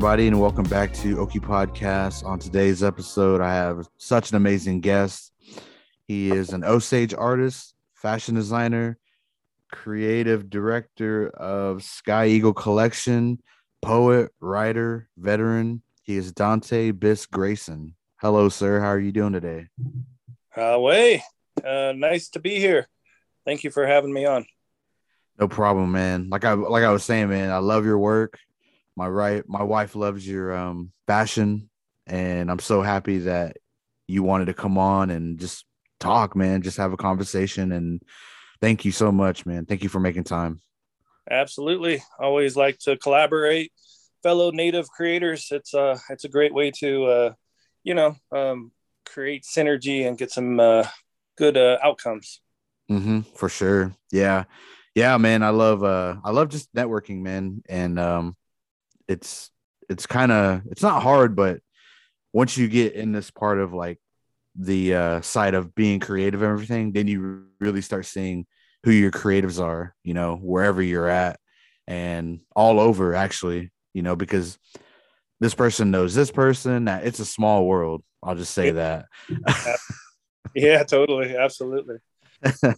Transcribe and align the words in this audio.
everybody, 0.00 0.28
and 0.28 0.40
welcome 0.40 0.64
back 0.64 0.94
to 0.94 1.18
Oki 1.18 1.38
Podcast. 1.38 2.24
On 2.24 2.38
today's 2.38 2.82
episode, 2.82 3.42
I 3.42 3.52
have 3.52 3.86
such 3.98 4.30
an 4.30 4.36
amazing 4.36 4.80
guest. 4.80 5.30
He 6.08 6.30
is 6.30 6.54
an 6.54 6.64
Osage 6.64 7.12
artist, 7.12 7.74
fashion 7.92 8.34
designer, 8.34 8.96
creative 9.70 10.48
director 10.48 11.28
of 11.28 11.82
Sky 11.82 12.28
Eagle 12.28 12.54
Collection, 12.54 13.42
poet, 13.82 14.32
writer, 14.40 15.10
veteran. 15.18 15.82
He 16.00 16.16
is 16.16 16.32
Dante 16.32 16.92
Biss 16.92 17.30
Grayson. 17.30 17.94
Hello, 18.22 18.48
sir. 18.48 18.80
How 18.80 18.86
are 18.86 18.98
you 18.98 19.12
doing 19.12 19.34
today? 19.34 19.66
Uh, 20.56 20.78
way, 20.80 21.22
uh, 21.62 21.92
nice 21.94 22.30
to 22.30 22.40
be 22.40 22.58
here. 22.58 22.88
Thank 23.44 23.64
you 23.64 23.70
for 23.70 23.86
having 23.86 24.14
me 24.14 24.24
on. 24.24 24.46
No 25.38 25.46
problem, 25.46 25.92
man. 25.92 26.30
Like 26.30 26.46
I 26.46 26.54
like 26.54 26.84
I 26.84 26.90
was 26.90 27.04
saying, 27.04 27.28
man, 27.28 27.50
I 27.50 27.58
love 27.58 27.84
your 27.84 27.98
work. 27.98 28.38
My 29.00 29.08
right, 29.08 29.42
my 29.48 29.62
wife 29.62 29.96
loves 29.96 30.28
your 30.28 30.54
um 30.54 30.92
fashion, 31.06 31.70
and 32.06 32.50
I'm 32.50 32.58
so 32.58 32.82
happy 32.82 33.20
that 33.20 33.56
you 34.06 34.22
wanted 34.22 34.44
to 34.48 34.52
come 34.52 34.76
on 34.76 35.08
and 35.08 35.40
just 35.40 35.64
talk, 36.00 36.36
man. 36.36 36.60
Just 36.60 36.76
have 36.76 36.92
a 36.92 36.98
conversation. 36.98 37.72
And 37.72 38.02
thank 38.60 38.84
you 38.84 38.92
so 38.92 39.10
much, 39.10 39.46
man. 39.46 39.64
Thank 39.64 39.82
you 39.82 39.88
for 39.88 40.00
making 40.00 40.24
time. 40.24 40.60
Absolutely. 41.30 42.02
Always 42.18 42.56
like 42.56 42.76
to 42.80 42.98
collaborate, 42.98 43.72
fellow 44.22 44.50
native 44.50 44.90
creators. 44.90 45.48
It's 45.50 45.72
uh 45.72 45.96
it's 46.10 46.26
a 46.26 46.28
great 46.28 46.52
way 46.52 46.70
to 46.80 47.04
uh 47.06 47.32
you 47.82 47.94
know 47.94 48.16
um 48.36 48.70
create 49.06 49.44
synergy 49.44 50.06
and 50.06 50.18
get 50.18 50.30
some 50.30 50.60
uh 50.60 50.86
good 51.38 51.56
uh 51.56 51.78
outcomes. 51.82 52.42
Mm-hmm, 52.90 53.20
for 53.34 53.48
sure. 53.48 53.94
Yeah. 54.12 54.44
Yeah, 54.94 55.16
man. 55.16 55.42
I 55.42 55.48
love 55.48 55.82
uh 55.82 56.16
I 56.22 56.32
love 56.32 56.50
just 56.50 56.70
networking, 56.74 57.22
man. 57.22 57.62
And 57.66 57.98
um 57.98 58.36
it's 59.10 59.50
it's 59.88 60.06
kind 60.06 60.30
of 60.30 60.62
it's 60.70 60.82
not 60.82 61.02
hard, 61.02 61.34
but 61.34 61.60
once 62.32 62.56
you 62.56 62.68
get 62.68 62.94
in 62.94 63.10
this 63.10 63.30
part 63.30 63.58
of 63.58 63.74
like 63.74 63.98
the 64.54 64.94
uh 64.94 65.20
side 65.20 65.54
of 65.54 65.74
being 65.74 65.98
creative 65.98 66.42
and 66.42 66.52
everything, 66.52 66.92
then 66.92 67.08
you 67.08 67.46
really 67.58 67.80
start 67.80 68.06
seeing 68.06 68.46
who 68.84 68.92
your 68.92 69.10
creatives 69.10 69.60
are, 69.60 69.94
you 70.04 70.14
know, 70.14 70.36
wherever 70.36 70.80
you're 70.80 71.08
at 71.08 71.38
and 71.86 72.40
all 72.54 72.78
over 72.78 73.14
actually, 73.14 73.70
you 73.92 74.02
know, 74.02 74.14
because 74.14 74.58
this 75.40 75.54
person 75.54 75.90
knows 75.90 76.14
this 76.14 76.30
person. 76.30 76.84
That 76.84 77.04
it's 77.04 77.18
a 77.18 77.26
small 77.26 77.66
world. 77.66 78.04
I'll 78.22 78.36
just 78.36 78.54
say 78.54 78.70
that. 78.70 79.06
yeah, 80.54 80.84
totally. 80.84 81.36
Absolutely. 81.36 81.96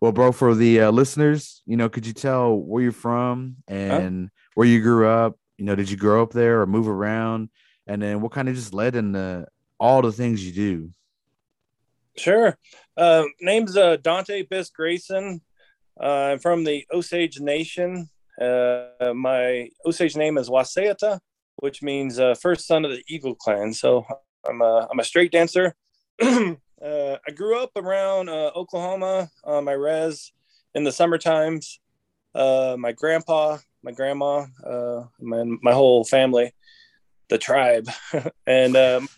well, 0.00 0.12
bro, 0.12 0.32
for 0.32 0.54
the 0.54 0.80
uh, 0.82 0.90
listeners, 0.90 1.62
you 1.64 1.76
know, 1.76 1.88
could 1.88 2.06
you 2.06 2.12
tell 2.12 2.56
where 2.56 2.82
you're 2.82 2.92
from 2.92 3.56
and 3.68 4.24
huh? 4.24 4.37
Where 4.58 4.66
you 4.66 4.82
grew 4.82 5.08
up? 5.08 5.38
You 5.56 5.66
know, 5.66 5.76
did 5.76 5.88
you 5.88 5.96
grow 5.96 6.20
up 6.20 6.32
there 6.32 6.60
or 6.60 6.66
move 6.66 6.88
around? 6.88 7.48
And 7.86 8.02
then 8.02 8.20
what 8.20 8.32
kind 8.32 8.48
of 8.48 8.56
just 8.56 8.74
led 8.74 8.96
into 8.96 9.46
all 9.78 10.02
the 10.02 10.10
things 10.10 10.44
you 10.44 10.52
do? 10.52 10.90
Sure. 12.16 12.58
Uh, 12.96 13.22
name's 13.40 13.76
uh, 13.76 13.98
Dante 14.02 14.42
Biss 14.42 14.72
Grayson. 14.72 15.42
Uh, 16.00 16.32
I'm 16.32 16.40
from 16.40 16.64
the 16.64 16.84
Osage 16.92 17.38
Nation. 17.38 18.08
Uh, 18.40 19.12
my 19.14 19.68
Osage 19.86 20.16
name 20.16 20.36
is 20.36 20.48
Waseata, 20.48 21.20
which 21.58 21.80
means 21.80 22.18
uh, 22.18 22.34
first 22.34 22.66
son 22.66 22.84
of 22.84 22.90
the 22.90 23.04
Eagle 23.06 23.36
Clan. 23.36 23.72
So 23.72 24.04
I'm 24.44 24.60
a, 24.60 24.88
I'm 24.90 24.98
a 24.98 25.04
straight 25.04 25.30
dancer. 25.30 25.76
Uh, 26.80 27.16
I 27.26 27.32
grew 27.32 27.60
up 27.60 27.72
around 27.74 28.28
Oklahoma 28.28 29.30
on 29.42 29.64
my 29.64 29.72
res 29.72 30.30
in 30.76 30.84
the 30.84 30.92
summer 30.92 31.18
times. 31.18 31.80
my 32.36 32.94
grandpa, 32.96 33.58
my 33.82 33.92
grandma, 33.92 34.46
my, 35.20 35.44
my 35.62 35.72
whole 35.72 36.04
family, 36.04 36.52
the 37.28 37.38
tribe, 37.38 37.88
and 38.46 38.76
um, 38.76 39.08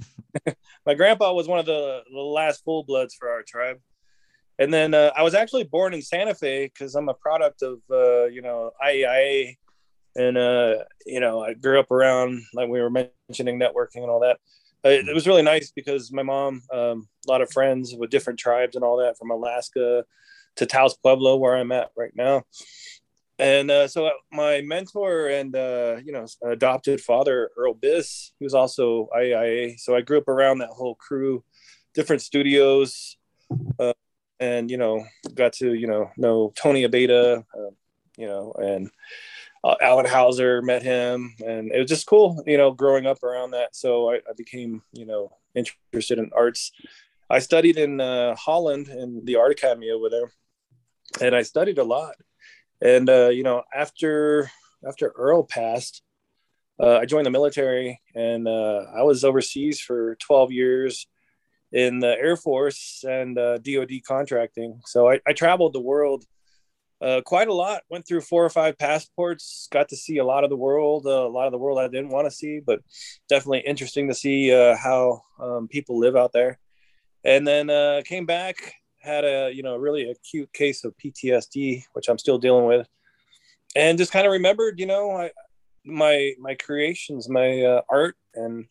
my 0.87 0.95
grandpa 0.95 1.33
was 1.33 1.49
one 1.49 1.59
of 1.59 1.67
the, 1.67 2.03
the 2.11 2.19
last 2.19 2.65
full 2.65 2.85
bloods 2.85 3.15
for 3.15 3.31
our 3.31 3.43
tribe. 3.43 3.79
And 4.59 4.73
then 4.73 4.93
uh, 4.93 5.11
I 5.17 5.23
was 5.23 5.35
actually 5.35 5.65
born 5.65 5.95
in 5.95 6.03
Santa 6.03 6.35
Fe 6.35 6.67
because 6.67 6.95
I'm 6.95 7.09
a 7.09 7.15
product 7.15 7.63
of, 7.63 7.79
uh, 7.91 8.27
you 8.27 8.43
know, 8.43 8.73
IAIA. 8.85 9.57
And, 10.17 10.37
uh, 10.37 10.85
you 11.07 11.21
know, 11.21 11.41
I 11.41 11.55
grew 11.55 11.81
up 11.81 11.91
around, 11.91 12.43
like 12.53 12.69
we 12.69 12.81
were 12.81 12.91
mentioning, 12.91 13.59
networking 13.59 14.03
and 14.03 14.11
all 14.11 14.21
that. 14.21 14.39
It, 14.85 15.09
it 15.09 15.15
was 15.15 15.27
really 15.27 15.43
nice 15.43 15.71
because 15.71 16.13
my 16.13 16.23
mom, 16.23 16.63
um, 16.73 17.09
a 17.27 17.31
lot 17.31 17.41
of 17.41 17.53
friends 17.53 17.95
with 17.97 18.11
different 18.11 18.39
tribes 18.39 18.77
and 18.77 18.85
all 18.85 18.99
that 18.99 19.17
from 19.17 19.31
Alaska 19.31 20.05
to 20.57 20.67
Taos 20.67 20.97
Pueblo, 20.97 21.37
where 21.37 21.57
I'm 21.57 21.73
at 21.73 21.91
right 21.97 22.13
now 22.15 22.43
and 23.41 23.71
uh, 23.71 23.89
so 23.89 24.07
uh, 24.07 24.11
my 24.31 24.61
mentor 24.61 25.29
and 25.29 25.57
uh, 25.57 25.97
you 26.05 26.13
know 26.13 26.27
adopted 26.45 27.01
father 27.01 27.51
earl 27.57 27.75
biss 27.75 28.31
he 28.39 28.45
was 28.45 28.55
also 28.55 29.09
iia 29.17 29.79
so 29.79 29.97
i 29.97 30.01
grew 30.03 30.19
up 30.19 30.29
around 30.29 30.59
that 30.59 30.69
whole 30.69 30.95
crew 30.95 31.43
different 31.95 32.21
studios 32.21 33.17
uh, 33.79 33.95
and 34.39 34.71
you 34.71 34.77
know 34.77 35.05
got 35.35 35.55
to 35.55 35.73
you 35.73 35.87
know 35.87 36.11
know 36.17 36.53
tony 36.55 36.87
abeyta 36.87 37.39
uh, 37.59 37.71
you 38.17 38.27
know 38.27 38.53
and 38.59 38.91
uh, 39.65 39.75
allan 39.81 40.07
houser 40.07 40.61
met 40.61 40.83
him 40.83 41.35
and 41.45 41.73
it 41.73 41.79
was 41.79 41.89
just 41.89 42.07
cool 42.07 42.43
you 42.47 42.59
know 42.59 42.71
growing 42.71 43.07
up 43.07 43.23
around 43.23 43.53
that. 43.53 43.75
So 43.75 44.11
i, 44.11 44.17
I 44.17 44.33
became 44.37 44.83
you 44.93 45.07
know 45.07 45.33
interested 45.55 46.19
in 46.19 46.31
arts. 46.37 46.73
I 47.31 47.39
studied 47.39 47.79
in 47.79 48.01
holland 48.37 48.89
in 48.89 49.25
the 49.25 49.37
art 49.37 49.53
academy 49.53 49.91
over 49.91 50.11
there 50.11 50.33
and 51.21 51.35
i 51.35 51.43
studied 51.43 51.79
a 51.79 51.85
lot 51.85 52.15
and 52.81 53.09
uh, 53.09 53.29
you 53.29 53.43
know, 53.43 53.63
after 53.75 54.51
after 54.87 55.13
Earl 55.17 55.45
passed, 55.45 56.03
uh, 56.81 56.99
I 56.99 57.05
joined 57.05 57.27
the 57.27 57.31
military, 57.31 58.01
and 58.15 58.49
uh, 58.49 58.85
I 58.97 59.03
was 59.03 59.25
overseas 59.25 59.81
for 59.81 60.17
12 60.17 60.53
years 60.53 61.07
in 61.73 62.01
the 62.01 62.09
Air 62.09 62.37
Force 62.37 63.05
and 63.07 63.37
DoD 63.37 63.73
uh, 63.73 63.99
contracting. 64.07 64.81
So 64.87 65.11
I, 65.11 65.21
I 65.27 65.35
traveled 65.35 65.75
the 65.75 65.81
world 65.81 66.25
uh, 67.03 67.21
quite 67.25 67.49
a 67.49 67.55
lot. 67.55 67.83
Went 67.91 68.09
through 68.09 68.23
four 68.23 68.45
or 68.45 68.51
five 68.51 68.79
passports. 68.79 69.69
Got 69.71 69.91
to 69.91 69.97
see 69.97 70.19
a 70.19 70.25
lot 70.25 70.43
of 70.43 70.51
the 70.51 70.57
world. 70.57 71.07
Uh, 71.07 71.27
a 71.27 71.29
lot 71.29 71.47
of 71.47 71.53
the 71.53 71.59
world 71.59 71.79
I 71.79 71.89
didn't 71.89 72.11
want 72.11 72.27
to 72.27 72.31
see, 72.31 72.61
but 72.65 72.81
definitely 73.29 73.61
interesting 73.61 74.09
to 74.09 74.15
see 74.15 74.49
how 74.49 75.21
um, 75.39 75.69
people 75.69 75.99
live 75.99 76.17
out 76.17 76.33
there. 76.33 76.59
And 77.25 77.47
then 77.47 78.03
came 78.05 78.25
back 78.25 78.75
had 79.01 79.25
a 79.25 79.51
you 79.53 79.63
know 79.63 79.77
really 79.77 80.11
acute 80.11 80.53
case 80.53 80.85
of 80.85 80.97
PTSD, 80.97 81.85
which 81.93 82.09
I'm 82.09 82.19
still 82.19 82.39
dealing 82.39 82.67
with, 82.67 82.87
and 83.75 83.99
just 83.99 84.13
kind 84.13 84.27
of 84.27 84.33
remembered, 84.33 84.79
you 84.79 84.87
know, 84.87 85.11
I, 85.11 85.31
my 85.85 86.35
my 86.39 86.55
creations, 86.55 87.29
my 87.29 87.63
uh, 87.63 87.83
art, 87.89 88.17
and 88.35 88.67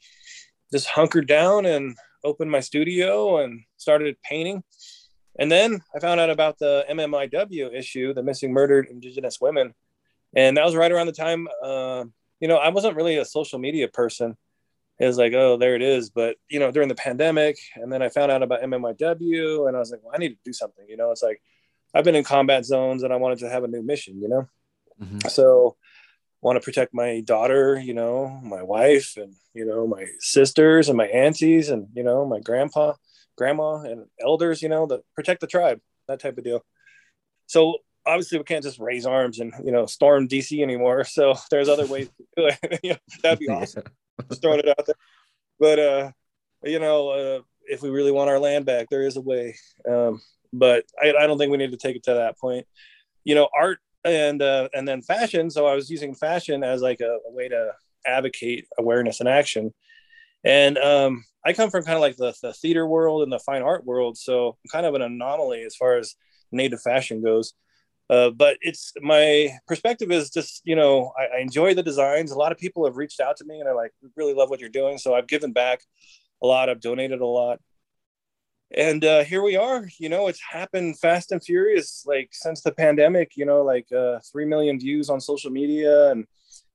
just 0.72 0.88
hunkered 0.88 1.28
down 1.28 1.66
and 1.66 1.98
opened 2.24 2.52
my 2.52 2.60
studio 2.60 3.40
and 3.40 3.62
started 3.78 4.16
painting. 4.24 4.64
And 5.38 5.52
then 5.52 5.81
I 5.96 6.00
found 6.00 6.20
out 6.20 6.30
about 6.30 6.60
the 6.60 6.86
MMIW 6.90 7.74
issue, 7.74 8.14
the 8.14 8.24
missing 8.24 8.52
murdered 8.52 8.88
Indigenous 8.90 9.40
women, 9.40 9.74
and 10.36 10.58
that 10.58 10.66
was 10.66 10.75
right 10.75 10.92
around 10.92 11.08
the 11.08 11.14
time. 11.14 11.48
Uh, 11.64 12.06
you 12.40 12.48
know, 12.48 12.58
I 12.58 12.70
wasn't 12.70 12.96
really 12.96 13.18
a 13.18 13.25
social 13.25 13.60
media 13.60 13.88
person 13.88 14.38
it 15.00 15.06
was 15.06 15.18
like, 15.18 15.34
oh, 15.34 15.57
there 15.57 15.75
it 15.75 15.81
is. 15.81 16.10
But 16.10 16.36
you 16.50 16.60
know, 16.60 16.72
during 16.72 16.90
the 16.90 16.96
pandemic, 16.96 17.57
and 17.75 17.92
then 17.92 18.01
I 18.01 18.10
found 18.10 18.31
out 18.31 18.44
about 18.44 18.62
MMIW, 18.62 19.68
and 19.68 19.75
I 19.75 19.80
was 19.80 19.92
like, 19.92 20.01
well, 20.04 20.13
I 20.13 20.18
need 20.18 20.30
to 20.30 20.38
do 20.44 20.54
something. 20.54 20.86
You 20.88 20.98
know, 20.98 21.12
it's 21.12 21.24
like 21.24 21.42
I've 21.94 22.04
been 22.04 22.16
in 22.16 22.24
combat 22.24 22.66
zones, 22.66 23.04
and 23.04 23.13
I 23.13 23.16
wanted 23.16 23.40
to 23.40 23.50
have 23.50 23.63
a 23.63 23.68
new 23.68 23.81
mission. 23.81 24.22
You 24.22 24.28
know, 24.28 24.50
mm-hmm. 25.01 25.28
so 25.30 25.78
want 26.42 26.57
to 26.57 26.66
protect 26.66 26.94
my 26.94 27.22
daughter. 27.22 27.80
You 27.80 27.94
know, 27.94 28.28
my 28.44 28.62
wife, 28.62 29.13
and 29.16 29.36
you 29.54 29.66
know, 29.66 29.88
my 29.88 30.06
sisters 30.19 30.90
and 30.90 30.98
my 30.98 31.07
aunties, 31.07 31.69
and 31.69 31.88
you 31.94 32.04
know, 32.04 32.25
my 32.25 32.42
grandpa, 32.42 32.94
grandma, 33.38 33.81
and 33.81 34.06
elders. 34.22 34.62
You 34.62 34.69
know, 34.69 34.86
to 34.88 35.01
protect 35.16 35.40
the 35.40 35.48
tribe, 35.48 35.80
that 36.10 36.19
type 36.19 36.38
of 36.38 36.44
deal. 36.44 36.66
So 37.48 37.78
obviously 38.06 38.38
we 38.38 38.44
can't 38.44 38.63
just 38.63 38.80
raise 38.80 39.06
arms 39.06 39.40
and 39.40 39.54
you 39.63 39.72
know 39.72 39.86
storm 39.86 40.28
DC 40.28 40.62
anymore. 40.62 41.04
So 41.06 41.36
there's 41.50 41.69
other 41.69 41.86
ways 41.86 42.10
to 42.10 42.25
do 42.36 42.50
it. 42.84 43.00
that'd 43.24 43.40
be 43.40 43.48
awesome. 43.50 43.84
Just 44.30 44.42
throwing 44.42 44.60
it 44.60 44.68
out 44.69 44.86
there. 44.86 44.95
But 45.60 45.80
uh, 45.80 46.12
you 46.63 46.80
know, 46.80 47.10
uh, 47.10 47.42
if 47.66 47.81
we 47.81 47.89
really 47.89 48.12
want 48.12 48.30
our 48.30 48.39
land 48.39 48.66
back, 48.66 48.88
there 48.89 49.04
is 49.04 49.18
a 49.18 49.21
way. 49.21 49.56
Um, 49.88 50.21
but 50.51 50.86
I, 51.01 51.13
I 51.19 51.27
don't 51.27 51.38
think 51.38 51.51
we 51.51 51.57
need 51.57 51.71
to 51.71 51.77
take 51.77 51.95
it 51.95 52.04
to 52.04 52.16
that 52.16 52.38
point. 52.38 52.66
You 53.24 53.36
know, 53.36 53.50
art 53.57 53.80
and 54.04 54.42
uh, 54.42 54.69
and 54.74 54.88
then 54.88 55.01
fashion. 55.01 55.50
So 55.50 55.68
I 55.68 55.75
was 55.75 55.89
using 55.89 56.16
fashion 56.16 56.63
as 56.63 56.81
like 56.81 57.01
a, 57.01 57.19
a 57.27 57.31
way 57.31 57.50
to 57.50 57.74
advocate 58.06 58.68
awareness 58.77 59.19
and 59.19 59.30
action. 59.30 59.74
And 60.44 60.77
um, 60.77 61.25
I 61.45 61.54
come 61.54 61.69
from 61.69 61.83
kind 61.83 61.95
of 61.95 62.01
like 62.01 62.15
the, 62.15 62.33
the 62.42 62.54
theater 62.54 62.88
world 62.88 63.24
and 63.24 63.31
the 63.31 63.39
fine 63.39 63.62
art 63.62 63.86
world, 63.86 64.18
so 64.18 64.50
I'm 64.50 64.69
kind 64.72 64.86
of 64.86 64.95
an 64.95 65.01
anomaly 65.01 65.63
as 65.63 65.75
far 65.75 65.98
as 65.98 66.15
native 66.51 66.81
fashion 66.81 67.22
goes. 67.22 67.54
Uh, 68.10 68.32
but 68.32 68.58
it's 68.62 68.94
my 69.02 69.52
perspective 69.68 70.12
is 70.12 70.32
just 70.32 70.62
you 70.66 70.76
know 70.76 71.14
I, 71.18 71.38
I, 71.38 71.40
enjoy 71.42 71.76
the 71.76 71.84
designs. 71.84 72.32
A 72.32 72.38
lot 72.38 72.52
of 72.52 72.58
people 72.58 72.86
have 72.86 72.98
reached 72.98 73.20
out 73.20 73.38
to 73.38 73.46
me 73.46 73.60
and 73.60 73.68
they're 73.68 73.76
like, 73.76 73.94
really 74.16 74.34
love 74.34 74.50
what 74.50 74.60
you're 74.60 74.70
doing. 74.70 74.98
So 74.98 75.14
I've 75.14 75.28
given 75.28 75.54
back 75.54 75.82
a 76.42 76.48
lot. 76.48 76.70
I've 76.70 76.82
donated 76.82 77.22
a 77.22 77.26
lot, 77.26 77.60
and 78.76 79.06
uh, 79.06 79.24
here 79.24 79.44
we 79.44 79.58
are. 79.58 79.88
You 80.00 80.10
know, 80.10 80.28
it's 80.28 80.42
happened 80.42 81.00
fast 81.00 81.32
and 81.32 81.44
furious. 81.44 82.04
Like 82.08 82.30
since 82.32 82.62
the 82.62 82.72
pandemic, 82.72 83.34
you 83.36 83.46
know, 83.46 83.62
like 83.62 83.92
uh, 83.92 84.20
three 84.32 84.46
million 84.46 84.80
views 84.80 85.10
on 85.10 85.22
social 85.22 85.52
media, 85.52 86.10
and 86.10 86.26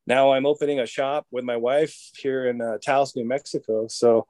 now 0.07 0.33
I'm 0.33 0.47
opening 0.47 0.81
a 0.81 0.87
shop 0.87 1.27
with 1.31 1.45
my 1.45 1.57
wife 1.57 1.97
here 2.17 2.47
in 2.47 2.61
uh, 2.61 2.79
Taos, 2.85 3.17
New 3.17 3.27
Mexico. 3.27 3.89
So 3.89 4.27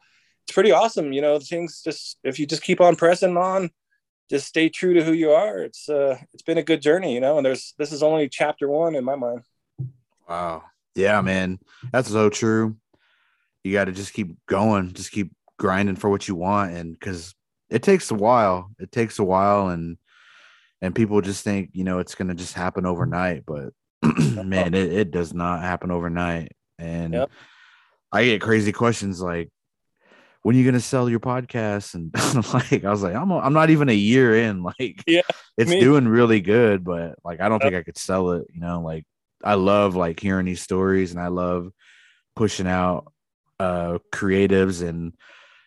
it's 0.47 0.55
pretty 0.55 0.73
awesome. 0.73 1.13
You 1.13 1.23
know, 1.23 1.39
things 1.39 1.83
just 1.83 2.19
if 2.23 2.39
you 2.39 2.47
just 2.47 2.63
keep 2.63 2.81
on 2.81 2.97
pressing 2.97 3.37
on, 3.37 3.71
just 4.31 4.47
stay 4.47 4.69
true 4.69 4.95
to 4.95 5.05
who 5.05 5.13
you 5.13 5.31
are. 5.31 5.59
It's 5.59 5.89
uh, 5.89 6.19
it's 6.33 6.43
been 6.43 6.59
a 6.59 6.63
good 6.63 6.83
journey, 6.83 7.15
you 7.15 7.21
know. 7.21 7.37
And 7.37 7.47
there's 7.47 7.75
this 7.79 7.93
is 7.93 8.03
only 8.03 8.29
chapter 8.29 8.69
one 8.69 8.95
in 8.95 9.05
my 9.05 9.17
mind. 9.17 9.43
Wow. 10.29 10.65
Yeah, 10.95 11.21
man, 11.21 11.59
that's 11.93 12.11
so 12.11 12.31
true. 12.31 12.77
You 13.65 13.73
got 13.73 13.87
to 13.87 13.93
just 13.93 14.13
keep 14.13 14.37
going, 14.47 14.93
just 14.93 15.11
keep 15.11 15.33
grinding 15.59 15.97
for 15.97 16.09
what 16.09 16.29
you 16.29 16.35
want, 16.35 16.73
and 16.73 16.93
because 16.93 17.35
it 17.69 17.83
takes 17.83 18.11
a 18.11 18.15
while. 18.15 18.71
It 18.79 18.93
takes 18.93 19.19
a 19.19 19.25
while, 19.25 19.69
and 19.69 19.97
and 20.81 20.95
people 20.95 21.21
just 21.21 21.43
think 21.43 21.71
you 21.73 21.83
know 21.83 21.99
it's 21.99 22.15
gonna 22.15 22.35
just 22.35 22.55
happen 22.55 22.87
overnight, 22.87 23.45
but 23.45 23.71
man, 24.03 24.75
it, 24.75 24.93
it 24.93 25.11
does 25.11 25.35
not 25.35 25.63
happen 25.63 25.91
overnight. 25.91 26.53
And 26.79 27.15
yep. 27.15 27.31
I 28.13 28.25
get 28.25 28.41
crazy 28.41 28.73
questions 28.73 29.21
like, 29.21 29.51
when 30.45 30.55
are 30.55 30.59
you 30.59 30.65
gonna 30.67 30.79
sell 30.79 31.09
your 31.09 31.21
podcast? 31.21 31.95
And 31.95 32.13
like 32.71 32.85
I 32.85 32.91
was 32.91 33.03
like, 33.03 33.15
I'm 33.15 33.31
a, 33.31 33.39
I'm 33.39 33.55
not 33.55 33.71
even 33.71 33.89
a 33.89 33.95
year 33.95 34.37
in. 34.37 34.63
Like, 34.63 35.03
yeah, 35.07 35.23
it's 35.57 35.71
me. 35.71 35.81
doing 35.81 36.07
really 36.07 36.43
good, 36.43 36.85
but 36.85 37.17
like 37.25 37.41
I 37.41 37.49
don't 37.49 37.61
think 37.61 37.75
I 37.75 37.83
could 37.83 37.97
sell 37.97 38.33
it. 38.33 38.47
You 38.53 38.61
know, 38.61 38.83
like 38.83 39.07
I 39.43 39.55
love 39.55 39.97
like 39.97 40.21
hearing 40.21 40.45
these 40.45 40.61
stories, 40.61 41.13
and 41.13 41.21
I 41.21 41.29
love 41.29 41.71
pushing 42.37 42.67
out 42.67 43.11
uh 43.59 43.99
creatives 44.13 44.87
and 44.87 45.15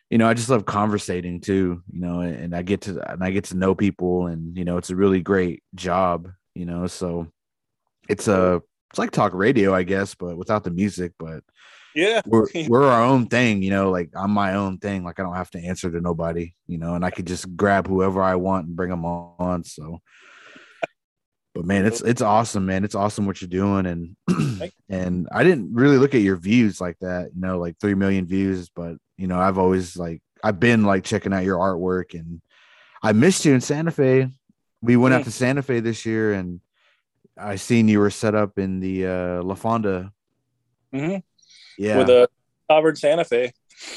you 0.10 0.18
know, 0.18 0.28
I 0.28 0.36
just 0.36 0.50
love 0.50 0.66
conversating 0.66 1.42
too, 1.42 1.82
you 1.92 2.00
know, 2.00 2.22
and 2.22 2.56
I 2.56 2.62
get 2.62 2.82
to 2.82 3.12
and 3.12 3.24
I 3.24 3.32
get 3.32 3.46
to 3.46 3.58
know 3.58 3.74
people 3.74 4.28
and 4.28 4.56
you 4.56 4.64
know, 4.64 4.78
it's 4.78 4.92
a 4.92 4.96
really 4.96 5.22
great 5.22 5.64
job, 5.74 6.30
you 6.54 6.66
know. 6.66 6.86
So 6.86 7.28
it's 8.08 8.28
a 8.28 8.62
it's 8.92 9.00
like 9.00 9.10
talk 9.10 9.34
radio, 9.34 9.74
I 9.74 9.82
guess, 9.82 10.14
but 10.14 10.38
without 10.38 10.64
the 10.64 10.70
music, 10.70 11.14
but 11.18 11.44
yeah. 11.96 12.22
We're 12.26 12.48
we're 12.68 12.88
our 12.88 13.04
own 13.04 13.28
thing, 13.28 13.62
you 13.64 13.70
know, 13.70 13.92
like 13.92 14.10
I'm 14.16 14.32
my 14.32 14.56
own 14.56 14.78
thing. 14.78 15.04
Like 15.04 15.20
I 15.20 15.24
don't 15.24 15.36
have 15.36 15.52
to 15.52 15.60
answer 15.60 15.92
to 15.92 16.02
nobody, 16.02 16.54
you 16.68 16.78
know, 16.78 16.96
and 16.96 17.06
I 17.06 17.12
could 17.12 17.28
just 17.28 17.56
grab 17.56 17.88
whoever 17.88 18.22
I 18.22 18.36
want 18.36 18.68
and 18.68 18.76
bring 18.76 18.90
them 18.90 19.06
on. 19.06 19.64
So 19.64 20.02
but 21.58 21.66
man, 21.66 21.88
it's 21.88 22.02
it's 22.02 22.22
awesome, 22.22 22.68
man. 22.68 22.84
It's 22.84 22.94
awesome 22.94 23.26
what 23.26 23.42
you're 23.42 23.50
doing, 23.50 23.88
and 23.88 24.72
and 24.90 25.28
I 25.32 25.44
didn't 25.44 25.74
really 25.74 25.98
look 25.98 26.14
at 26.14 26.22
your 26.22 26.36
views 26.36 26.80
like 26.80 27.00
that, 27.00 27.32
you 27.34 27.42
know, 27.42 27.58
like 27.58 27.80
three 27.80 27.96
million 27.96 28.28
views, 28.28 28.70
but 28.70 28.98
you 29.18 29.26
know, 29.26 29.40
I've 29.40 29.58
always 29.58 29.98
like 29.98 30.22
I've 30.44 30.60
been 30.60 30.84
like 30.84 31.04
checking 31.04 31.34
out 31.34 31.44
your 31.44 31.58
artwork 31.58 32.14
and 32.14 32.42
I 33.02 33.14
missed 33.14 33.44
you 33.44 33.56
in 33.56 33.62
Santa 33.62 33.90
Fe. 33.90 34.30
We 34.84 34.98
went 34.98 35.16
out 35.16 35.24
to 35.24 35.32
Santa 35.32 35.64
Fe 35.64 35.80
this 35.80 36.06
year 36.06 36.34
and 36.34 36.62
I 37.36 37.56
seen 37.56 37.88
you 37.88 38.02
were 38.02 38.12
set 38.12 38.36
up 38.36 38.60
in 38.60 38.80
the 38.80 39.08
uh 39.08 39.42
La 39.42 39.56
Fonda. 39.56 40.12
Mm-hmm. 40.94 41.18
Yeah. 41.78 41.98
With 41.98 42.10
a 42.10 42.30
sovereign 42.70 42.96
Santa 42.96 43.26
Fe. 43.26 43.54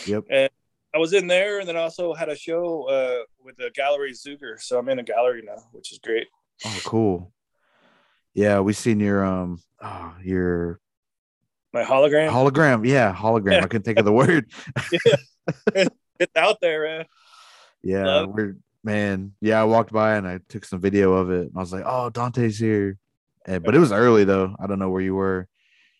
Yep. 0.07 0.25
And 0.31 0.51
I 0.95 0.99
was 0.99 1.13
in 1.13 1.27
there 1.27 1.61
and 1.61 1.69
then 1.69 1.77
also 1.77 2.15
had 2.15 2.29
a 2.29 2.37
show 2.37 2.85
uh 2.89 3.25
with 3.45 3.57
the 3.57 3.71
gallery 3.75 4.13
Zuger. 4.13 4.61
So 4.61 4.79
I'm 4.79 4.89
in 4.89 4.99
a 4.99 5.03
gallery 5.03 5.43
now, 5.45 5.63
which 5.73 5.93
is 5.93 5.99
great. 5.99 6.27
Oh, 6.65 6.81
cool. 6.85 7.33
Yeah, 8.35 8.61
we 8.61 8.73
seen 8.73 9.01
your 9.01 9.25
um 9.25 9.61
oh, 9.83 10.15
your 10.23 10.81
my 11.73 11.85
hologram. 11.85 12.31
Hologram, 12.31 12.87
yeah, 12.87 13.15
hologram. 13.15 13.53
Yeah. 13.53 13.59
I 13.59 13.63
couldn't 13.63 13.85
think 13.85 13.99
of 13.99 14.05
the 14.05 14.13
word. 14.13 14.51
yeah. 15.75 15.87
It's 16.19 16.37
out 16.37 16.59
there, 16.61 16.85
man. 16.85 17.07
Yeah, 17.83 18.25
we're 18.25 18.57
man. 18.85 19.33
Yeah, 19.41 19.61
I 19.61 19.65
walked 19.65 19.93
by 19.93 20.17
and 20.17 20.27
I 20.27 20.41
took 20.49 20.65
some 20.65 20.81
video 20.81 21.15
of 21.15 21.31
it. 21.31 21.47
And 21.47 21.53
I 21.57 21.61
was 21.61 21.73
like, 21.73 21.85
"Oh, 21.87 22.11
Dante's 22.11 22.59
here," 22.59 22.99
and, 23.47 23.65
but 23.65 23.75
it 23.75 23.79
was 23.79 23.93
early 23.93 24.25
though. 24.25 24.55
I 24.61 24.67
don't 24.67 24.79
know 24.79 24.91
where 24.91 25.01
you 25.01 25.15
were. 25.15 25.49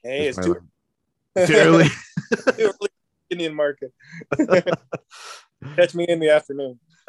Hey, 0.03 0.29
it's, 0.29 0.39
too, 0.39 0.55
like, 0.55 0.63
early. 1.51 1.89
Indian 3.31 3.55
market. 3.55 3.93
Catch 5.77 5.95
me 5.95 6.07
in 6.09 6.19
the 6.21 6.31
afternoon. 6.31 6.79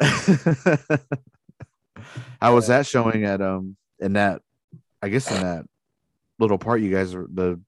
How 2.40 2.54
was 2.54 2.68
that 2.68 2.86
showing 2.86 3.24
at 3.24 3.40
um 3.40 3.76
in 3.98 4.14
that? 4.14 4.42
I 5.00 5.08
guess 5.08 5.30
in 5.30 5.40
that 5.42 5.64
little 6.38 6.58
part 6.58 6.80
you 6.80 6.92
guys 6.92 7.14
are 7.14 7.26
the 7.32 7.60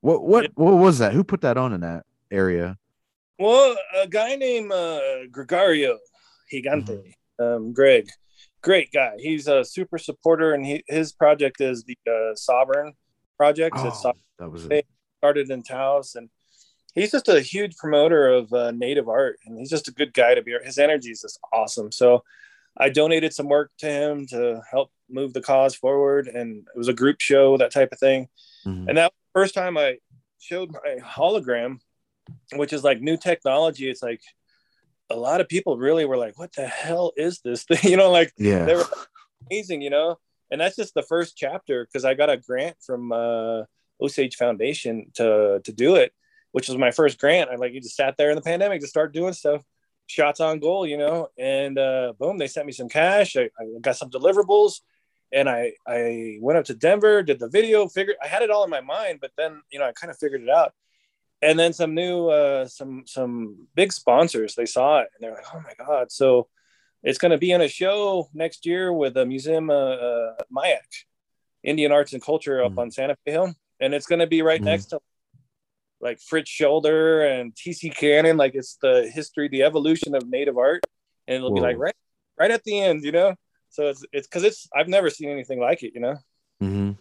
what 0.00 0.22
what 0.22 0.50
what 0.54 0.74
was 0.74 0.98
that? 0.98 1.12
Who 1.12 1.24
put 1.24 1.42
that 1.42 1.56
on 1.56 1.72
in 1.72 1.80
that 1.82 2.04
area? 2.30 2.76
Well, 3.38 3.76
a 4.00 4.06
guy 4.06 4.36
named 4.36 4.70
uh, 4.70 5.00
Gregario 5.30 5.96
Gigante, 6.52 7.02
mm-hmm. 7.40 7.44
um, 7.44 7.72
Greg, 7.72 8.08
great 8.62 8.92
guy. 8.92 9.14
He's 9.18 9.48
a 9.48 9.64
super 9.64 9.98
supporter, 9.98 10.54
and 10.54 10.64
he, 10.64 10.84
his 10.86 11.12
project 11.12 11.60
is 11.60 11.84
the 11.84 11.98
uh, 12.06 12.34
Sovereign 12.36 12.92
Project. 13.36 13.76
Oh, 13.78 13.88
it's 13.88 14.02
that 14.38 14.50
was 14.50 14.66
it. 14.66 14.86
Started 15.24 15.50
in 15.50 15.62
Taos, 15.62 16.16
and 16.16 16.28
he's 16.94 17.10
just 17.10 17.28
a 17.28 17.40
huge 17.40 17.76
promoter 17.76 18.28
of 18.28 18.52
uh, 18.52 18.72
native 18.72 19.08
art, 19.08 19.38
and 19.46 19.58
he's 19.58 19.70
just 19.70 19.88
a 19.88 19.92
good 19.92 20.12
guy 20.12 20.34
to 20.34 20.42
be. 20.42 20.54
His 20.62 20.76
energy 20.76 21.10
is 21.12 21.22
just 21.22 21.40
awesome. 21.50 21.90
So, 21.90 22.22
I 22.76 22.90
donated 22.90 23.32
some 23.32 23.48
work 23.48 23.70
to 23.78 23.86
him 23.86 24.26
to 24.26 24.60
help 24.70 24.90
move 25.08 25.32
the 25.32 25.40
cause 25.40 25.74
forward, 25.74 26.26
and 26.28 26.66
it 26.74 26.78
was 26.78 26.88
a 26.88 26.92
group 26.92 27.20
show, 27.20 27.56
that 27.56 27.72
type 27.72 27.90
of 27.92 27.98
thing. 27.98 28.28
Mm-hmm. 28.66 28.88
And 28.88 28.98
that 28.98 29.14
first 29.32 29.54
time 29.54 29.78
I 29.78 29.96
showed 30.40 30.70
my 30.72 30.96
hologram, 31.02 31.78
which 32.52 32.74
is 32.74 32.84
like 32.84 33.00
new 33.00 33.16
technology, 33.16 33.88
it's 33.88 34.02
like 34.02 34.20
a 35.08 35.16
lot 35.16 35.40
of 35.40 35.48
people 35.48 35.78
really 35.78 36.04
were 36.04 36.18
like, 36.18 36.38
"What 36.38 36.52
the 36.52 36.66
hell 36.66 37.12
is 37.16 37.40
this 37.40 37.62
thing?" 37.68 37.90
You 37.92 37.96
know, 37.96 38.10
like 38.10 38.30
yeah, 38.36 38.66
they 38.66 38.74
were 38.74 38.88
amazing, 39.50 39.80
you 39.80 39.90
know. 39.90 40.18
And 40.50 40.60
that's 40.60 40.76
just 40.76 40.92
the 40.92 41.02
first 41.02 41.34
chapter 41.34 41.86
because 41.86 42.04
I 42.04 42.12
got 42.12 42.28
a 42.28 42.36
grant 42.36 42.76
from 42.84 43.10
uh, 43.10 43.62
Osage 44.04 44.36
Foundation 44.36 45.10
to 45.14 45.60
to 45.64 45.72
do 45.72 45.96
it, 45.96 46.12
which 46.52 46.68
was 46.68 46.78
my 46.78 46.90
first 46.90 47.18
grant. 47.18 47.50
I 47.50 47.56
like 47.56 47.72
you 47.72 47.80
just 47.80 47.96
sat 47.96 48.16
there 48.16 48.30
in 48.30 48.36
the 48.36 48.42
pandemic 48.42 48.80
to 48.80 48.86
start 48.86 49.12
doing 49.12 49.32
stuff, 49.32 49.62
shots 50.06 50.40
on 50.40 50.60
goal, 50.60 50.86
you 50.86 50.98
know. 50.98 51.28
And 51.38 51.78
uh, 51.78 52.14
boom, 52.18 52.38
they 52.38 52.46
sent 52.46 52.66
me 52.66 52.72
some 52.72 52.88
cash. 52.88 53.36
I, 53.36 53.50
I 53.58 53.64
got 53.80 53.96
some 53.96 54.10
deliverables 54.10 54.80
and 55.32 55.48
I 55.48 55.72
I 55.86 56.38
went 56.40 56.58
up 56.58 56.64
to 56.66 56.74
Denver, 56.74 57.22
did 57.22 57.40
the 57.40 57.48
video, 57.48 57.88
figured 57.88 58.16
I 58.22 58.28
had 58.28 58.42
it 58.42 58.50
all 58.50 58.64
in 58.64 58.70
my 58.70 58.80
mind, 58.80 59.18
but 59.20 59.32
then 59.36 59.62
you 59.70 59.78
know 59.78 59.86
I 59.86 59.92
kind 59.92 60.10
of 60.10 60.18
figured 60.18 60.42
it 60.42 60.48
out. 60.48 60.72
And 61.42 61.58
then 61.58 61.72
some 61.72 61.94
new 61.94 62.28
uh, 62.28 62.66
some 62.66 63.02
some 63.06 63.66
big 63.74 63.92
sponsors 63.92 64.54
they 64.54 64.66
saw 64.66 65.00
it 65.00 65.08
and 65.14 65.22
they're 65.22 65.34
like, 65.34 65.54
oh 65.54 65.60
my 65.60 65.74
god! 65.84 66.12
So 66.12 66.48
it's 67.02 67.18
going 67.18 67.32
to 67.32 67.38
be 67.38 67.52
in 67.52 67.60
a 67.60 67.68
show 67.68 68.30
next 68.32 68.64
year 68.64 68.90
with 68.92 69.16
a 69.18 69.26
museum, 69.26 69.68
uh, 69.68 69.74
uh, 69.74 70.36
MIAC, 70.50 71.04
Indian 71.62 71.92
Arts 71.92 72.14
and 72.14 72.22
Culture, 72.22 72.64
up 72.64 72.72
mm. 72.72 72.78
on 72.78 72.90
Santa 72.90 73.14
Fe 73.24 73.32
Hill, 73.32 73.54
and 73.80 73.94
it's 73.94 74.06
going 74.06 74.20
to 74.20 74.26
be 74.26 74.42
right 74.42 74.60
mm. 74.60 74.64
next 74.64 74.86
to 74.86 75.00
like 76.00 76.20
Fritz 76.20 76.50
Scholder 76.50 77.40
and 77.40 77.54
T.C. 77.56 77.90
Cannon. 77.90 78.36
Like 78.36 78.54
it's 78.54 78.76
the 78.80 79.10
history, 79.12 79.48
the 79.48 79.62
evolution 79.62 80.14
of 80.14 80.28
Native 80.28 80.58
art, 80.58 80.84
and 81.26 81.36
it'll 81.36 81.50
Whoa. 81.50 81.56
be 81.56 81.60
like 81.60 81.78
right 81.78 81.96
right 82.38 82.50
at 82.50 82.64
the 82.64 82.80
end, 82.80 83.04
you 83.04 83.12
know. 83.12 83.34
So 83.70 83.88
it's 83.88 84.04
it's 84.12 84.26
because 84.26 84.44
it's 84.44 84.68
I've 84.74 84.88
never 84.88 85.10
seen 85.10 85.30
anything 85.30 85.60
like 85.60 85.82
it, 85.82 85.92
you 85.94 86.00
know. 86.00 86.16
Mm-hmm. 86.62 86.92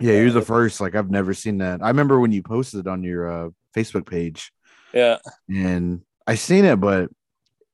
Yeah, 0.00 0.14
you're 0.14 0.30
the 0.30 0.42
first. 0.42 0.80
Like 0.80 0.94
I've 0.94 1.10
never 1.10 1.34
seen 1.34 1.58
that. 1.58 1.82
I 1.82 1.88
remember 1.88 2.20
when 2.20 2.32
you 2.32 2.42
posted 2.42 2.86
on 2.86 3.02
your 3.02 3.30
uh, 3.30 3.50
Facebook 3.74 4.06
page. 4.06 4.52
Yeah. 4.92 5.18
And 5.48 6.02
I 6.26 6.36
seen 6.36 6.64
it, 6.64 6.76
but 6.76 7.10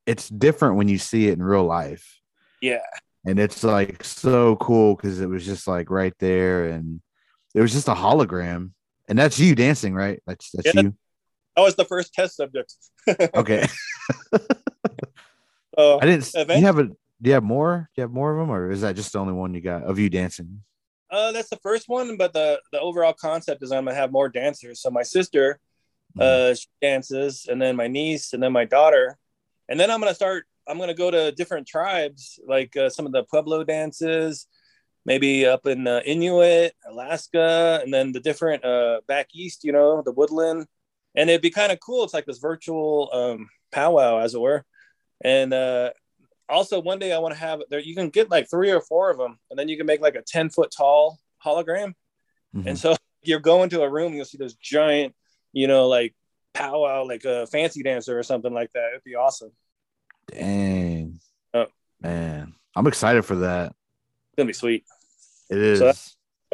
it's 0.06 0.28
different 0.28 0.76
when 0.76 0.88
you 0.88 0.98
see 0.98 1.28
it 1.28 1.34
in 1.34 1.42
real 1.42 1.64
life. 1.64 2.20
Yeah. 2.60 2.80
And 3.26 3.38
it's 3.38 3.62
like 3.62 4.02
so 4.02 4.56
cool 4.56 4.96
because 4.96 5.20
it 5.20 5.28
was 5.28 5.44
just 5.44 5.68
like 5.68 5.90
right 5.90 6.14
there, 6.18 6.68
and 6.70 7.02
it 7.54 7.60
was 7.60 7.72
just 7.72 7.88
a 7.88 7.94
hologram, 7.94 8.70
and 9.08 9.18
that's 9.18 9.38
you 9.38 9.54
dancing, 9.54 9.94
right? 9.94 10.22
That's 10.26 10.50
that's 10.52 10.74
yeah. 10.74 10.82
you. 10.82 10.94
That 11.56 11.62
was 11.62 11.76
the 11.76 11.84
first 11.84 12.14
test 12.14 12.36
subject. 12.36 12.74
okay. 13.34 13.66
uh, 15.76 15.96
I 15.98 16.06
didn't. 16.06 16.32
You 16.34 16.66
have 16.66 16.78
a 16.78 16.90
do 17.22 17.28
you 17.28 17.34
have 17.34 17.44
more? 17.44 17.90
Do 17.94 18.00
you 18.00 18.02
have 18.02 18.12
more 18.12 18.32
of 18.32 18.38
them, 18.38 18.54
or 18.54 18.70
is 18.70 18.80
that 18.80 18.96
just 18.96 19.12
the 19.12 19.18
only 19.18 19.34
one 19.34 19.52
you 19.54 19.60
got 19.60 19.82
of 19.82 19.98
you 19.98 20.08
dancing? 20.08 20.62
Uh, 21.10 21.32
that's 21.32 21.50
the 21.50 21.56
first 21.56 21.88
one, 21.88 22.16
but 22.16 22.32
the 22.32 22.60
the 22.72 22.80
overall 22.80 23.12
concept 23.12 23.62
is 23.62 23.72
I'm 23.72 23.84
gonna 23.84 23.96
have 23.96 24.12
more 24.12 24.28
dancers. 24.28 24.80
So 24.80 24.90
my 24.90 25.02
sister, 25.02 25.58
mm. 26.16 26.22
uh, 26.22 26.54
she 26.54 26.66
dances, 26.80 27.46
and 27.50 27.60
then 27.60 27.76
my 27.76 27.88
niece, 27.88 28.32
and 28.32 28.42
then 28.42 28.52
my 28.52 28.64
daughter, 28.64 29.18
and 29.68 29.78
then 29.78 29.90
I'm 29.90 30.00
gonna 30.00 30.14
start. 30.14 30.46
I'm 30.66 30.78
gonna 30.78 30.94
go 30.94 31.10
to 31.10 31.32
different 31.32 31.66
tribes, 31.66 32.38
like 32.46 32.76
uh, 32.76 32.88
some 32.88 33.06
of 33.06 33.12
the 33.12 33.24
Pueblo 33.24 33.64
dances, 33.64 34.46
maybe 35.04 35.46
up 35.46 35.66
in 35.66 35.86
uh, 35.86 36.00
Inuit, 36.04 36.72
Alaska, 36.86 37.80
and 37.82 37.92
then 37.92 38.12
the 38.12 38.20
different 38.20 38.64
uh, 38.64 39.00
back 39.06 39.28
east. 39.34 39.64
You 39.64 39.72
know, 39.72 40.02
the 40.02 40.12
woodland, 40.12 40.66
and 41.14 41.30
it'd 41.30 41.42
be 41.42 41.50
kind 41.50 41.72
of 41.72 41.80
cool. 41.80 42.04
It's 42.04 42.14
like 42.14 42.26
this 42.26 42.38
virtual 42.38 43.10
um, 43.12 43.48
powwow, 43.72 44.18
as 44.18 44.34
it 44.34 44.40
were, 44.40 44.64
and 45.22 45.52
uh, 45.52 45.90
also 46.48 46.80
one 46.80 46.98
day 46.98 47.12
I 47.12 47.18
want 47.18 47.34
to 47.34 47.40
have 47.40 47.60
there. 47.70 47.80
You 47.80 47.94
can 47.94 48.10
get 48.10 48.30
like 48.30 48.50
three 48.50 48.70
or 48.70 48.80
four 48.80 49.10
of 49.10 49.18
them, 49.18 49.38
and 49.50 49.58
then 49.58 49.68
you 49.68 49.76
can 49.76 49.86
make 49.86 50.00
like 50.00 50.16
a 50.16 50.22
ten 50.22 50.50
foot 50.50 50.72
tall 50.76 51.18
hologram. 51.44 51.94
Mm-hmm. 52.54 52.68
And 52.68 52.78
so 52.78 52.96
you're 53.22 53.40
going 53.40 53.70
to 53.70 53.82
a 53.82 53.90
room, 53.90 54.14
you'll 54.14 54.24
see 54.24 54.38
this 54.38 54.54
giant, 54.54 55.14
you 55.52 55.66
know, 55.66 55.88
like 55.88 56.14
powwow, 56.54 57.04
like 57.04 57.24
a 57.24 57.46
fancy 57.46 57.82
dancer 57.82 58.18
or 58.18 58.22
something 58.22 58.52
like 58.52 58.72
that. 58.72 58.90
It'd 58.90 59.04
be 59.04 59.14
awesome. 59.14 59.52
Dang, 60.26 61.20
oh. 61.54 61.66
man, 62.00 62.54
I'm 62.76 62.86
excited 62.86 63.24
for 63.24 63.36
that. 63.36 63.74
It's 64.30 64.36
gonna 64.38 64.46
be 64.46 64.52
sweet. 64.52 64.84
It 65.50 65.58
is. 65.58 65.78
So 65.80 65.92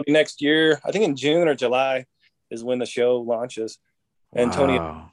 next 0.09 0.41
year, 0.43 0.81
I 0.85 0.91
think 0.93 1.05
in 1.05 1.17
June 1.17 1.49
or 1.49 1.55
July. 1.55 2.07
is 2.51 2.63
when 2.63 2.79
the 2.79 2.87
show 2.87 3.17
launches, 3.19 3.79
and 4.33 4.53
Tony 4.53 4.79
Wow. 4.79 5.11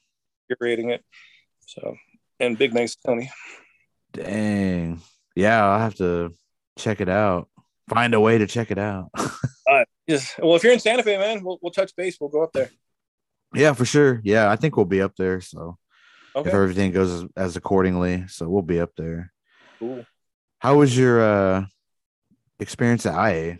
curating 0.52 0.92
it. 0.94 1.04
So, 1.66 1.96
and 2.40 2.58
big 2.58 2.74
thanks 2.74 2.96
to 2.96 3.02
Tony. 3.08 3.32
Dang. 4.12 5.02
Yeah, 5.36 5.66
I'll 5.66 5.80
have 5.80 5.96
to 5.96 6.34
check 6.78 7.02
it 7.02 7.10
out. 7.10 7.50
Find 7.90 8.14
a 8.14 8.20
way 8.20 8.38
to 8.38 8.48
check 8.48 8.72
it 8.72 8.78
out. 8.78 9.10
Yes. 10.06 10.36
Well, 10.38 10.56
if 10.58 10.64
you're 10.66 10.74
in 10.74 10.82
Santa 10.82 11.02
Fe, 11.02 11.18
man, 11.18 11.46
we'll, 11.46 11.58
we'll 11.62 11.72
touch 11.72 11.96
base. 11.96 12.18
We'll 12.20 12.30
go 12.30 12.44
up 12.44 12.52
there. 12.52 12.70
yeah, 13.56 13.72
for 13.72 13.86
sure. 13.86 14.20
Yeah, 14.26 14.52
I 14.52 14.58
think 14.58 14.76
we'll 14.76 14.86
be 14.86 15.02
up 15.02 15.16
there. 15.16 15.40
So 15.40 15.78
Okay. 16.36 16.50
if 16.50 16.54
everything 16.54 16.92
goes 16.92 17.10
as, 17.24 17.30
as 17.38 17.56
accordingly, 17.56 18.26
so 18.28 18.50
we'll 18.50 18.64
be 18.64 18.82
up 18.82 18.92
there. 18.98 19.32
Cool. 19.80 20.06
How 20.60 20.76
was 20.76 20.96
your 20.96 21.22
uh 21.24 21.66
experience 22.60 23.06
at 23.06 23.16
IA? 23.16 23.58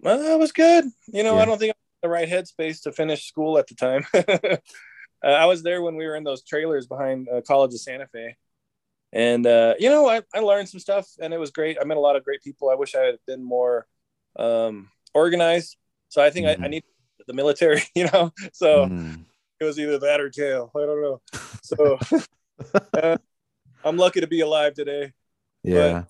Well, 0.00 0.18
that 0.22 0.38
was 0.38 0.52
good. 0.52 0.84
You 1.08 1.22
know, 1.22 1.36
Yeah. 1.36 1.42
I 1.42 1.44
don't 1.46 1.58
think 1.58 1.74
I'm 1.74 2.08
in 2.08 2.08
the 2.08 2.12
right 2.12 2.28
headspace 2.28 2.82
to 2.82 2.92
finish 2.92 3.26
school 3.26 3.58
at 3.58 3.66
the 3.66 3.74
time. 3.74 4.06
uh, 4.14 4.56
I 5.26 5.46
was 5.46 5.62
there 5.62 5.82
when 5.82 5.96
we 5.96 6.06
were 6.06 6.16
in 6.16 6.24
those 6.24 6.42
trailers 6.42 6.86
behind 6.86 7.28
uh, 7.28 7.42
College 7.46 7.74
of 7.74 7.80
Santa 7.80 8.06
Fe. 8.06 8.36
And, 9.12 9.46
uh, 9.46 9.74
you 9.78 9.90
know, 9.90 10.08
I, 10.08 10.22
I 10.34 10.40
learned 10.40 10.68
some 10.68 10.80
stuff 10.80 11.08
and 11.20 11.34
it 11.34 11.38
was 11.38 11.50
great. 11.50 11.78
I 11.80 11.84
met 11.84 11.96
a 11.96 12.00
lot 12.00 12.16
of 12.16 12.24
great 12.24 12.42
people. 12.42 12.70
I 12.70 12.76
wish 12.76 12.94
I 12.94 13.00
had 13.02 13.18
been 13.26 13.42
more 13.42 13.86
um, 14.36 14.88
organized. 15.14 15.76
So 16.08 16.22
I 16.22 16.30
think 16.30 16.46
I, 16.46 16.52
I 16.52 16.68
Mhm. 16.68 16.70
need 16.70 16.84
the 17.26 17.34
military, 17.34 17.82
you 17.94 18.08
know? 18.10 18.32
So 18.52 18.86
Mm, 18.86 19.24
it 19.60 19.64
was 19.64 19.78
either 19.78 19.98
that 19.98 20.20
or 20.20 20.30
jail. 20.30 20.70
I 20.76 20.80
don't 20.80 21.02
know. 21.02 21.20
So 21.62 21.98
uh, 22.94 23.18
I'm 23.84 23.96
lucky 23.96 24.20
to 24.20 24.26
be 24.26 24.40
alive 24.40 24.74
today. 24.74 25.12
yeah. 25.62 26.04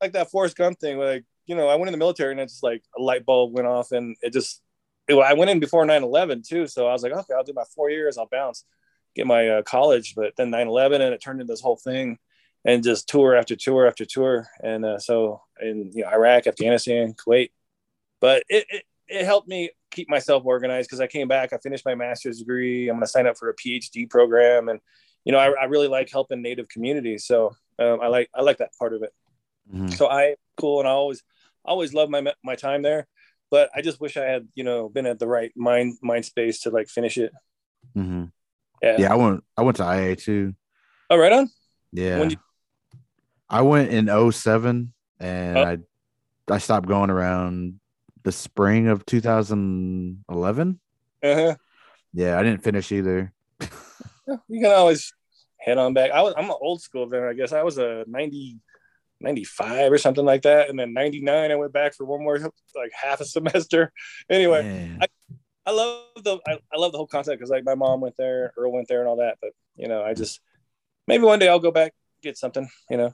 Like 0.00 0.12
that 0.12 0.30
Forrest 0.30 0.56
Gump 0.56 0.78
thing. 0.78 0.98
Like, 0.98 1.24
you 1.46 1.54
know, 1.54 1.68
I 1.68 1.76
went 1.76 1.88
in 1.88 1.92
the 1.92 1.98
military 1.98 2.32
and 2.32 2.40
it's 2.40 2.54
just 2.54 2.62
like 2.62 2.82
a 2.96 3.02
light 3.02 3.24
bulb 3.24 3.52
went 3.52 3.66
off 3.66 3.92
and 3.92 4.16
it 4.22 4.32
just, 4.32 4.62
it, 5.08 5.14
I 5.14 5.34
went 5.34 5.50
in 5.50 5.60
before 5.60 5.84
9 5.84 6.02
11 6.02 6.42
too. 6.46 6.66
So 6.66 6.86
I 6.86 6.92
was 6.92 7.02
like, 7.02 7.12
okay, 7.12 7.34
I'll 7.34 7.44
do 7.44 7.52
my 7.54 7.64
four 7.74 7.90
years, 7.90 8.18
I'll 8.18 8.28
bounce, 8.30 8.64
get 9.14 9.26
my 9.26 9.48
uh, 9.48 9.62
college. 9.62 10.14
But 10.14 10.34
then 10.36 10.50
9 10.50 10.66
11 10.66 11.00
and 11.00 11.14
it 11.14 11.22
turned 11.22 11.40
into 11.40 11.52
this 11.52 11.60
whole 11.60 11.76
thing 11.76 12.18
and 12.64 12.82
just 12.82 13.08
tour 13.08 13.36
after 13.36 13.54
tour 13.54 13.86
after 13.86 14.04
tour. 14.04 14.48
And 14.62 14.84
uh, 14.84 14.98
so 14.98 15.42
in 15.60 15.92
you 15.94 16.02
know, 16.02 16.10
Iraq, 16.10 16.46
Afghanistan, 16.46 17.14
Kuwait. 17.14 17.50
But 18.20 18.42
it, 18.48 18.66
it, 18.68 18.84
it 19.08 19.24
helped 19.24 19.46
me 19.46 19.70
keep 19.92 20.08
myself 20.08 20.44
organized 20.44 20.88
because 20.88 21.00
I 21.00 21.06
came 21.06 21.28
back, 21.28 21.52
I 21.52 21.58
finished 21.58 21.84
my 21.84 21.94
master's 21.94 22.38
degree. 22.38 22.88
I'm 22.88 22.96
going 22.96 23.02
to 23.02 23.06
sign 23.06 23.26
up 23.26 23.38
for 23.38 23.48
a 23.48 23.54
PhD 23.54 24.10
program. 24.10 24.68
And, 24.68 24.80
you 25.24 25.32
know, 25.32 25.38
I, 25.38 25.50
I 25.50 25.64
really 25.64 25.86
like 25.86 26.10
helping 26.10 26.42
Native 26.42 26.68
communities. 26.68 27.24
So 27.24 27.54
um, 27.78 28.00
I 28.02 28.08
like, 28.08 28.28
I 28.34 28.42
like 28.42 28.58
that 28.58 28.76
part 28.78 28.94
of 28.94 29.02
it 29.02 29.12
Mhm. 29.72 29.92
so 29.92 30.08
I 30.08 30.36
cool 30.56 30.80
and 30.80 30.88
I 30.88 30.92
always 30.92 31.22
always 31.64 31.92
love 31.94 32.08
my 32.10 32.22
my 32.44 32.54
time 32.56 32.82
there 32.82 33.06
but 33.50 33.70
I 33.74 33.82
just 33.82 34.00
wish 34.00 34.16
I 34.16 34.24
had 34.24 34.48
you 34.54 34.64
know 34.64 34.88
been 34.88 35.06
at 35.06 35.18
the 35.18 35.26
right 35.26 35.52
mind 35.56 35.98
mind 36.02 36.24
space 36.24 36.60
to 36.62 36.70
like 36.70 36.88
finish 36.88 37.18
it 37.18 37.32
Mhm. 37.96 38.30
yeah 38.82 38.96
Yeah, 38.98 39.12
I 39.12 39.16
went 39.16 39.44
I 39.56 39.62
went 39.62 39.76
to 39.78 39.84
IA 39.84 40.16
too. 40.16 40.54
oh 41.10 41.16
right 41.18 41.32
on 41.32 41.50
Yeah. 41.92 42.18
Did 42.28 42.38
I 43.48 43.62
went 43.62 43.90
in 43.90 44.06
07 44.32 44.92
and 45.20 45.56
Oh. 45.58 45.62
I 45.62 45.78
I 46.48 46.58
stopped 46.58 46.86
going 46.86 47.10
around 47.10 47.80
the 48.22 48.32
spring 48.32 48.86
of 48.88 49.04
2011. 49.06 50.80
uh-huh. 51.22 51.54
Yeah, 52.12 52.38
I 52.38 52.42
didn't 52.42 52.62
finish 52.62 52.92
either. 52.92 53.32
You 54.48 54.60
can 54.60 54.72
always 54.72 55.12
head 55.58 55.78
on 55.78 55.94
back 55.94 56.10
I 56.10 56.20
was 56.22 56.34
I'm 56.36 56.50
an 56.50 56.56
old 56.60 56.82
school 56.82 57.08
then 57.08 57.22
I 57.22 57.32
guess 57.32 57.52
I 57.52 57.62
was 57.62 57.78
a 57.78 58.04
90 58.08 58.58
95 59.20 59.92
or 59.92 59.98
something 59.98 60.24
like 60.24 60.42
that 60.42 60.68
and 60.68 60.78
then 60.78 60.92
99 60.92 61.50
I 61.50 61.54
went 61.56 61.72
back 61.72 61.94
for 61.94 62.04
one 62.04 62.22
more 62.22 62.38
like 62.38 62.92
half 62.92 63.20
a 63.20 63.24
semester 63.24 63.92
anyway 64.30 64.62
Man. 64.62 65.00
I 65.66 65.72
love 65.72 66.04
the 66.22 66.38
I, 66.46 66.58
I 66.72 66.78
love 66.78 66.92
the 66.92 66.98
whole 66.98 67.06
concept 67.06 67.38
because 67.38 67.50
like 67.50 67.64
my 67.64 67.74
mom 67.74 68.00
went 68.00 68.14
there 68.18 68.52
Earl 68.56 68.72
went 68.72 68.88
there 68.88 69.00
and 69.00 69.08
all 69.08 69.16
that 69.16 69.38
but 69.40 69.50
you 69.74 69.88
know 69.88 70.02
I 70.02 70.14
just 70.14 70.40
maybe 71.08 71.24
one 71.24 71.38
day 71.38 71.48
I'll 71.48 71.58
go 71.58 71.72
back 71.72 71.92
get 72.22 72.36
something 72.38 72.68
you 72.90 72.96
know 72.98 73.12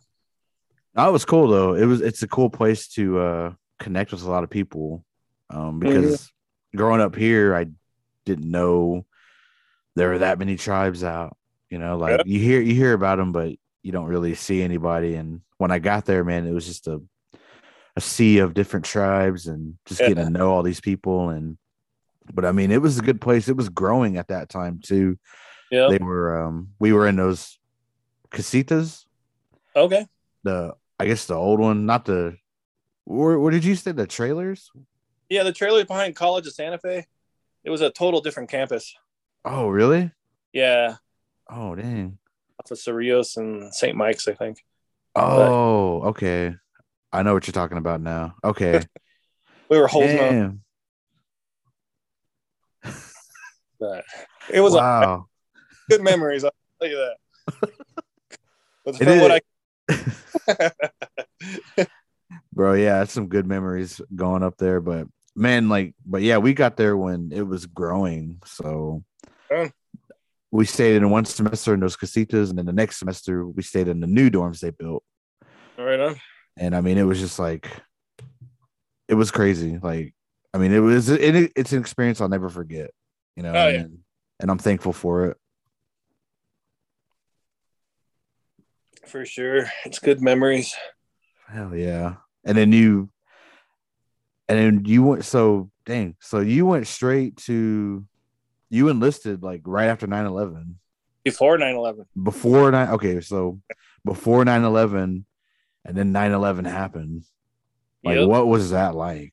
That 0.94 1.09
was 1.09 1.25
cool 1.25 1.49
though. 1.49 1.75
It 1.75 1.87
was 1.87 2.00
it's 2.00 2.23
a 2.23 2.28
cool 2.28 2.50
place 2.50 2.88
to 2.88 3.18
uh 3.18 3.52
connect 3.78 4.12
with 4.12 4.23
a 4.23 4.30
lot 4.30 4.44
of 4.44 4.50
people. 4.50 5.04
Um 5.50 5.78
because 5.80 6.30
growing 6.75 7.00
up 7.00 7.14
here 7.14 7.54
I 7.56 7.66
didn't 8.26 8.50
know 8.50 9.06
there 9.97 10.09
were 10.11 10.18
that 10.18 10.38
many 10.38 10.56
tribes 10.56 11.02
out. 11.04 11.37
You 11.71 11.78
know, 11.78 11.97
like 11.97 12.18
Yeah. 12.18 12.23
you 12.26 12.38
hear 12.38 12.61
you 12.61 12.75
hear 12.75 12.92
about 12.92 13.16
them 13.16 13.32
but 13.32 13.54
you 13.82 13.92
don't 13.92 14.06
really 14.06 14.35
see 14.35 14.62
anybody 14.62 15.14
and 15.14 15.40
when 15.62 15.71
I 15.71 15.78
got 15.78 16.04
there 16.04 16.25
man 16.25 16.47
it 16.47 16.52
was 16.52 16.66
just 16.66 16.87
a 16.88 17.00
a 17.97 18.00
sea 18.00 18.38
of 18.38 18.54
different 18.54 18.85
tribes 18.85 19.47
and 19.47 19.76
just 19.87 20.00
Yeah. 20.00 20.09
getting 20.09 20.25
to 20.25 20.31
know 20.31 20.50
all 20.50 20.62
these 20.62 20.81
people 20.81 21.28
and 21.31 21.57
but 22.35 22.45
I 22.45 22.52
mean 22.52 22.71
it 22.71 22.81
was 22.83 22.99
a 22.99 23.02
good 23.02 23.21
place. 23.21 23.49
It 23.49 23.57
was 23.57 23.69
growing 23.69 24.16
at 24.16 24.28
that 24.28 24.49
time 24.49 24.81
too. 24.83 25.19
yeah 25.71 25.88
They 25.90 25.99
were 25.99 26.42
um 26.45 26.71
we 26.78 26.92
were 26.92 27.07
in 27.07 27.16
those 27.16 27.59
casitas 28.31 29.04
okay 29.76 30.07
the 30.45 30.75
I 31.00 31.07
guess 31.07 31.26
the 31.26 31.35
old 31.35 31.59
one, 31.61 31.85
not 31.87 32.04
the 32.04 32.37
where, 33.04 33.38
where 33.38 33.50
did 33.50 33.64
you 33.64 33.75
say 33.75 33.90
the 33.92 34.07
trailers? 34.07 34.71
Yeah, 35.28 35.42
the 35.42 35.52
trailer 35.52 35.85
behind 35.85 36.14
College 36.14 36.47
of 36.47 36.52
Santa 36.52 36.78
Fe. 36.78 37.07
It 37.64 37.71
was 37.71 37.81
a 37.81 37.90
total 37.90 38.21
different 38.21 38.49
campus. 38.50 38.95
Oh, 39.45 39.69
really? 39.69 40.12
Yeah, 40.52 40.97
Oh, 41.50 41.75
dang. 41.75 42.19
off 42.61 42.71
of 42.71 42.78
Cerrillos 42.78 43.37
and 43.37 43.75
St. 43.75 43.97
Mike's, 43.97 44.28
I 44.28 44.35
think. 44.35 44.59
Oh, 45.14 46.02
okay. 46.09 46.54
I 47.12 47.23
know 47.23 47.35
what 47.35 47.47
you're 47.47 47.52
talking 47.52 47.78
about 47.78 48.00
now. 48.00 48.35
Okay. 48.42 48.81
We 49.69 49.78
were 49.78 49.87
holding. 49.87 50.16
Damn. 50.16 50.61
But 53.81 54.04
it 54.52 54.61
was 54.61 54.75
a 54.75 54.76
Wow. 54.76 55.28
good 55.90 56.02
memories. 56.02 56.45
I'll 56.45 56.52
tell 56.81 56.90
you 56.90 56.97
that. 56.99 57.16
But 58.85 58.97
from 58.97 59.19
what 59.19 59.40
I 60.47 60.71
Bro, 62.52 62.75
yeah, 62.75 62.99
that's 62.99 63.12
some 63.12 63.28
good 63.28 63.47
memories 63.47 64.00
going 64.14 64.42
up 64.42 64.59
there. 64.59 64.81
But 64.81 65.09
man, 65.35 65.69
like, 65.69 65.95
but 66.04 66.23
yeah, 66.23 66.37
we 66.37 66.52
got 66.52 66.76
there 66.76 66.97
when 66.97 67.33
it 67.33 67.47
was 67.47 67.66
growing. 67.66 68.42
So. 68.45 69.02
We 70.52 70.64
stayed 70.66 70.97
in 70.97 71.11
one 71.11 71.25
semester 71.25 71.75
in 71.75 71.80
those 71.80 71.97
casitas, 71.97 72.50
and 72.50 72.59
then 72.59 72.66
the 72.66 72.73
next 72.73 72.99
semester 72.99 73.44
we 73.47 73.62
stayed 73.62 73.88
in 73.88 73.99
the 74.00 74.06
new 74.06 74.30
dorms 74.30 74.61
they 74.61 74.71
built. 74.71 75.02
right 75.78 75.99
on. 75.99 76.21
and 76.56 76.76
I 76.76 76.80
mean, 76.82 76.99
it 76.99 77.02
was 77.04 77.18
just 77.18 77.38
like, 77.38 77.66
it 79.09 79.14
was 79.14 79.30
crazy. 79.30 79.78
Like, 79.82 80.14
I 80.54 80.59
mean, 80.59 80.73
it 80.73 80.80
was 80.80 81.09
it, 81.09 81.52
it's 81.56 81.73
an 81.73 81.80
experience 81.80 82.21
I'll 82.21 82.28
never 82.28 82.49
forget. 82.50 82.90
You 83.37 83.42
know, 83.42 83.52
Oh, 83.54 83.68
yeah. 83.68 83.78
and, 83.80 83.99
and 84.40 84.50
I'm 84.50 84.59
thankful 84.59 84.92
for 84.92 85.26
it. 85.26 85.37
For 89.06 89.25
sure. 89.25 89.66
It's 89.85 89.99
good 89.99 90.21
memories. 90.21 90.75
Hell 91.49 91.75
yeah! 91.75 92.16
And 92.44 92.56
then 92.56 92.73
you, 92.73 93.11
and 94.49 94.59
then 94.59 94.85
you 94.85 95.02
went 95.02 95.25
so 95.25 95.71
dang. 95.85 96.16
So 96.21 96.40
you 96.40 96.64
went 96.66 96.87
straight 96.87 97.37
to, 97.49 98.06
you 98.73 98.88
enlisted 98.88 99.43
like 99.43 99.61
right 99.64 99.87
after 99.88 100.07
9-11. 100.07 100.75
Before 101.25 101.57
9 101.59 101.75
11. 101.76 102.07
before 102.21 102.71
nine. 102.73 102.88
Okay, 102.88 103.21
so 103.21 103.61
before 104.05 104.45
9-11, 104.45 105.25
and 105.85 105.97
then 105.97 106.12
9-11 106.12 106.67
happened. 106.67 107.25
Like, 108.02 108.17
Yep. 108.17 108.29
what 108.29 108.47
was 108.49 108.71
that 108.71 108.97
like? 108.97 109.33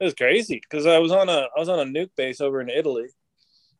It 0.00 0.04
was 0.04 0.14
crazy 0.14 0.60
because 0.62 0.86
I 0.86 0.98
was 0.98 1.12
on 1.12 1.28
a 1.28 1.48
I 1.54 1.58
was 1.58 1.68
on 1.68 1.80
a 1.80 1.84
nuke 1.84 2.10
base 2.16 2.40
over 2.40 2.60
in 2.60 2.68
Italy, 2.70 3.06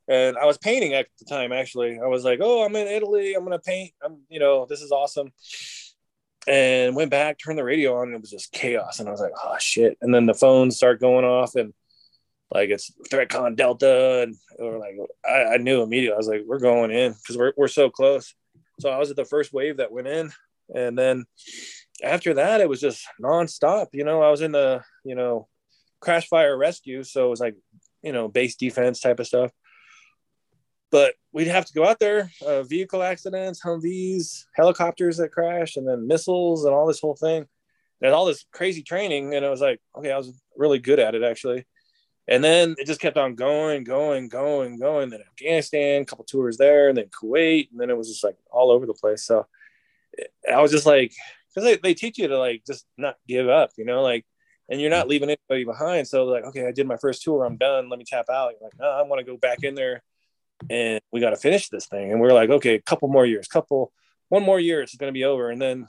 and 0.09 0.37
I 0.37 0.45
was 0.45 0.59
painting 0.59 0.93
at 0.95 1.07
the 1.19 1.25
time. 1.25 1.53
Actually, 1.53 1.99
I 1.99 2.07
was 2.07 2.23
like, 2.23 2.39
"Oh, 2.43 2.65
I'm 2.65 2.77
in 2.77 2.87
Italy. 2.87 3.35
I'm 3.35 3.45
gonna 3.45 3.59
paint. 3.59 3.93
I'm 4.05 4.19
you 4.29 4.39
know 4.39 4.67
this 4.69 4.83
is 4.83 4.93
awesome." 4.93 5.33
And 6.47 6.95
went 6.97 7.11
back, 7.11 7.39
turned 7.39 7.59
the 7.59 7.65
radio 7.65 7.97
on, 7.97 8.09
and 8.09 8.17
it 8.17 8.21
was 8.21 8.31
just 8.31 8.53
chaos. 8.53 8.99
And 9.01 9.09
I 9.09 9.12
was 9.12 9.21
like, 9.21 9.33
"Oh 9.43 9.57
shit!" 9.59 9.97
And 10.03 10.15
then 10.15 10.27
the 10.27 10.35
phones 10.35 10.77
start 10.77 11.01
going 11.01 11.25
off, 11.25 11.55
and 11.55 11.73
like 12.52 12.71
it's 12.71 12.92
ThreatCon 13.11 13.56
Delta, 13.56 14.23
and 14.23 14.37
or 14.59 14.78
like 14.78 14.94
I, 15.25 15.54
I 15.54 15.56
knew 15.56 15.82
immediately. 15.82 16.14
I 16.14 16.18
was 16.18 16.28
like, 16.28 16.42
"We're 16.47 16.59
going 16.59 16.90
in 16.90 17.12
because 17.12 17.37
we're 17.37 17.52
we're 17.56 17.68
so 17.68 17.90
close." 17.90 18.35
So 18.80 18.90
I 18.90 18.99
was 18.99 19.11
at 19.11 19.16
the 19.16 19.25
first 19.25 19.52
wave 19.52 19.78
that 19.78 19.92
went 19.92 20.09
in, 20.09 20.32
and 20.75 20.99
then 20.99 21.25
after 22.02 22.35
that, 22.35 22.61
it 22.61 22.68
was 22.68 22.80
just 22.80 23.04
nonstop. 23.23 23.88
You 23.92 24.04
know, 24.04 24.23
I 24.23 24.30
was 24.30 24.40
in 24.40 24.52
the 24.52 24.82
you 25.04 25.14
know 25.14 25.49
crash 26.02 26.26
fire 26.28 26.59
rescue 26.59 27.02
so 27.04 27.26
it 27.26 27.30
was 27.30 27.40
like 27.40 27.56
you 28.02 28.12
know 28.12 28.28
base 28.28 28.56
defense 28.56 29.00
type 29.00 29.21
of 29.21 29.26
stuff 29.26 29.52
but 30.90 31.14
we'd 31.32 31.47
have 31.47 31.64
to 31.64 31.73
go 31.73 31.87
out 31.87 32.00
there 32.00 32.30
uh, 32.44 32.62
vehicle 32.64 33.02
accidents 33.02 33.62
humvees 33.64 34.44
helicopters 34.54 35.16
that 35.16 35.30
crash 35.30 35.76
and 35.76 35.88
then 35.88 36.06
missiles 36.06 36.64
and 36.64 36.75
all 36.75 36.87
this 36.87 37.00
whole 37.00 37.14
thing 37.14 37.47
and 38.02 38.12
all 38.12 38.26
this 38.26 38.44
crazy 38.52 38.82
training 38.82 39.35
and 39.35 39.44
it 39.44 39.49
was 39.49 39.61
like 39.61 39.80
okay 39.97 40.11
i 40.11 40.18
was 40.18 40.42
really 40.56 40.80
good 40.80 40.99
at 40.99 41.14
it 41.14 41.23
actually 41.23 41.64
and 42.29 42.43
then 42.43 42.75
it 42.79 42.87
just 42.87 43.00
kept 43.00 43.17
on 43.17 43.35
going 43.35 43.85
going 43.85 44.29
going 44.29 44.79
going 44.79 45.11
then 45.11 45.21
afghanistan 45.21 46.02
a 46.02 46.05
couple 46.05 46.25
tours 46.25 46.57
there 46.57 46.88
and 46.88 46.97
then 46.97 47.07
kuwait 47.07 47.71
and 47.71 47.81
then 47.81 47.91
it 47.91 47.97
was 47.97 48.09
just 48.09 48.25
like 48.25 48.37
all 48.50 48.71
over 48.71 48.87
the 48.87 48.95
place 48.95 49.25
so 49.25 49.47
i 50.50 50.61
was 50.61 50.71
just 50.71 50.87
like 50.87 51.12
because 51.49 51.64
they, 51.64 51.76
they 51.76 51.95
teach 51.95 52.19
you 52.19 52.29
to 52.29 52.38
like 52.38 52.62
just 52.67 52.87
not 52.97 53.17
give 53.26 53.49
up 53.49 53.71
you 53.76 53.85
know 53.85 54.02
like 54.02 54.25
and 54.73 54.81
you're 54.81 54.91
not 54.91 55.07
leaving 55.07 55.29
anybody 55.29 55.64
behind. 55.64 56.09
So 56.09 56.25
like, 56.25 56.45
okay, 56.45 56.67
I 56.67 56.73
did 56.73 56.87
my 56.87 56.97
first 56.97 57.23
tour, 57.23 57.45
I'm 57.45 57.59
done. 57.59 57.91
Let 57.91 57.99
me 57.99 58.07
tap 58.07 58.31
out. 58.31 58.52
You're 58.52 58.69
like, 58.69 58.79
no, 58.79 58.87
I 58.87 59.02
want 59.02 59.21
to 59.21 59.31
go 59.31 59.37
back 59.37 59.64
in 59.64 59.75
there, 59.75 60.02
and 60.71 61.00
we 61.12 61.21
got 61.21 61.31
to 61.31 61.37
finish 61.37 61.69
this 61.69 61.87
thing. 61.87 62.11
And 62.11 62.21
we're 62.21 62.33
like, 62.33 62.49
okay, 62.49 62.76
a 62.76 62.81
couple 62.81 63.09
more 63.09 63.26
years, 63.26 63.49
couple, 63.49 63.93
one 64.31 64.43
more 64.43 64.59
year, 64.59 64.81
it's 64.81 64.97
going 64.97 65.11
to 65.11 65.14
be 65.17 65.25
over. 65.25 65.50
And 65.50 65.61
then, 65.61 65.87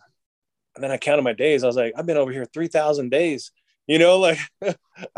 and 0.76 0.84
then 0.84 0.92
I 0.92 0.98
counted 0.98 1.22
my 1.22 1.32
days. 1.32 1.64
I 1.64 1.68
was 1.68 1.78
like, 1.78 1.94
I've 1.96 2.06
been 2.06 2.18
over 2.18 2.32
here 2.32 2.46
three 2.46 2.68
thousand 2.68 3.10
days. 3.10 3.52
You 3.88 4.00
know, 4.00 4.20
like 4.20 4.40
I 4.62 4.76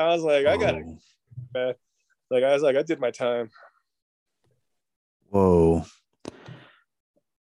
was 0.07 0.24
like, 0.24 0.45
I 0.45 0.57
got 0.57 0.75
it. 0.75 1.77
Like 2.29 2.43
I 2.43 2.53
was 2.53 2.63
like, 2.63 2.75
I 2.75 2.81
did 2.81 3.00
my 3.00 3.12
time. 3.12 3.51
Whoa. 5.29 5.86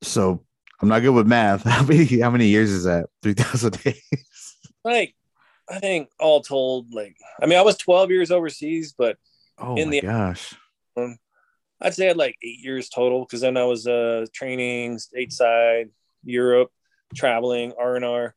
So 0.02 0.44
I'm 0.80 0.88
not 0.88 1.00
good 1.00 1.10
with 1.10 1.26
math. 1.26 1.62
How 1.64 1.84
many 1.84 2.20
how 2.20 2.30
many 2.30 2.46
years 2.46 2.70
is 2.70 2.84
that? 2.84 3.06
Three 3.22 3.34
thousand 3.34 3.82
days. 3.82 4.02
Like, 4.84 5.14
I 5.68 5.78
think 5.78 6.08
all 6.18 6.40
told, 6.40 6.92
like 6.94 7.16
I 7.42 7.46
mean, 7.46 7.58
I 7.58 7.62
was 7.62 7.76
12 7.76 8.10
years 8.10 8.30
overseas, 8.30 8.94
but 8.96 9.16
oh 9.58 9.76
in 9.76 9.90
the 9.90 10.00
gosh, 10.00 10.54
um, 10.96 11.18
I'd 11.80 11.94
say 11.94 12.06
I 12.06 12.08
had 12.08 12.16
like 12.16 12.36
eight 12.42 12.60
years 12.60 12.88
total 12.88 13.20
because 13.20 13.40
then 13.40 13.56
I 13.56 13.64
was 13.64 13.86
uh 13.86 14.26
training 14.32 14.98
stateside, 14.98 15.90
Europe, 16.24 16.70
traveling, 17.14 17.72
R 17.78 17.96
and 17.96 18.04
R. 18.04 18.34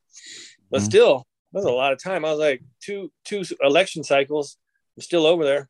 But 0.70 0.78
mm-hmm. 0.78 0.86
still, 0.86 1.26
was 1.58 1.64
a 1.64 1.72
lot 1.72 1.92
of 1.92 2.02
time. 2.02 2.24
I 2.24 2.30
was 2.30 2.40
like 2.40 2.62
two 2.80 3.10
two 3.24 3.44
election 3.60 4.04
cycles. 4.04 4.56
I'm 4.96 5.02
still 5.02 5.26
over 5.26 5.44
there. 5.44 5.68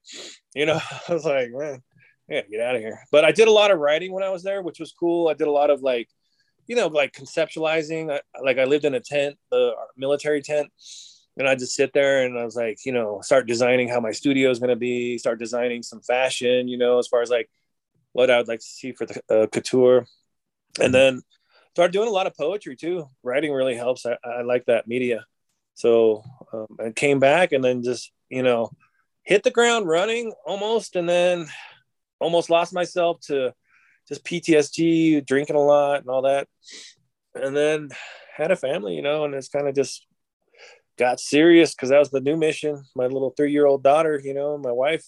You 0.54 0.66
know, 0.66 0.80
I 1.08 1.12
was 1.12 1.24
like, 1.24 1.50
man, 1.52 1.82
I 2.28 2.34
gotta 2.34 2.48
get 2.50 2.60
out 2.60 2.76
of 2.76 2.80
here. 2.80 3.00
But 3.12 3.24
I 3.24 3.32
did 3.32 3.48
a 3.48 3.52
lot 3.52 3.70
of 3.70 3.78
writing 3.78 4.12
when 4.12 4.24
I 4.24 4.30
was 4.30 4.42
there, 4.42 4.62
which 4.62 4.80
was 4.80 4.92
cool. 4.92 5.28
I 5.28 5.34
did 5.34 5.46
a 5.46 5.52
lot 5.52 5.70
of 5.70 5.82
like, 5.82 6.08
you 6.66 6.76
know, 6.76 6.86
like 6.86 7.12
conceptualizing. 7.12 8.10
I, 8.10 8.20
like 8.42 8.58
I 8.58 8.64
lived 8.64 8.84
in 8.84 8.94
a 8.94 9.00
tent, 9.00 9.36
the 9.50 9.72
military 9.96 10.42
tent, 10.42 10.70
and 11.36 11.48
I 11.48 11.54
just 11.54 11.74
sit 11.74 11.92
there 11.92 12.24
and 12.24 12.38
I 12.38 12.44
was 12.44 12.56
like, 12.56 12.78
you 12.86 12.92
know, 12.92 13.20
start 13.22 13.46
designing 13.46 13.88
how 13.88 14.00
my 14.00 14.12
studio 14.12 14.50
is 14.50 14.58
gonna 14.58 14.76
be. 14.76 15.18
Start 15.18 15.38
designing 15.38 15.82
some 15.82 16.00
fashion, 16.00 16.66
you 16.68 16.78
know, 16.78 16.98
as 16.98 17.08
far 17.08 17.20
as 17.20 17.30
like 17.30 17.50
what 18.12 18.30
I 18.30 18.38
would 18.38 18.48
like 18.48 18.60
to 18.60 18.66
see 18.66 18.92
for 18.92 19.06
the 19.06 19.20
uh, 19.28 19.46
couture, 19.48 20.06
and 20.80 20.94
then 20.94 21.22
start 21.74 21.92
doing 21.92 22.08
a 22.08 22.12
lot 22.12 22.26
of 22.26 22.34
poetry 22.36 22.76
too. 22.76 23.10
Writing 23.22 23.52
really 23.52 23.74
helps. 23.74 24.06
I, 24.06 24.16
I 24.24 24.42
like 24.42 24.64
that 24.66 24.88
media. 24.88 25.26
So 25.74 26.22
um, 26.52 26.66
I 26.80 26.90
came 26.90 27.18
back 27.18 27.52
and 27.52 27.62
then 27.62 27.82
just 27.82 28.10
you 28.28 28.42
know 28.42 28.70
hit 29.22 29.42
the 29.42 29.50
ground 29.50 29.88
running 29.88 30.32
almost, 30.46 30.96
and 30.96 31.08
then 31.08 31.46
almost 32.20 32.50
lost 32.50 32.72
myself 32.72 33.20
to 33.26 33.52
just 34.08 34.24
PTSD, 34.24 35.24
drinking 35.26 35.56
a 35.56 35.60
lot 35.60 36.00
and 36.00 36.08
all 36.08 36.22
that. 36.22 36.48
And 37.34 37.56
then 37.56 37.88
had 38.36 38.50
a 38.50 38.56
family, 38.56 38.94
you 38.94 39.02
know, 39.02 39.24
and 39.24 39.34
it's 39.34 39.48
kind 39.48 39.68
of 39.68 39.74
just 39.74 40.06
got 40.98 41.20
serious 41.20 41.74
because 41.74 41.90
that 41.90 41.98
was 41.98 42.10
the 42.10 42.20
new 42.20 42.36
mission. 42.36 42.82
My 42.94 43.06
little 43.06 43.30
three 43.30 43.52
year 43.52 43.66
old 43.66 43.82
daughter, 43.82 44.20
you 44.22 44.34
know, 44.34 44.58
my 44.58 44.72
wife, 44.72 45.04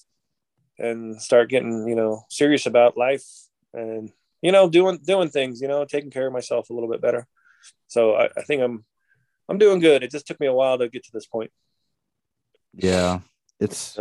and 0.78 1.20
start 1.20 1.50
getting, 1.50 1.88
you 1.88 1.94
know, 1.94 2.22
serious 2.28 2.66
about 2.66 2.96
life 2.96 3.24
and, 3.72 4.10
you 4.42 4.52
know, 4.52 4.68
doing, 4.68 4.98
doing 5.04 5.28
things, 5.28 5.60
you 5.60 5.68
know, 5.68 5.84
taking 5.84 6.10
care 6.10 6.26
of 6.26 6.32
myself 6.32 6.70
a 6.70 6.74
little 6.74 6.90
bit 6.90 7.00
better. 7.00 7.26
So 7.86 8.14
I, 8.14 8.28
I 8.36 8.42
think 8.42 8.62
I'm, 8.62 8.84
I'm 9.48 9.58
doing 9.58 9.80
good. 9.80 10.02
It 10.02 10.10
just 10.10 10.26
took 10.26 10.40
me 10.40 10.46
a 10.46 10.52
while 10.52 10.78
to 10.78 10.88
get 10.88 11.04
to 11.04 11.10
this 11.12 11.26
point. 11.26 11.50
Yeah. 12.74 13.20
It's, 13.60 13.98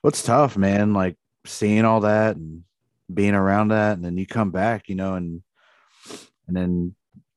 what's 0.00 0.22
tough, 0.22 0.56
man. 0.56 0.94
Like 0.94 1.16
seeing 1.44 1.84
all 1.84 2.00
that 2.00 2.36
and 2.36 2.64
being 3.12 3.34
around 3.34 3.68
that 3.68 3.96
and 3.96 4.04
then 4.04 4.18
you 4.18 4.26
come 4.26 4.50
back 4.50 4.88
you 4.88 4.94
know 4.94 5.14
and 5.14 5.42
and 6.48 6.56
then 6.56 6.94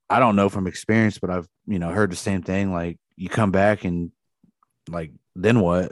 i 0.09 0.19
don't 0.19 0.35
know 0.35 0.49
from 0.49 0.67
experience 0.67 1.19
but 1.19 1.29
i've 1.29 1.47
you 1.67 1.79
know 1.79 1.89
heard 1.89 2.11
the 2.11 2.15
same 2.15 2.41
thing 2.41 2.73
like 2.73 2.97
you 3.15 3.29
come 3.29 3.51
back 3.51 3.83
and 3.85 4.11
like 4.89 5.11
then 5.35 5.59
what 5.59 5.91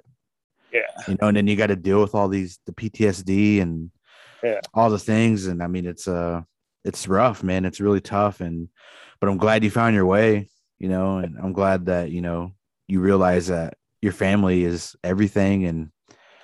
yeah 0.74 0.82
you 1.08 1.16
know 1.22 1.28
and 1.28 1.38
then 1.38 1.48
you 1.48 1.56
got 1.56 1.68
to 1.68 1.76
deal 1.76 2.02
with 2.02 2.16
all 2.16 2.28
these 2.28 2.60
the 2.66 2.74
ptsd 2.74 3.62
and 3.62 3.92
yeah 4.44 4.60
all 4.74 4.90
the 4.90 4.98
things 5.00 5.46
and 5.46 5.62
i 5.62 5.68
mean 5.68 5.86
it's 5.86 6.08
uh 6.08 6.42
it's 6.84 7.08
rough 7.08 7.44
man 7.44 7.66
it's 7.66 7.80
really 7.80 8.02
tough 8.02 8.42
and 8.42 8.70
but 9.20 9.30
i'm 9.30 9.38
glad 9.38 9.64
you 9.64 9.70
found 9.70 9.94
your 9.94 10.06
way 10.06 10.50
you 10.80 10.90
know 10.90 11.18
and 11.18 11.38
i'm 11.42 11.54
glad 11.54 11.86
that 11.88 12.12
you 12.12 12.22
know 12.22 12.52
you 12.88 13.00
realize 13.00 13.48
that 13.48 13.78
your 14.02 14.14
family 14.14 14.64
is 14.64 14.96
everything 15.04 15.66
and 15.66 15.92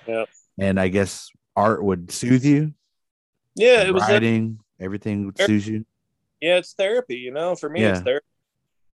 yeah 0.06 0.24
and 0.58 0.78
i 0.78 0.88
guess 0.88 1.30
art 1.56 1.82
would 1.82 2.10
soothe 2.10 2.44
you. 2.44 2.72
Yeah, 3.56 3.82
it 3.82 3.94
was 3.94 4.02
writing, 4.02 4.58
everything 4.80 5.26
would 5.26 5.38
soothe 5.38 5.66
you. 5.66 5.86
Yeah, 6.40 6.56
it's 6.56 6.74
therapy. 6.74 7.16
You 7.16 7.30
know, 7.30 7.54
for 7.54 7.70
me, 7.70 7.82
yeah. 7.82 7.90
it's 7.92 8.00
therapy. 8.00 8.26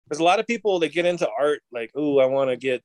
There's 0.07 0.19
a 0.19 0.23
lot 0.23 0.39
of 0.39 0.47
people 0.47 0.79
that 0.79 0.93
get 0.93 1.05
into 1.05 1.27
art 1.37 1.61
like, 1.71 1.91
oh, 1.95 2.19
I 2.19 2.25
want 2.25 2.49
to 2.51 2.55
get, 2.55 2.83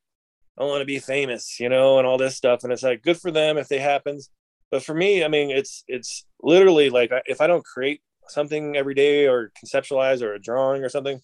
I 0.58 0.64
want 0.64 0.80
to 0.80 0.86
be 0.86 0.98
famous," 0.98 1.60
you 1.60 1.68
know, 1.68 1.98
and 1.98 2.06
all 2.06 2.18
this 2.18 2.36
stuff, 2.36 2.64
and 2.64 2.72
it's 2.72 2.82
like 2.82 3.02
good 3.02 3.18
for 3.18 3.30
them 3.30 3.58
if 3.58 3.70
it 3.70 3.80
happens. 3.80 4.30
But 4.70 4.82
for 4.82 4.94
me, 4.94 5.24
I 5.24 5.28
mean, 5.28 5.50
it's 5.50 5.84
it's 5.86 6.26
literally 6.42 6.90
like 6.90 7.12
if 7.26 7.40
I 7.40 7.46
don't 7.46 7.64
create 7.64 8.02
something 8.28 8.76
every 8.76 8.94
day 8.94 9.26
or 9.26 9.52
conceptualize 9.62 10.22
or 10.22 10.34
a 10.34 10.40
drawing 10.40 10.82
or 10.82 10.88
something, 10.88 11.20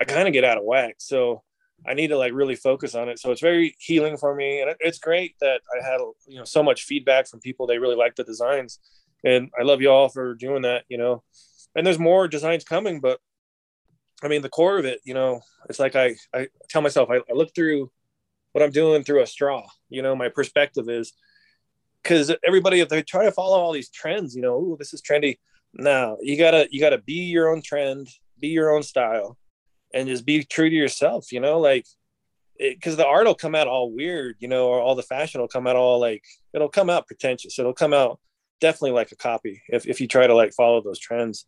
I 0.00 0.04
kind 0.04 0.28
of 0.28 0.32
get 0.32 0.44
out 0.44 0.58
of 0.58 0.64
whack. 0.64 0.96
So 0.98 1.42
I 1.86 1.94
need 1.94 2.08
to 2.08 2.18
like 2.18 2.32
really 2.32 2.56
focus 2.56 2.94
on 2.94 3.08
it. 3.08 3.18
So 3.18 3.30
it's 3.30 3.40
very 3.40 3.76
healing 3.78 4.16
for 4.16 4.34
me, 4.34 4.60
and 4.60 4.74
it's 4.80 4.98
great 4.98 5.34
that 5.40 5.60
I 5.72 5.84
had 5.84 6.00
you 6.26 6.38
know 6.38 6.44
so 6.44 6.62
much 6.62 6.84
feedback 6.84 7.28
from 7.28 7.40
people. 7.40 7.66
They 7.66 7.78
really 7.78 7.96
like 7.96 8.16
the 8.16 8.24
designs, 8.24 8.78
and 9.24 9.50
I 9.58 9.62
love 9.62 9.80
you 9.80 9.90
all 9.90 10.08
for 10.08 10.34
doing 10.34 10.62
that. 10.62 10.84
You 10.88 10.98
know, 10.98 11.22
and 11.74 11.86
there's 11.86 11.98
more 11.98 12.28
designs 12.28 12.64
coming, 12.64 13.00
but 13.00 13.20
I 14.22 14.28
mean 14.28 14.42
the 14.42 14.48
core 14.48 14.78
of 14.78 14.84
it, 14.84 15.00
you 15.04 15.14
know, 15.14 15.40
it's 15.68 15.78
like 15.78 15.94
I 15.96 16.16
I 16.34 16.48
tell 16.68 16.82
myself 16.82 17.10
I, 17.10 17.16
I 17.16 17.34
look 17.34 17.54
through 17.54 17.90
what 18.52 18.64
I'm 18.64 18.70
doing 18.70 19.04
through 19.04 19.22
a 19.22 19.26
straw. 19.26 19.66
You 19.90 20.02
know, 20.02 20.16
my 20.16 20.28
perspective 20.28 20.88
is 20.88 21.12
because 22.02 22.34
everybody 22.44 22.80
if 22.80 22.88
they 22.88 23.02
try 23.02 23.24
to 23.26 23.32
follow 23.32 23.58
all 23.58 23.72
these 23.72 23.90
trends, 23.90 24.34
you 24.34 24.42
know, 24.42 24.54
oh 24.54 24.76
this 24.78 24.94
is 24.94 25.02
trendy. 25.02 25.38
No, 25.74 26.16
you 26.22 26.38
gotta 26.38 26.66
you 26.70 26.80
gotta 26.80 26.98
be 26.98 27.24
your 27.24 27.50
own 27.50 27.60
trend, 27.62 28.08
be 28.40 28.48
your 28.48 28.74
own 28.74 28.82
style 28.82 29.36
and 29.96 30.08
just 30.08 30.26
be 30.26 30.44
true 30.44 30.68
to 30.68 30.76
yourself, 30.76 31.32
you 31.32 31.40
know, 31.40 31.58
like 31.58 31.86
because 32.58 32.96
the 32.96 33.06
art 33.06 33.26
will 33.26 33.34
come 33.34 33.54
out 33.54 33.66
all 33.66 33.92
weird, 33.92 34.36
you 34.38 34.48
know, 34.48 34.68
or 34.68 34.80
all 34.80 34.94
the 34.94 35.02
fashion 35.02 35.40
will 35.40 35.48
come 35.48 35.66
out 35.66 35.76
all 35.76 35.98
like 35.98 36.22
it'll 36.52 36.68
come 36.68 36.90
out 36.90 37.06
pretentious. 37.06 37.58
It'll 37.58 37.72
come 37.72 37.94
out 37.94 38.20
definitely 38.60 38.92
like 38.92 39.12
a 39.12 39.16
copy 39.16 39.62
if, 39.68 39.86
if 39.86 40.00
you 40.00 40.06
try 40.06 40.26
to 40.26 40.34
like 40.34 40.52
follow 40.52 40.82
those 40.82 40.98
trends. 40.98 41.46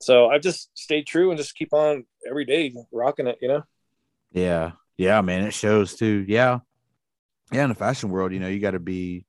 So 0.00 0.28
I've 0.28 0.42
just 0.42 0.70
stayed 0.74 1.06
true 1.06 1.30
and 1.30 1.38
just 1.38 1.54
keep 1.54 1.72
on 1.72 2.04
every 2.28 2.44
day 2.44 2.74
rocking 2.92 3.26
it, 3.26 3.38
you 3.40 3.48
know? 3.48 3.62
Yeah. 4.32 4.72
Yeah, 4.96 5.20
man. 5.20 5.44
It 5.44 5.54
shows 5.54 5.94
too. 5.94 6.24
Yeah. 6.26 6.60
Yeah. 7.52 7.64
In 7.64 7.68
the 7.68 7.74
fashion 7.74 8.10
world, 8.10 8.32
you 8.32 8.40
know, 8.40 8.48
you 8.48 8.60
got 8.60 8.72
to 8.72 8.78
be, 8.78 9.26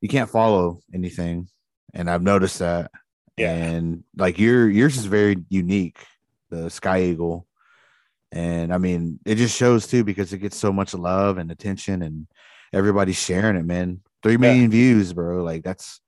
you 0.00 0.08
can't 0.08 0.30
follow 0.30 0.80
anything. 0.92 1.48
And 1.94 2.10
I've 2.10 2.22
noticed 2.22 2.58
that. 2.58 2.90
Yeah. 3.36 3.54
And 3.54 4.04
like 4.16 4.38
your, 4.38 4.68
yours 4.68 4.96
is 4.96 5.06
very 5.06 5.36
unique 5.48 5.98
the 6.50 6.70
Sky 6.70 7.02
Eagle. 7.02 7.46
And 8.32 8.72
I 8.74 8.78
mean, 8.78 9.20
it 9.24 9.36
just 9.36 9.56
shows 9.56 9.86
too 9.86 10.04
because 10.04 10.32
it 10.32 10.38
gets 10.38 10.56
so 10.56 10.72
much 10.72 10.94
love 10.94 11.38
and 11.38 11.50
attention 11.50 12.02
and 12.02 12.26
everybody's 12.72 13.20
sharing 13.20 13.56
it, 13.56 13.64
man. 13.64 14.00
Three 14.22 14.36
million 14.36 14.64
yeah. 14.64 14.68
views, 14.68 15.12
bro. 15.12 15.44
Like 15.44 15.62
that's 15.62 16.00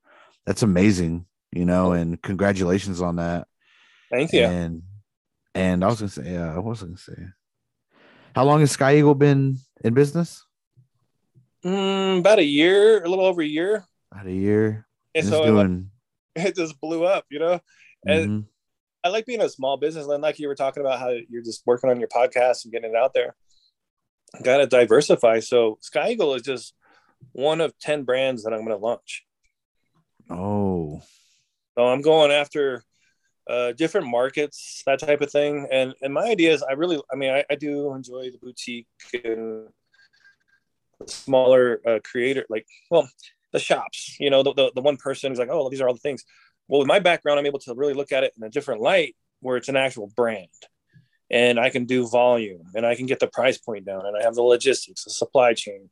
that's 0.44 0.62
amazing, 0.62 1.26
you 1.52 1.64
know, 1.64 1.92
and 1.92 2.20
congratulations 2.20 3.00
on 3.00 3.16
that. 3.16 3.46
Thank 4.10 4.32
you. 4.32 4.44
And 4.44 4.82
and 5.54 5.84
I 5.84 5.88
was 5.88 6.00
gonna 6.00 6.10
say, 6.10 6.32
yeah, 6.32 6.54
I 6.54 6.58
was 6.58 6.82
gonna 6.82 6.96
say. 6.96 7.14
How 8.34 8.44
long 8.44 8.60
has 8.60 8.72
Sky 8.72 8.96
Eagle 8.98 9.14
been 9.14 9.58
in 9.82 9.94
business? 9.94 10.44
Mm, 11.64 12.18
about 12.18 12.38
a 12.38 12.44
year, 12.44 13.02
a 13.02 13.08
little 13.08 13.24
over 13.24 13.40
a 13.40 13.46
year. 13.46 13.84
About 14.12 14.26
a 14.26 14.32
year. 14.32 14.86
And, 15.14 15.24
and 15.24 15.26
so 15.26 15.44
doing... 15.46 15.90
it, 16.34 16.46
it, 16.48 16.56
just 16.56 16.80
blew 16.80 17.04
up, 17.04 17.24
you 17.30 17.38
know. 17.38 17.60
And 18.06 18.28
mm-hmm. 18.28 18.40
I 19.06 19.08
like 19.08 19.24
being 19.24 19.40
a 19.40 19.48
small 19.48 19.76
business, 19.76 20.08
and 20.08 20.20
like 20.20 20.40
you 20.40 20.48
were 20.48 20.56
talking 20.56 20.80
about 20.80 20.98
how 20.98 21.10
you're 21.28 21.42
just 21.42 21.64
working 21.64 21.90
on 21.90 22.00
your 22.00 22.08
podcast 22.08 22.64
and 22.64 22.72
getting 22.72 22.90
it 22.90 22.96
out 22.96 23.14
there. 23.14 23.36
Got 24.42 24.58
to 24.58 24.66
diversify. 24.66 25.38
So 25.38 25.78
Sky 25.80 26.10
Eagle 26.10 26.34
is 26.34 26.42
just 26.42 26.74
one 27.30 27.60
of 27.60 27.78
ten 27.78 28.02
brands 28.02 28.42
that 28.42 28.52
I'm 28.52 28.64
going 28.64 28.76
to 28.76 28.84
launch. 28.84 29.24
Oh, 30.28 31.02
so 31.76 31.86
I'm 31.86 32.02
going 32.02 32.32
after 32.32 32.82
uh, 33.48 33.72
different 33.72 34.08
markets, 34.08 34.82
that 34.86 34.98
type 34.98 35.20
of 35.20 35.30
thing. 35.30 35.68
And 35.70 35.94
and 36.02 36.12
my 36.12 36.24
idea 36.24 36.52
is, 36.52 36.64
I 36.64 36.72
really, 36.72 37.00
I 37.12 37.14
mean, 37.14 37.30
I, 37.30 37.44
I 37.48 37.54
do 37.54 37.94
enjoy 37.94 38.32
the 38.32 38.38
boutique 38.42 38.88
and 39.22 39.68
smaller 41.06 41.80
uh, 41.86 42.00
creator, 42.02 42.44
like, 42.50 42.66
well, 42.90 43.08
the 43.52 43.60
shops. 43.60 44.16
You 44.18 44.30
know, 44.30 44.42
the, 44.42 44.52
the 44.52 44.72
the 44.74 44.82
one 44.82 44.96
person 44.96 45.30
who's 45.30 45.38
like, 45.38 45.50
oh, 45.52 45.70
these 45.70 45.80
are 45.80 45.86
all 45.86 45.94
the 45.94 46.00
things 46.00 46.24
well 46.68 46.78
with 46.78 46.88
my 46.88 46.98
background 46.98 47.38
i'm 47.38 47.46
able 47.46 47.58
to 47.58 47.74
really 47.74 47.94
look 47.94 48.12
at 48.12 48.24
it 48.24 48.32
in 48.36 48.42
a 48.42 48.50
different 48.50 48.80
light 48.80 49.16
where 49.40 49.56
it's 49.56 49.68
an 49.68 49.76
actual 49.76 50.12
brand 50.16 50.48
and 51.30 51.58
i 51.58 51.70
can 51.70 51.84
do 51.84 52.08
volume 52.08 52.62
and 52.74 52.86
i 52.86 52.94
can 52.94 53.06
get 53.06 53.20
the 53.20 53.26
price 53.26 53.58
point 53.58 53.84
down 53.84 54.06
and 54.06 54.16
i 54.16 54.22
have 54.22 54.34
the 54.34 54.42
logistics 54.42 55.04
the 55.04 55.10
supply 55.10 55.52
chain 55.52 55.88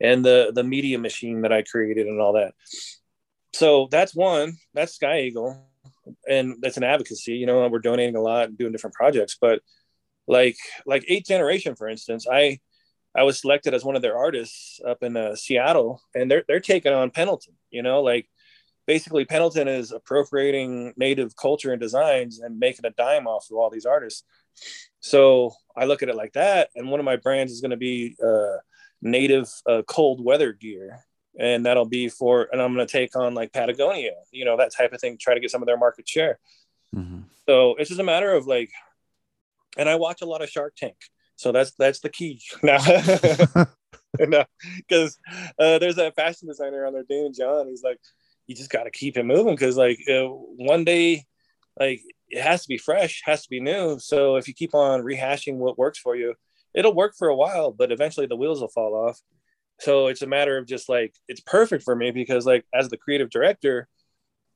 and 0.00 0.24
the 0.24 0.52
the 0.54 0.64
media 0.64 0.98
machine 0.98 1.42
that 1.42 1.52
i 1.52 1.62
created 1.62 2.06
and 2.06 2.20
all 2.20 2.34
that 2.34 2.54
so 3.52 3.88
that's 3.90 4.14
one 4.14 4.56
that's 4.74 4.94
sky 4.94 5.20
eagle 5.20 5.64
and 6.28 6.56
that's 6.60 6.76
an 6.76 6.84
advocacy 6.84 7.34
you 7.34 7.46
know 7.46 7.66
we're 7.68 7.78
donating 7.78 8.16
a 8.16 8.20
lot 8.20 8.48
and 8.48 8.58
doing 8.58 8.72
different 8.72 8.94
projects 8.94 9.36
but 9.40 9.60
like 10.26 10.56
like 10.86 11.04
eighth 11.08 11.26
generation 11.26 11.74
for 11.74 11.88
instance 11.88 12.26
i 12.30 12.58
I 13.18 13.22
was 13.24 13.40
selected 13.40 13.74
as 13.74 13.84
one 13.84 13.96
of 13.96 14.02
their 14.02 14.16
artists 14.16 14.80
up 14.86 15.02
in 15.02 15.16
uh, 15.16 15.34
Seattle, 15.34 16.00
and 16.14 16.30
they're 16.30 16.44
they're 16.46 16.60
taking 16.60 16.92
on 16.92 17.10
Pendleton. 17.10 17.54
You 17.70 17.82
know, 17.82 18.02
like 18.02 18.28
basically 18.88 19.26
Pendleton 19.26 19.68
is 19.68 19.92
appropriating 19.92 20.94
native 20.96 21.36
culture 21.36 21.72
and 21.72 21.80
designs 21.80 22.40
and 22.40 22.58
making 22.58 22.86
a 22.86 22.90
dime 22.90 23.26
off 23.26 23.46
of 23.50 23.58
all 23.58 23.68
these 23.68 23.84
artists. 23.84 24.24
So 25.00 25.52
I 25.76 25.84
look 25.84 26.02
at 26.02 26.08
it 26.08 26.16
like 26.16 26.32
that, 26.32 26.70
and 26.74 26.90
one 26.90 26.98
of 26.98 27.04
my 27.04 27.16
brands 27.16 27.52
is 27.52 27.60
going 27.60 27.70
to 27.70 27.76
be 27.76 28.16
uh, 28.24 28.56
native 29.02 29.48
uh, 29.68 29.82
cold 29.86 30.24
weather 30.24 30.54
gear, 30.54 31.00
and 31.38 31.66
that'll 31.66 31.84
be 31.84 32.08
for, 32.08 32.48
and 32.50 32.60
I'm 32.60 32.74
going 32.74 32.84
to 32.84 32.90
take 32.90 33.14
on 33.14 33.34
like 33.34 33.52
Patagonia, 33.52 34.14
you 34.32 34.46
know, 34.46 34.56
that 34.56 34.74
type 34.74 34.92
of 34.94 35.00
thing, 35.00 35.18
try 35.20 35.34
to 35.34 35.40
get 35.40 35.50
some 35.50 35.62
of 35.62 35.66
their 35.66 35.76
market 35.76 36.08
share. 36.08 36.40
Mm-hmm. 36.96 37.20
So 37.46 37.76
it's 37.76 37.90
just 37.90 38.00
a 38.00 38.04
matter 38.04 38.32
of 38.32 38.46
like, 38.46 38.70
and 39.76 39.88
I 39.88 39.96
watch 39.96 40.22
a 40.22 40.26
lot 40.26 40.42
of 40.42 40.48
Shark 40.48 40.74
Tank, 40.76 40.96
so 41.36 41.52
that's 41.52 41.72
that's 41.78 42.00
the 42.00 42.08
key 42.08 42.40
now. 42.62 42.78
because 44.88 45.18
uh, 45.58 45.78
there's 45.78 45.96
that 45.96 46.16
fashion 46.16 46.48
designer 46.48 46.86
on 46.86 46.94
there, 46.94 47.04
Daymond 47.04 47.36
John. 47.36 47.68
He's 47.68 47.82
like, 47.82 48.00
you 48.48 48.56
just 48.56 48.70
got 48.70 48.84
to 48.84 48.90
keep 48.90 49.16
it 49.16 49.24
moving 49.24 49.54
because 49.54 49.76
like 49.76 49.98
uh, 50.10 50.24
one 50.24 50.82
day, 50.82 51.24
like 51.78 52.00
it 52.28 52.42
has 52.42 52.62
to 52.62 52.68
be 52.68 52.78
fresh, 52.78 53.22
has 53.24 53.42
to 53.42 53.50
be 53.50 53.60
new. 53.60 53.98
So 54.00 54.36
if 54.36 54.48
you 54.48 54.54
keep 54.54 54.74
on 54.74 55.02
rehashing 55.02 55.56
what 55.56 55.78
works 55.78 55.98
for 55.98 56.16
you, 56.16 56.34
it'll 56.74 56.94
work 56.94 57.14
for 57.16 57.28
a 57.28 57.36
while, 57.36 57.70
but 57.70 57.92
eventually 57.92 58.26
the 58.26 58.36
wheels 58.36 58.60
will 58.60 58.68
fall 58.68 58.94
off. 58.94 59.20
So 59.80 60.08
it's 60.08 60.22
a 60.22 60.26
matter 60.26 60.58
of 60.58 60.66
just 60.66 60.88
like 60.88 61.14
it's 61.28 61.40
perfect 61.40 61.84
for 61.84 61.94
me 61.94 62.10
because 62.10 62.46
like 62.46 62.64
as 62.74 62.88
the 62.88 62.96
creative 62.96 63.30
director, 63.30 63.86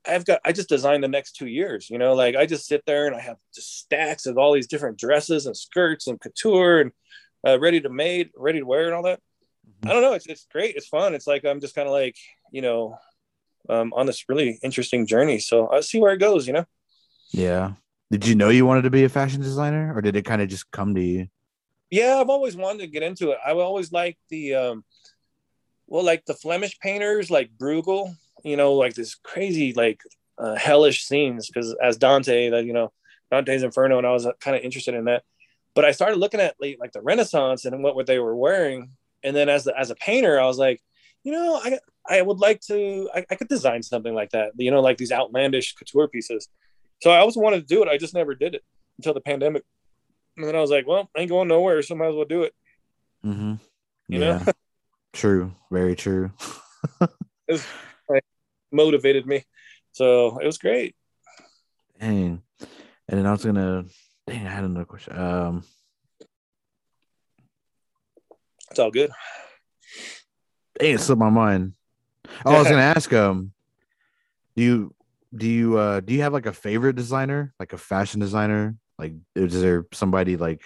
I've 0.06 0.24
got 0.24 0.40
I 0.44 0.52
just 0.52 0.68
designed 0.68 1.04
the 1.04 1.08
next 1.08 1.36
two 1.36 1.46
years. 1.46 1.88
You 1.90 1.98
know, 1.98 2.14
like 2.14 2.34
I 2.34 2.46
just 2.46 2.66
sit 2.66 2.82
there 2.86 3.06
and 3.06 3.14
I 3.14 3.20
have 3.20 3.36
just 3.54 3.78
stacks 3.78 4.26
of 4.26 4.38
all 4.38 4.52
these 4.52 4.66
different 4.66 4.98
dresses 4.98 5.46
and 5.46 5.56
skirts 5.56 6.06
and 6.06 6.20
couture 6.20 6.80
and 6.80 6.92
uh, 7.46 7.60
ready 7.60 7.80
to 7.82 7.88
made, 7.88 8.30
ready 8.36 8.60
to 8.60 8.66
wear 8.66 8.86
and 8.86 8.94
all 8.94 9.02
that. 9.04 9.20
Mm-hmm. 9.68 9.90
I 9.90 9.92
don't 9.92 10.02
know. 10.02 10.14
It's 10.14 10.26
it's 10.26 10.46
great. 10.50 10.76
It's 10.76 10.88
fun. 10.88 11.14
It's 11.14 11.26
like 11.26 11.44
I'm 11.44 11.60
just 11.60 11.74
kind 11.74 11.86
of 11.86 11.92
like 11.92 12.16
you 12.50 12.62
know 12.62 12.96
um, 13.68 13.92
on 13.94 14.06
this 14.06 14.24
really 14.28 14.58
interesting 14.62 15.06
journey. 15.06 15.38
So 15.38 15.66
I'll 15.68 15.82
see 15.82 16.00
where 16.00 16.12
it 16.12 16.18
goes. 16.18 16.46
You 16.46 16.54
know. 16.54 16.66
Yeah. 17.30 17.72
Did 18.10 18.26
you 18.26 18.34
know 18.34 18.50
you 18.50 18.66
wanted 18.66 18.82
to 18.82 18.90
be 18.90 19.04
a 19.04 19.08
fashion 19.08 19.40
designer, 19.40 19.92
or 19.96 20.02
did 20.02 20.16
it 20.16 20.26
kind 20.26 20.42
of 20.42 20.48
just 20.48 20.70
come 20.70 20.94
to 20.94 21.00
you? 21.02 21.28
Yeah, 21.90 22.18
I've 22.20 22.28
always 22.28 22.56
wanted 22.56 22.80
to 22.80 22.86
get 22.86 23.02
into 23.02 23.30
it. 23.30 23.38
I 23.46 23.52
always 23.52 23.90
liked 23.90 24.18
the, 24.28 24.54
um, 24.54 24.84
well, 25.86 26.04
like 26.04 26.24
the 26.26 26.34
Flemish 26.34 26.78
painters, 26.78 27.30
like 27.30 27.50
Bruegel. 27.56 28.14
You 28.44 28.56
know, 28.56 28.74
like 28.74 28.94
this 28.94 29.14
crazy, 29.14 29.72
like 29.72 30.02
uh, 30.36 30.56
hellish 30.56 31.04
scenes. 31.04 31.46
Because 31.46 31.74
as 31.82 31.96
Dante, 31.96 32.50
that 32.50 32.64
you 32.64 32.72
know, 32.72 32.92
Dante's 33.30 33.62
Inferno, 33.62 33.98
and 33.98 34.06
I 34.06 34.10
was 34.10 34.26
kind 34.40 34.56
of 34.56 34.62
interested 34.62 34.94
in 34.94 35.04
that. 35.04 35.22
But 35.74 35.86
I 35.86 35.92
started 35.92 36.18
looking 36.18 36.40
at 36.40 36.56
like, 36.60 36.76
like 36.80 36.92
the 36.92 37.00
Renaissance 37.00 37.64
and 37.64 37.82
what 37.82 37.96
what 37.96 38.06
they 38.06 38.18
were 38.18 38.36
wearing, 38.36 38.90
and 39.22 39.34
then 39.34 39.48
as 39.48 39.64
the, 39.64 39.78
as 39.78 39.90
a 39.90 39.94
painter, 39.94 40.38
I 40.38 40.46
was 40.46 40.58
like, 40.58 40.82
you 41.24 41.32
know, 41.32 41.60
I 41.62 41.78
I 42.08 42.22
would 42.22 42.38
like 42.38 42.60
to, 42.62 43.08
I, 43.14 43.24
I 43.30 43.34
could 43.36 43.48
design 43.48 43.82
something 43.82 44.14
like 44.14 44.30
that. 44.30 44.52
You 44.56 44.70
know, 44.70 44.80
like 44.80 44.96
these 44.96 45.12
outlandish 45.12 45.74
couture 45.74 46.08
pieces. 46.08 46.48
So 47.00 47.10
I 47.10 47.18
always 47.18 47.36
wanted 47.36 47.60
to 47.60 47.74
do 47.74 47.82
it. 47.82 47.88
I 47.88 47.96
just 47.96 48.14
never 48.14 48.34
did 48.34 48.54
it 48.54 48.62
until 48.98 49.14
the 49.14 49.20
pandemic. 49.20 49.62
And 50.36 50.46
then 50.46 50.56
I 50.56 50.60
was 50.60 50.70
like, 50.70 50.86
well, 50.86 51.10
I 51.16 51.20
ain't 51.20 51.30
going 51.30 51.48
nowhere, 51.48 51.82
so 51.82 51.94
I 51.94 51.98
might 51.98 52.08
as 52.08 52.14
well 52.14 52.24
do 52.24 52.42
it. 52.42 52.54
Mm-hmm. 53.24 53.54
You 54.08 54.20
yeah. 54.20 54.42
know? 54.44 54.52
true. 55.12 55.52
Very 55.70 55.94
true. 55.94 56.32
it 57.48 57.64
like, 58.08 58.24
motivated 58.72 59.26
me. 59.26 59.44
So 59.92 60.38
it 60.38 60.46
was 60.46 60.58
great. 60.58 60.96
Dang. 62.00 62.42
And 63.08 63.18
then 63.18 63.26
I 63.26 63.32
was 63.32 63.44
gonna 63.44 63.84
dang, 64.26 64.46
I 64.46 64.50
had 64.50 64.64
another 64.64 64.86
question. 64.86 65.16
Um 65.16 65.64
it's 68.70 68.78
all 68.78 68.90
good. 68.90 69.10
Dang, 70.82 70.94
it 70.94 71.00
slipped 71.00 71.20
my 71.20 71.30
mind. 71.30 71.74
Oh, 72.44 72.54
I 72.54 72.58
was 72.58 72.68
gonna 72.68 72.82
ask 72.96 73.12
um 73.12 73.52
do 74.56 74.62
you 74.62 74.94
do 75.34 75.46
you 75.46 75.78
uh 75.78 76.00
do 76.00 76.12
you 76.12 76.22
have 76.22 76.32
like 76.32 76.46
a 76.46 76.52
favorite 76.52 76.96
designer? 76.96 77.54
Like 77.60 77.72
a 77.72 77.78
fashion 77.78 78.18
designer? 78.20 78.76
Like 78.98 79.14
is 79.36 79.60
there 79.60 79.86
somebody 79.92 80.36
like 80.36 80.62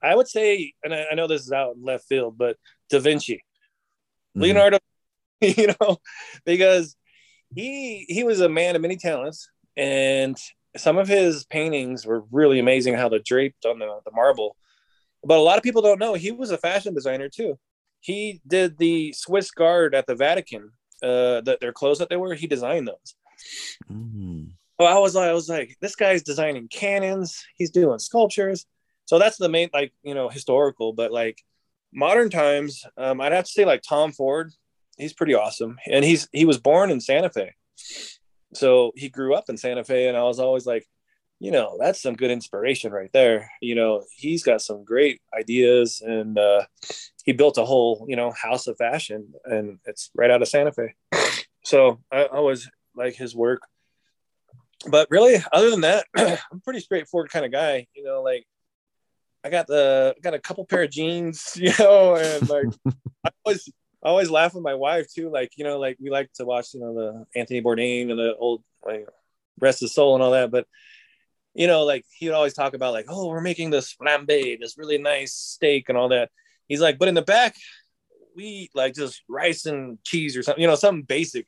i 0.00 0.14
would 0.14 0.28
say 0.28 0.72
and 0.84 0.94
i, 0.94 1.06
I 1.10 1.14
know 1.14 1.26
this 1.26 1.42
is 1.42 1.50
out 1.50 1.74
in 1.74 1.82
left 1.82 2.04
field 2.04 2.38
but 2.38 2.56
da 2.88 3.00
vinci. 3.00 3.34
Mm-hmm. 3.34 4.42
leonardo 4.42 4.78
you 5.40 5.68
know 5.80 5.96
because 6.44 6.94
he 7.54 8.04
he 8.08 8.22
was 8.22 8.40
a 8.40 8.48
man 8.48 8.76
of 8.76 8.82
many 8.82 8.96
talents 8.96 9.48
and 9.76 10.36
some 10.76 10.98
of 10.98 11.08
his 11.08 11.44
paintings 11.46 12.06
were 12.06 12.22
really 12.30 12.58
amazing 12.58 12.94
how 12.94 13.08
they're 13.08 13.18
draped 13.18 13.64
on 13.64 13.78
the, 13.78 14.00
the 14.04 14.12
marble. 14.12 14.54
But 15.24 15.38
a 15.38 15.40
lot 15.40 15.56
of 15.56 15.64
people 15.64 15.82
don't 15.82 15.98
know 15.98 16.14
he 16.14 16.30
was 16.30 16.50
a 16.50 16.58
fashion 16.58 16.94
designer 16.94 17.28
too 17.28 17.58
he 18.08 18.40
did 18.46 18.78
the 18.78 19.12
swiss 19.12 19.50
guard 19.50 19.94
at 19.94 20.06
the 20.06 20.14
vatican 20.14 20.64
uh, 21.02 21.40
that 21.42 21.58
their 21.60 21.72
clothes 21.72 21.98
that 21.98 22.08
they 22.08 22.16
wear, 22.16 22.34
he 22.34 22.46
designed 22.46 22.88
those. 22.88 23.14
Mm. 23.90 24.52
So 24.80 24.86
I 24.86 24.98
was 24.98 25.14
like, 25.14 25.28
I 25.28 25.32
was 25.32 25.48
like, 25.48 25.76
this 25.80 25.96
guy's 25.96 26.22
designing 26.22 26.68
cannons. 26.68 27.44
He's 27.56 27.70
doing 27.70 27.98
sculptures. 27.98 28.66
So 29.04 29.18
that's 29.18 29.38
the 29.38 29.48
main, 29.48 29.68
like, 29.72 29.92
you 30.02 30.14
know, 30.14 30.28
historical. 30.28 30.92
But 30.92 31.10
like 31.12 31.38
modern 31.92 32.30
times, 32.30 32.84
um, 32.96 33.20
I'd 33.20 33.32
have 33.32 33.44
to 33.44 33.50
say 33.50 33.64
like 33.64 33.82
Tom 33.82 34.12
Ford. 34.12 34.52
He's 34.96 35.12
pretty 35.12 35.34
awesome, 35.34 35.78
and 35.86 36.04
he's 36.04 36.28
he 36.32 36.44
was 36.44 36.58
born 36.58 36.90
in 36.90 37.00
Santa 37.00 37.30
Fe, 37.30 37.54
so 38.52 38.90
he 38.96 39.08
grew 39.08 39.32
up 39.38 39.48
in 39.48 39.56
Santa 39.56 39.84
Fe. 39.84 40.08
And 40.08 40.16
I 40.16 40.24
was 40.24 40.40
always 40.40 40.66
like, 40.66 40.84
you 41.38 41.52
know, 41.52 41.76
that's 41.78 42.02
some 42.02 42.16
good 42.16 42.32
inspiration 42.32 42.90
right 42.90 43.12
there. 43.12 43.48
You 43.62 43.76
know, 43.76 44.02
he's 44.16 44.42
got 44.42 44.60
some 44.60 44.82
great 44.82 45.20
ideas, 45.32 46.02
and 46.04 46.36
uh, 46.36 46.64
he 47.28 47.34
built 47.34 47.58
a 47.58 47.64
whole 47.66 48.06
you 48.08 48.16
know 48.16 48.30
house 48.30 48.66
of 48.68 48.78
fashion 48.78 49.34
and 49.44 49.78
it's 49.84 50.10
right 50.14 50.30
out 50.30 50.40
of 50.40 50.48
santa 50.48 50.72
fe. 50.72 50.94
So 51.62 52.00
i 52.10 52.24
always 52.24 52.70
like 52.96 53.16
his 53.16 53.36
work. 53.36 53.60
But 54.90 55.08
really 55.10 55.36
other 55.52 55.68
than 55.68 55.82
that 55.82 56.06
i'm 56.16 56.62
pretty 56.64 56.80
straightforward 56.80 57.30
kind 57.30 57.44
of 57.44 57.52
guy 57.52 57.86
you 57.94 58.02
know 58.02 58.22
like 58.22 58.46
i 59.44 59.50
got 59.50 59.66
the 59.66 60.14
got 60.22 60.32
a 60.32 60.38
couple 60.38 60.64
pair 60.64 60.84
of 60.84 60.90
jeans 60.90 61.52
you 61.60 61.72
know 61.78 62.14
and 62.14 62.48
like 62.48 62.68
i 63.26 63.30
always 63.44 63.68
I 64.02 64.08
always 64.08 64.30
laugh 64.30 64.54
with 64.54 64.62
my 64.62 64.74
wife 64.74 65.12
too 65.12 65.28
like 65.28 65.50
you 65.58 65.64
know 65.64 65.78
like 65.78 65.98
we 66.00 66.08
like 66.08 66.32
to 66.36 66.46
watch 66.46 66.72
you 66.72 66.80
know 66.80 66.94
the 66.94 67.26
anthony 67.38 67.60
bourdain 67.60 68.08
and 68.10 68.18
the 68.18 68.36
old 68.36 68.62
like 68.86 69.06
rest 69.60 69.82
of 69.82 69.90
soul 69.90 70.14
and 70.14 70.22
all 70.22 70.30
that. 70.30 70.50
But 70.50 70.66
you 71.52 71.66
know 71.66 71.84
like 71.84 72.06
he 72.16 72.26
would 72.26 72.36
always 72.36 72.54
talk 72.54 72.72
about 72.72 72.94
like 72.94 73.06
oh 73.08 73.26
we're 73.26 73.42
making 73.50 73.68
this 73.68 73.94
flambe 73.94 74.60
this 74.60 74.78
really 74.78 74.96
nice 74.96 75.34
steak 75.34 75.90
and 75.90 75.98
all 75.98 76.08
that 76.08 76.30
He's 76.68 76.80
like, 76.80 76.98
but 76.98 77.08
in 77.08 77.14
the 77.14 77.22
back, 77.22 77.56
we 78.36 78.44
eat 78.44 78.70
like 78.74 78.94
just 78.94 79.22
rice 79.28 79.66
and 79.66 80.02
cheese 80.04 80.36
or 80.36 80.42
something, 80.42 80.62
you 80.62 80.68
know, 80.68 80.74
something 80.76 81.02
basic, 81.02 81.46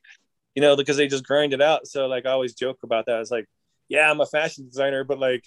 you 0.55 0.63
know, 0.63 0.77
because 0.77 0.97
they 0.97 1.07
just 1.07 1.27
grind 1.27 1.53
it 1.53 1.63
out. 1.63 1.87
So 1.87 2.07
like 2.07 2.27
I 2.27 2.31
always 2.31 2.55
joke 2.55 2.79
about 2.83 3.07
that. 3.07 3.21
It's 3.21 3.31
like, 3.31 3.47
yeah, 3.89 4.11
I'm 4.11 4.21
a 4.21 4.27
fashion 4.27 4.67
designer, 4.67 5.05
but 5.05 5.19
like 5.19 5.45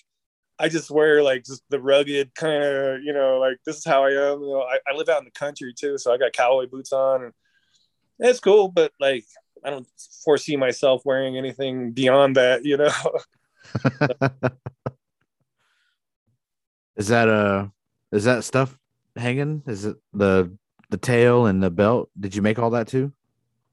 I 0.59 0.69
just 0.69 0.91
wear 0.91 1.23
like 1.23 1.43
just 1.43 1.63
the 1.69 1.81
rugged 1.81 2.33
kind 2.35 2.63
of, 2.63 3.03
you 3.03 3.13
know, 3.13 3.39
like 3.39 3.57
this 3.65 3.77
is 3.77 3.85
how 3.85 4.05
I 4.05 4.11
am. 4.11 4.41
You 4.41 4.51
know, 4.51 4.61
I, 4.61 4.77
I 4.87 4.95
live 4.95 5.09
out 5.09 5.19
in 5.19 5.25
the 5.25 5.31
country 5.31 5.73
too, 5.77 5.97
so 5.97 6.13
I 6.13 6.17
got 6.17 6.33
cowboy 6.33 6.67
boots 6.67 6.93
on, 6.93 7.23
and 7.23 7.33
it's 8.19 8.39
cool. 8.39 8.69
But 8.69 8.91
like, 8.99 9.25
I 9.65 9.71
don't 9.71 9.87
foresee 10.23 10.55
myself 10.55 11.01
wearing 11.05 11.37
anything 11.37 11.91
beyond 11.91 12.35
that, 12.37 12.63
you 12.65 12.77
know. 12.77 12.91
is 16.95 17.07
that 17.07 17.27
uh, 17.27 17.67
is 18.11 18.25
that 18.25 18.43
stuff 18.43 18.77
hanging? 19.15 19.63
Is 19.67 19.85
it 19.85 19.97
the 20.13 20.55
the 20.89 20.97
tail 20.97 21.45
and 21.45 21.61
the 21.61 21.71
belt? 21.71 22.09
Did 22.19 22.35
you 22.35 22.41
make 22.41 22.59
all 22.59 22.71
that 22.71 22.87
too? 22.87 23.11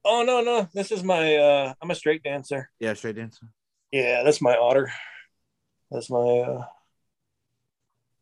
Oh 0.05 0.23
no, 0.23 0.41
no. 0.41 0.69
This 0.73 0.91
is 0.91 1.03
my 1.03 1.37
uh 1.37 1.75
I'm 1.81 1.91
a 1.91 1.95
straight 1.95 2.23
dancer. 2.23 2.71
Yeah, 2.79 2.95
straight 2.95 3.17
dancer. 3.17 3.47
Yeah, 3.93 4.23
that's 4.23 4.41
my 4.41 4.57
otter. 4.57 4.91
That's 5.91 6.11
my 6.11 6.19
uh 6.19 6.65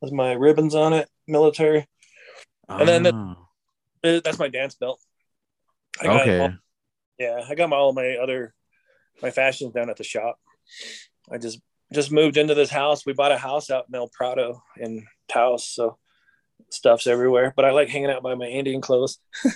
that's 0.01 0.13
my 0.13 0.33
ribbons 0.33 0.75
on 0.75 0.93
it, 0.93 1.09
military. 1.27 1.87
Oh. 2.69 2.79
And 2.79 2.89
then 2.89 3.03
the, 3.03 3.13
ah. 3.15 4.21
that's 4.25 4.39
my 4.39 4.49
dance 4.49 4.75
belt. 4.75 5.01
okay. 6.03 6.41
All, 6.41 6.53
yeah, 7.19 7.45
I 7.49 7.55
got 7.55 7.69
my 7.69 7.77
all 7.77 7.93
my 7.93 8.17
other 8.17 8.55
my 9.23 9.31
fashions 9.31 9.73
down 9.73 9.91
at 9.91 9.97
the 9.97 10.05
shop. 10.05 10.39
I 11.31 11.39
just 11.39 11.61
just 11.93 12.13
moved 12.13 12.37
into 12.37 12.55
this 12.55 12.71
house. 12.71 13.07
We 13.07 13.13
bought 13.13 13.33
a 13.33 13.39
house 13.39 13.71
out 13.71 13.87
in 13.89 13.95
El 13.95 14.09
Prado 14.09 14.63
in 14.77 15.07
Taos, 15.29 15.67
so 15.69 15.99
stuff's 16.71 17.07
everywhere, 17.07 17.53
but 17.57 17.65
I 17.65 17.71
like 17.73 17.89
hanging 17.89 18.11
out 18.11 18.23
by 18.23 18.35
my 18.35 18.47
Indian 18.47 18.81
clothes. 18.81 19.19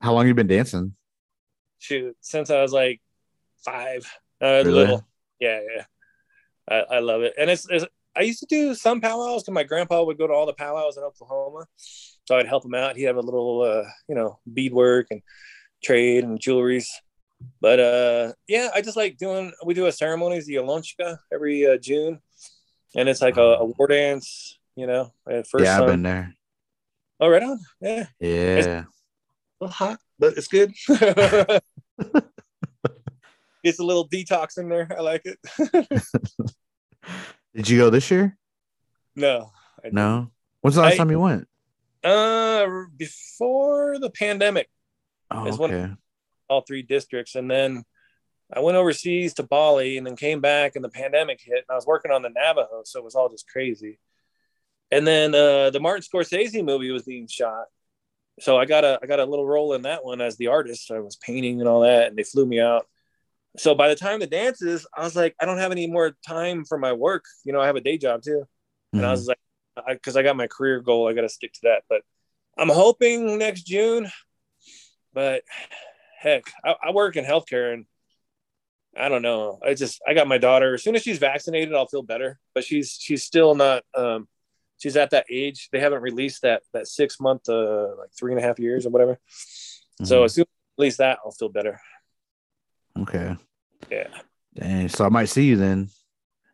How 0.00 0.12
long 0.12 0.26
you 0.26 0.34
been 0.34 0.46
dancing? 0.46 0.94
Shoot, 1.78 2.16
since 2.20 2.50
I 2.50 2.60
was 2.62 2.72
like 2.72 3.00
five. 3.64 4.04
Uh, 4.42 4.62
really? 4.64 4.72
Little. 4.72 5.06
Yeah, 5.40 5.60
yeah. 5.74 5.84
I, 6.68 6.96
I 6.96 6.98
love 6.98 7.22
it, 7.22 7.34
and 7.38 7.48
it's, 7.48 7.66
it's 7.70 7.86
I 8.18 8.22
used 8.22 8.40
to 8.40 8.46
do 8.46 8.74
some 8.74 9.00
powwows 9.00 9.42
because 9.42 9.54
my 9.54 9.62
grandpa 9.62 10.02
would 10.02 10.18
go 10.18 10.26
to 10.26 10.32
all 10.32 10.46
the 10.46 10.52
powwows 10.52 10.96
in 10.96 11.04
Oklahoma, 11.04 11.66
so 11.76 12.36
I'd 12.36 12.48
help 12.48 12.64
him 12.64 12.74
out. 12.74 12.96
He'd 12.96 13.04
have 13.04 13.16
a 13.16 13.20
little, 13.20 13.62
uh, 13.62 13.88
you 14.08 14.14
know, 14.16 14.40
beadwork 14.52 15.06
and 15.10 15.22
trade 15.84 16.24
and 16.24 16.40
jewelries. 16.40 16.86
But 17.60 17.78
uh, 17.78 18.32
yeah, 18.48 18.70
I 18.74 18.82
just 18.82 18.96
like 18.96 19.16
doing. 19.18 19.52
We 19.64 19.74
do 19.74 19.86
a 19.86 19.92
ceremonies, 19.92 20.46
the 20.46 20.56
In-Lon-Schka, 20.56 21.18
every 21.32 21.66
uh, 21.66 21.76
June, 21.76 22.20
and 22.96 23.08
it's 23.08 23.20
like 23.20 23.36
a, 23.36 23.40
a 23.60 23.64
war 23.64 23.86
dance 23.88 24.58
You 24.76 24.86
know, 24.86 25.12
at 25.28 25.46
first. 25.46 25.64
yeah, 25.64 25.76
I've 25.76 25.82
um, 25.82 25.88
been 25.88 26.02
there. 26.02 26.34
Oh, 27.20 27.28
right 27.28 27.42
on. 27.42 27.58
Yeah, 27.80 28.06
Yeah. 28.20 28.84
a 28.84 28.86
little 29.60 29.72
hot, 29.74 29.98
but 30.18 30.34
it's 30.36 30.46
good. 30.48 30.72
it's 33.64 33.78
a 33.80 33.84
little 33.84 34.08
detox 34.08 34.58
in 34.58 34.68
there. 34.68 34.88
I 34.96 35.00
like 35.00 35.22
it. 35.24 35.38
Did 37.54 37.68
you 37.68 37.78
go 37.78 37.90
this 37.90 38.10
year? 38.10 38.36
no, 39.16 39.50
I 39.84 39.88
No. 39.90 40.30
When's 40.60 40.76
the 40.76 40.82
last 40.82 40.94
I- 40.94 40.96
time 40.98 41.10
you 41.10 41.20
went? 41.20 41.48
Uh, 42.04 42.66
before 42.96 43.98
the 43.98 44.10
pandemic, 44.10 44.68
Oh, 45.30 45.46
It's 45.46 45.58
one- 45.58 45.74
okay. 45.74 45.92
all 46.48 46.60
three 46.62 46.82
districts, 46.82 47.34
and 47.34 47.50
then 47.50 47.84
I 48.52 48.60
went 48.60 48.76
overseas 48.76 49.34
to 49.34 49.42
Bali, 49.42 49.98
and 49.98 50.06
then 50.06 50.16
came 50.16 50.40
back, 50.40 50.74
and 50.74 50.84
the 50.84 50.88
pandemic 50.88 51.40
hit, 51.42 51.58
and 51.58 51.70
I 51.70 51.74
was 51.74 51.86
working 51.86 52.10
on 52.10 52.22
the 52.22 52.30
Navajo, 52.30 52.82
so 52.84 52.98
it 52.98 53.04
was 53.04 53.14
all 53.14 53.28
just 53.28 53.48
crazy. 53.48 53.98
And 54.90 55.06
then 55.06 55.34
uh, 55.34 55.70
the 55.70 55.80
Martin 55.80 56.02
Scorsese 56.02 56.64
movie 56.64 56.90
was 56.90 57.02
being 57.02 57.26
shot, 57.26 57.66
so 58.40 58.56
I 58.56 58.64
got 58.64 58.84
a 58.84 58.98
I 59.02 59.06
got 59.06 59.20
a 59.20 59.24
little 59.26 59.46
role 59.46 59.74
in 59.74 59.82
that 59.82 60.04
one 60.04 60.20
as 60.20 60.36
the 60.36 60.46
artist. 60.46 60.90
I 60.90 61.00
was 61.00 61.16
painting 61.16 61.60
and 61.60 61.68
all 61.68 61.80
that, 61.80 62.08
and 62.08 62.16
they 62.16 62.22
flew 62.22 62.46
me 62.46 62.60
out. 62.60 62.86
So 63.56 63.74
by 63.74 63.88
the 63.88 63.96
time 63.96 64.20
the 64.20 64.26
dances, 64.26 64.86
I 64.96 65.02
was 65.02 65.16
like, 65.16 65.34
I 65.40 65.44
don't 65.44 65.58
have 65.58 65.72
any 65.72 65.86
more 65.86 66.16
time 66.26 66.64
for 66.64 66.78
my 66.78 66.92
work. 66.92 67.24
You 67.44 67.52
know, 67.52 67.60
I 67.60 67.66
have 67.66 67.76
a 67.76 67.80
day 67.80 67.98
job 67.98 68.22
too. 68.22 68.44
and 68.94 69.04
I 69.04 69.08
Mhm. 69.08 69.10
was 69.10 69.26
like, 69.26 69.38
because 69.88 70.16
I, 70.16 70.22
got 70.22 70.36
my 70.36 70.46
career 70.46 70.80
goal, 70.80 71.08
I 71.08 71.12
got 71.12 71.22
to 71.22 71.28
stick 71.28 71.52
to 71.54 71.60
that. 71.64 71.82
But 71.88 72.02
I'm 72.56 72.70
hoping 72.70 73.36
next 73.36 73.62
June. 73.62 74.10
But 75.12 75.44
heck, 76.18 76.44
I, 76.64 76.74
I 76.84 76.90
work 76.92 77.16
in 77.16 77.24
healthcare, 77.24 77.74
and 77.74 77.84
I 78.98 79.08
don't 79.08 79.22
know. 79.22 79.58
I 79.64 79.74
just 79.74 80.00
I 80.06 80.14
got 80.14 80.26
my 80.26 80.38
daughter. 80.38 80.74
As 80.74 80.82
soon 80.82 80.96
as 80.96 81.02
she's 81.02 81.18
vaccinated, 81.18 81.74
I'll 81.74 81.86
feel 81.86 82.02
better. 82.02 82.38
But 82.54 82.64
she's 82.64 82.98
she's 83.00 83.22
still 83.22 83.54
not. 83.54 83.84
Um, 83.94 84.26
she's 84.78 84.96
at 84.96 85.10
that 85.10 85.26
age. 85.30 85.68
They 85.72 85.78
haven't 85.80 86.02
released 86.02 86.42
that 86.42 86.62
that 86.72 86.86
six 86.88 87.20
month, 87.20 87.48
uh, 87.48 87.96
like 87.96 88.10
three 88.18 88.32
and 88.32 88.40
a 88.42 88.42
half 88.46 88.58
years 88.58 88.86
or 88.86 88.90
whatever. 88.90 89.18
So 90.04 90.22
Mhm. 90.22 90.24
as 90.24 90.34
soon 90.34 90.42
as 90.42 90.46
I 90.48 90.82
release 90.82 90.96
that, 90.98 91.18
I'll 91.24 91.30
feel 91.32 91.48
better. 91.48 91.80
okay. 93.00 93.36
Yeah. 93.90 94.08
Dang. 94.54 94.88
So 94.88 95.04
I 95.04 95.08
might 95.08 95.26
see 95.26 95.44
you 95.46 95.56
then. 95.56 95.88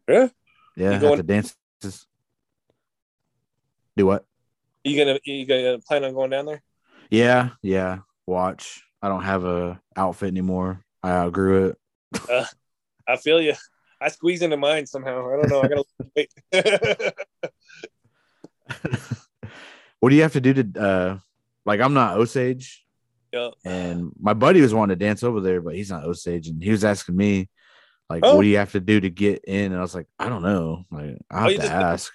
Yeah. 0.06 0.28
Yeah. 0.76 0.90
You 0.90 0.94
At 0.96 1.00
going- 1.00 1.16
the 1.16 1.22
dances. 1.22 2.06
Do 3.96 4.06
what? 4.06 4.26
You 4.82 4.98
gonna 5.02 5.18
you 5.24 5.46
gonna 5.46 5.78
plan 5.78 6.04
on 6.04 6.12
going 6.14 6.30
down 6.30 6.46
there? 6.46 6.62
Yeah. 7.10 7.50
Yeah. 7.62 8.00
Watch. 8.26 8.82
I 9.00 9.08
don't 9.08 9.22
have 9.22 9.44
a 9.44 9.80
outfit 9.96 10.28
anymore. 10.28 10.84
I 11.02 11.10
outgrew 11.12 11.68
it. 11.68 11.78
I 13.08 13.16
feel 13.16 13.40
you. 13.40 13.54
I 14.00 14.08
squeeze 14.08 14.42
into 14.42 14.56
mine 14.56 14.86
somehow. 14.86 15.30
I 15.30 15.36
don't 15.36 15.50
know. 15.50 15.62
I 15.62 15.68
gotta 15.68 15.84
wait. 16.16 16.32
what 20.00 20.10
do 20.10 20.16
you 20.16 20.22
have 20.22 20.32
to 20.34 20.40
do 20.40 20.54
to 20.54 20.80
uh 20.80 21.18
like 21.64 21.80
I'm 21.80 21.94
not 21.94 22.18
Osage 22.18 22.84
yeah. 23.32 23.50
and 23.64 24.12
my 24.20 24.34
buddy 24.34 24.60
was 24.60 24.74
wanting 24.74 24.98
to 24.98 25.04
dance 25.04 25.22
over 25.22 25.40
there, 25.40 25.60
but 25.60 25.74
he's 25.74 25.90
not 25.90 26.04
Osage 26.04 26.48
and 26.48 26.62
he 26.62 26.70
was 26.70 26.84
asking 26.84 27.16
me 27.16 27.48
like 28.10 28.22
Oh. 28.24 28.36
what 28.36 28.42
do 28.42 28.48
you 28.48 28.58
have 28.58 28.72
to 28.72 28.80
do 28.80 29.00
to 29.00 29.10
get 29.10 29.44
in? 29.44 29.72
And 29.72 29.76
I 29.76 29.80
was 29.80 29.94
like, 29.94 30.06
I 30.18 30.28
don't 30.28 30.42
know. 30.42 30.84
Like 30.90 31.16
I 31.30 31.42
have 31.42 31.52
you 31.52 31.58
to 31.58 31.64
ask. 31.64 32.12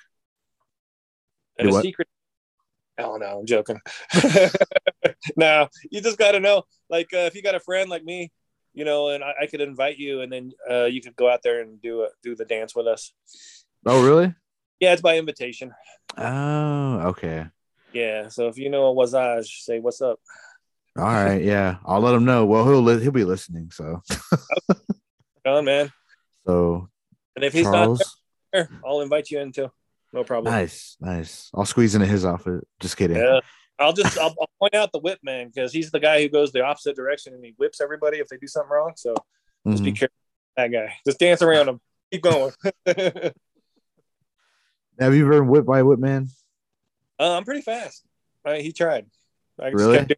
And 1.58 1.70
a 1.70 1.82
secret. 1.82 2.08
Oh 2.98 3.18
no, 3.18 3.40
I'm 3.40 3.46
joking. 3.46 3.80
no, 5.36 5.68
you 5.90 6.02
just 6.02 6.18
got 6.18 6.34
to 6.34 6.40
know. 6.40 6.64
Like, 6.90 7.14
uh, 7.14 7.28
if 7.28 7.36
you 7.36 7.42
got 7.42 7.56
a 7.56 7.60
friend 7.60 7.90
like 7.90 8.04
me, 8.04 8.32
you 8.80 8.86
know, 8.86 9.10
and 9.10 9.24
I, 9.24 9.34
I 9.42 9.46
could 9.46 9.60
invite 9.62 9.98
you, 9.98 10.22
and 10.22 10.32
then 10.32 10.54
uh, 10.70 10.86
you 10.86 11.02
could 11.02 11.16
go 11.16 11.30
out 11.30 11.42
there 11.44 11.62
and 11.62 11.82
do 11.82 12.04
a, 12.04 12.08
do 12.24 12.34
the 12.36 12.46
dance 12.46 12.74
with 12.74 12.88
us. 12.88 13.12
Oh 13.86 14.04
really? 14.04 14.34
Yeah, 14.80 14.94
it's 14.94 15.02
by 15.02 15.18
invitation. 15.18 15.74
Oh, 16.18 17.00
okay. 17.10 17.48
Yeah, 17.92 18.30
so 18.30 18.48
if 18.48 18.58
you 18.58 18.70
know 18.70 18.88
a 18.92 18.96
Wazaj, 18.96 19.46
say 19.46 19.80
what's 19.80 20.02
up. 20.02 20.20
All 20.98 21.04
right, 21.04 21.44
yeah. 21.44 21.78
I'll 21.86 22.00
let 22.02 22.16
him 22.16 22.24
know. 22.26 22.46
Well, 22.46 22.64
he'll 22.66 22.82
li- 22.82 23.02
he'll 23.02 23.12
be 23.12 23.24
listening, 23.26 23.72
so 23.72 24.02
come 25.46 25.56
On 25.58 25.66
man. 25.66 25.92
so 26.48 26.88
And 27.36 27.44
if 27.46 27.52
he's 27.54 27.64
Charles. 27.64 28.00
not 28.00 28.08
there, 28.54 28.70
I'll 28.86 29.02
invite 29.02 29.30
you 29.32 29.40
in 29.40 29.52
too. 29.52 29.72
No 30.14 30.24
problem. 30.24 30.54
Nice, 30.54 30.98
nice. 31.00 31.50
I'll 31.54 31.66
squeeze 31.66 31.94
into 31.96 32.08
his 32.08 32.26
outfit. 32.26 32.66
Just 32.80 32.96
kidding. 32.98 33.18
Yeah. 33.18 33.42
I'll 33.80 33.94
just 33.94 34.18
I'll, 34.20 34.36
I'll 34.40 34.50
point 34.60 34.76
out 34.76 34.92
the 34.92 35.00
whip 35.00 35.20
man 35.24 35.48
because 35.54 35.72
he's 35.72 35.90
the 35.92 36.00
guy 36.00 36.22
who 36.22 36.30
goes 36.30 36.52
the 36.52 36.62
opposite 36.64 36.96
direction 36.96 37.34
and 37.34 37.44
he 37.44 37.54
whips 37.58 37.80
everybody 37.82 38.18
if 38.18 38.28
they 38.28 38.38
do 38.38 38.48
something 38.48 38.70
wrong. 38.70 38.92
So 38.96 39.16
just 39.68 39.84
be 39.84 39.92
Mhm. 39.92 40.00
careful, 40.00 40.16
that 40.58 40.68
guy. 40.68 40.94
Just 41.06 41.20
dance 41.20 41.42
around 41.42 41.70
him. 41.70 41.80
Keep 42.12 42.24
going. 42.24 42.52
uh, 42.86 42.94
Have 45.00 45.16
you 45.16 45.26
ever 45.26 45.40
been 45.40 45.48
whipped 45.48 45.66
by 45.68 45.80
a 45.80 45.86
whip 45.86 46.00
man? 46.00 46.28
I'm 47.18 47.46
pretty 47.46 47.62
fast. 47.62 48.04
Uh, 48.44 48.56
he 48.56 48.72
tried. 48.74 49.06
I 49.60 49.72
just 49.72 49.76
Really? 49.76 49.98
kept, 49.98 50.08
doing- 50.10 50.18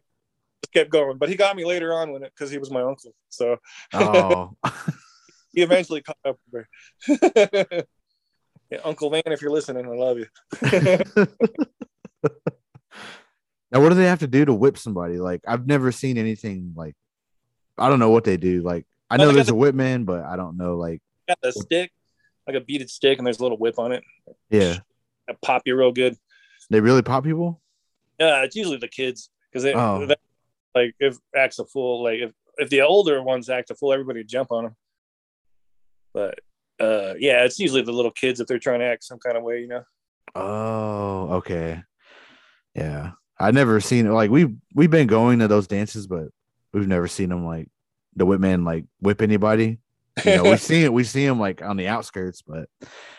just 0.64 0.72
kept 0.72 0.90
going, 0.90 1.18
but 1.18 1.28
he 1.28 1.36
got 1.36 1.54
me 1.56 1.64
later 1.64 1.92
on 1.94 2.12
when 2.12 2.22
it 2.24 2.32
because 2.34 2.50
he 2.50 2.58
was 2.58 2.70
my 2.70 2.82
uncle. 2.82 3.12
So 3.28 3.58
Oh, 3.92 4.56
he 5.52 5.62
eventually 5.62 6.02
caught 6.02 6.16
up 6.24 6.38
with 6.50 6.66
me. 7.08 7.16
yeah, 8.70 8.78
Uncle 8.84 9.10
Van, 9.10 9.22
if 9.26 9.42
you're 9.42 9.50
listening, 9.52 9.86
I 9.86 9.90
love 9.90 10.18
you. 10.18 10.26
Now 13.72 13.80
what 13.80 13.88
do 13.88 13.94
they 13.94 14.04
have 14.04 14.20
to 14.20 14.26
do 14.26 14.44
to 14.44 14.52
whip 14.54 14.76
somebody? 14.78 15.18
Like 15.18 15.40
I've 15.46 15.66
never 15.66 15.90
seen 15.92 16.18
anything 16.18 16.72
like. 16.76 16.94
I 17.78 17.88
don't 17.88 17.98
know 17.98 18.10
what 18.10 18.24
they 18.24 18.36
do. 18.36 18.60
Like 18.60 18.86
I 19.10 19.16
know 19.16 19.32
there's 19.32 19.48
a 19.48 19.54
whip 19.54 19.74
man, 19.74 20.04
but 20.04 20.24
I 20.24 20.36
don't 20.36 20.56
know. 20.58 20.76
Like 20.76 21.00
got 21.26 21.38
the 21.42 21.52
stick, 21.52 21.90
like 22.46 22.54
a 22.56 22.60
beaded 22.60 22.90
stick, 22.90 23.18
and 23.18 23.26
there's 23.26 23.38
a 23.38 23.42
little 23.42 23.56
whip 23.58 23.78
on 23.78 23.92
it. 23.92 24.04
yeah, 24.50 24.78
I 25.28 25.34
pop 25.42 25.62
you 25.64 25.74
real 25.76 25.90
good. 25.92 26.16
they 26.70 26.80
really 26.80 27.02
pop 27.02 27.24
people. 27.24 27.60
Yeah, 28.20 28.42
it's 28.42 28.54
usually 28.54 28.76
the 28.76 28.88
kids 28.88 29.30
because 29.50 29.62
they 29.64 29.74
Oh. 29.74 30.06
they- 30.06 30.14
like 30.74 30.94
if 31.00 31.16
acts 31.36 31.58
a 31.58 31.64
fool, 31.66 32.02
like 32.02 32.20
if 32.20 32.32
if 32.58 32.68
the 32.70 32.82
older 32.82 33.22
ones 33.22 33.48
act 33.50 33.70
a 33.70 33.74
fool, 33.74 33.92
everybody 33.92 34.22
jump 34.24 34.52
on 34.52 34.64
them. 34.64 34.76
But 36.14 36.38
uh, 36.80 37.14
yeah, 37.18 37.44
it's 37.44 37.58
usually 37.58 37.82
the 37.82 37.92
little 37.92 38.10
kids 38.10 38.40
if 38.40 38.46
they're 38.46 38.58
trying 38.58 38.80
to 38.80 38.86
act 38.86 39.04
some 39.04 39.18
kind 39.18 39.36
of 39.36 39.42
way, 39.42 39.60
you 39.60 39.68
know. 39.68 39.82
Oh, 40.34 41.28
okay. 41.36 41.82
Yeah. 42.74 43.12
I've 43.42 43.54
never 43.54 43.80
seen 43.80 44.06
it. 44.06 44.10
Like 44.10 44.30
we 44.30 44.54
we've 44.74 44.90
been 44.90 45.06
going 45.08 45.40
to 45.40 45.48
those 45.48 45.66
dances, 45.66 46.06
but 46.06 46.28
we've 46.72 46.86
never 46.86 47.08
seen 47.08 47.28
them 47.28 47.44
like 47.44 47.68
the 48.16 48.24
whip 48.24 48.40
man 48.40 48.64
like 48.64 48.84
whip 49.00 49.20
anybody. 49.22 49.78
You 50.24 50.36
know, 50.36 50.44
we 50.44 50.56
see 50.68 50.84
it, 50.84 50.92
we 50.92 51.04
see 51.04 51.24
him 51.24 51.40
like 51.40 51.60
on 51.62 51.76
the 51.76 51.88
outskirts, 51.88 52.42
but 52.42 52.68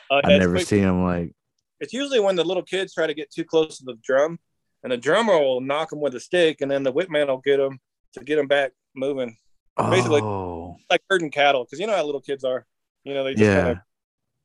Uh, 0.09 0.21
I 0.23 0.37
never 0.37 0.53
quick- 0.55 0.67
see 0.67 0.79
him 0.79 1.03
like 1.03 1.33
It's 1.79 1.93
usually 1.93 2.19
when 2.19 2.35
the 2.35 2.43
little 2.43 2.63
kids 2.63 2.93
try 2.93 3.07
to 3.07 3.13
get 3.13 3.31
too 3.31 3.43
close 3.43 3.79
to 3.79 3.83
the 3.85 3.95
drum, 4.03 4.39
and 4.83 4.91
the 4.91 4.97
drummer 4.97 5.37
will 5.39 5.59
knock 5.61 5.89
them 5.89 5.99
with 6.01 6.15
a 6.15 6.19
stick, 6.19 6.61
and 6.61 6.69
then 6.71 6.83
the 6.83 6.91
whip 6.91 7.09
man 7.09 7.27
will 7.27 7.37
get 7.39 7.57
them 7.57 7.79
to 8.13 8.23
get 8.23 8.35
them 8.37 8.47
back 8.47 8.71
moving, 8.95 9.35
Basically- 9.77 10.21
oh 10.21 10.77
like 10.89 11.01
herding 11.09 11.31
cattle, 11.31 11.65
because 11.65 11.79
you 11.79 11.87
know 11.87 11.95
how 11.95 12.05
little 12.05 12.21
kids 12.21 12.43
are. 12.43 12.65
You 13.03 13.13
know, 13.13 13.23
they 13.25 13.33
just 13.33 13.43
kind 13.43 13.65
yeah. 13.67 13.71
of 13.71 13.77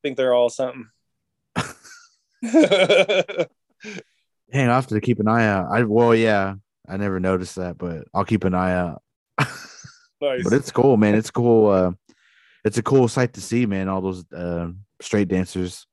think 0.03 0.17
they're 0.17 0.35
all 0.35 0.49
something. 0.51 0.89
Dang, 4.53 4.69
I 4.69 4.75
have 4.75 4.87
to 4.89 5.01
keep 5.01 5.21
an 5.21 5.29
eye 5.29 5.47
out. 5.47 5.71
I 5.71 5.83
well, 5.85 6.15
yeah, 6.15 6.55
I 6.89 6.97
never 6.97 7.21
noticed 7.21 7.57
that, 7.57 7.77
but 7.77 8.05
I'll 8.15 8.25
keep 8.25 8.45
an 8.45 8.55
eye 8.55 8.73
out. 8.73 9.03
nice. 9.39 10.43
but 10.45 10.53
it's 10.53 10.71
cool, 10.71 10.97
man. 10.97 11.15
It's 11.15 11.31
cool. 11.31 11.69
Uh, 11.69 11.93
it's 12.65 12.79
a 12.79 12.83
cool 12.83 13.09
sight 13.09 13.35
to 13.35 13.41
see, 13.41 13.67
man. 13.67 13.89
All 13.89 14.01
those 14.01 14.25
uh, 14.33 14.69
straight 15.01 15.29
dancers, 15.29 15.87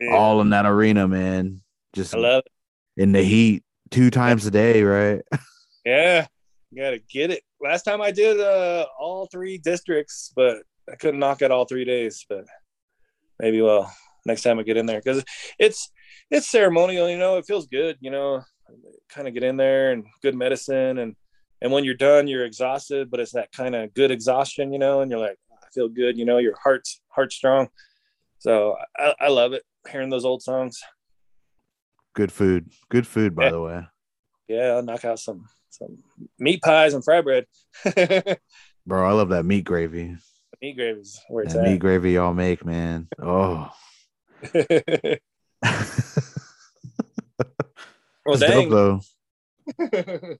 Yeah, 0.00 0.16
all 0.16 0.40
in 0.40 0.50
that 0.50 0.66
arena, 0.66 1.06
man. 1.06 1.60
Just 1.94 2.14
I 2.14 2.18
love 2.18 2.42
in 2.96 3.12
the 3.12 3.22
heat 3.22 3.62
two 3.90 4.10
times 4.10 4.46
a 4.46 4.50
day, 4.50 4.82
right? 4.82 5.22
Yeah, 5.84 6.28
you 6.70 6.80
gotta 6.80 7.00
get 7.10 7.32
it. 7.32 7.42
Last 7.60 7.82
time 7.82 8.00
I 8.00 8.12
did 8.12 8.38
uh 8.38 8.86
all 9.00 9.26
three 9.26 9.58
districts, 9.58 10.32
but 10.36 10.58
I 10.88 10.94
couldn't 10.94 11.18
knock 11.18 11.42
out 11.42 11.50
all 11.50 11.64
three 11.64 11.84
days. 11.84 12.24
But 12.28 12.44
maybe 13.40 13.60
well 13.60 13.92
next 14.24 14.42
time 14.42 14.60
I 14.60 14.62
get 14.62 14.76
in 14.76 14.86
there 14.86 15.00
because 15.00 15.24
it's 15.58 15.90
it's 16.32 16.48
ceremonial. 16.50 17.08
You 17.08 17.18
know, 17.18 17.36
it 17.36 17.46
feels 17.46 17.66
good. 17.68 17.96
You 18.00 18.10
know, 18.10 18.42
kind 19.08 19.28
of 19.28 19.34
get 19.34 19.44
in 19.44 19.56
there 19.56 19.92
and 19.92 20.04
good 20.22 20.34
medicine 20.34 20.98
and 20.98 21.14
and 21.60 21.70
when 21.70 21.84
you're 21.84 21.94
done, 21.94 22.26
you're 22.26 22.44
exhausted, 22.44 23.08
but 23.08 23.20
it's 23.20 23.32
that 23.34 23.52
kind 23.52 23.76
of 23.76 23.94
good 23.94 24.10
exhaustion. 24.10 24.72
You 24.72 24.80
know, 24.80 25.00
and 25.00 25.10
you're 25.10 25.20
like, 25.20 25.36
ah, 25.52 25.58
I 25.62 25.66
feel 25.72 25.88
good. 25.88 26.18
You 26.18 26.24
know, 26.24 26.38
your 26.38 26.56
heart's 26.60 27.00
heart 27.08 27.32
strong. 27.32 27.68
So 28.40 28.76
I, 28.98 29.14
I 29.20 29.28
love 29.28 29.52
it 29.52 29.62
hearing 29.88 30.10
those 30.10 30.24
old 30.24 30.42
songs. 30.42 30.80
Good 32.14 32.32
food. 32.32 32.70
Good 32.90 33.06
food, 33.06 33.36
by 33.36 33.44
Yeah. 33.44 33.50
the 33.52 33.60
way. 33.60 33.82
Yeah, 34.48 34.66
I'll 34.74 34.82
knock 34.82 35.04
out 35.04 35.20
some 35.20 35.44
some 35.70 35.98
meat 36.38 36.60
pies 36.62 36.94
and 36.94 37.04
fry 37.04 37.20
bread. 37.20 37.46
Bro, 38.86 39.08
I 39.08 39.12
love 39.12 39.28
that 39.28 39.44
meat 39.44 39.64
gravy. 39.64 40.16
meat 40.60 40.76
gravy 40.76 41.00
is 41.00 41.20
where 41.28 41.44
it's 41.44 41.54
That 41.54 41.62
meat 41.62 41.78
gravy 41.78 42.12
y'all 42.12 42.34
make, 42.34 42.64
man. 42.64 43.08
Oh. 43.22 43.70
well, 48.24 48.36
That's 48.36 48.40
dope 48.40 48.68
dang. 48.68 48.70
though. 48.70 49.00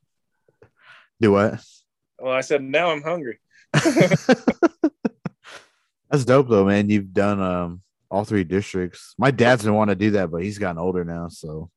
Do 1.21 1.33
what? 1.33 1.65
well, 2.19 2.33
I 2.33 2.41
said 2.41 2.63
now 2.63 2.91
I'm 2.91 3.03
hungry. 3.03 3.39
That's 6.11 6.25
dope 6.25 6.49
though, 6.49 6.65
man. 6.65 6.91
You've 6.91 7.13
done 7.13 7.41
um 7.41 7.83
all 8.11 8.25
three 8.25 8.45
districts. 8.45 9.15
My 9.19 9.31
dad's 9.31 9.63
didn't 9.63 9.77
want 9.77 9.91
to 9.91 9.95
do 9.97 10.11
that, 10.13 10.31
but 10.31 10.43
he's 10.43 10.59
gotten 10.59 10.79
older 10.79 11.05
now, 11.05 11.29
so 11.29 11.71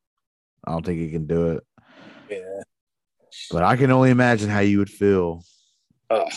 I 0.66 0.72
don't 0.72 0.84
think 0.84 0.98
he 0.98 1.10
can 1.10 1.26
do 1.26 1.52
it. 1.52 1.64
Yeah. 2.28 2.62
But 3.50 3.62
I 3.62 3.76
can 3.76 3.90
only 3.90 4.10
imagine 4.10 4.50
how 4.50 4.60
you 4.60 4.78
would 4.78 4.90
feel. 4.90 5.44
Oh, 6.10 6.28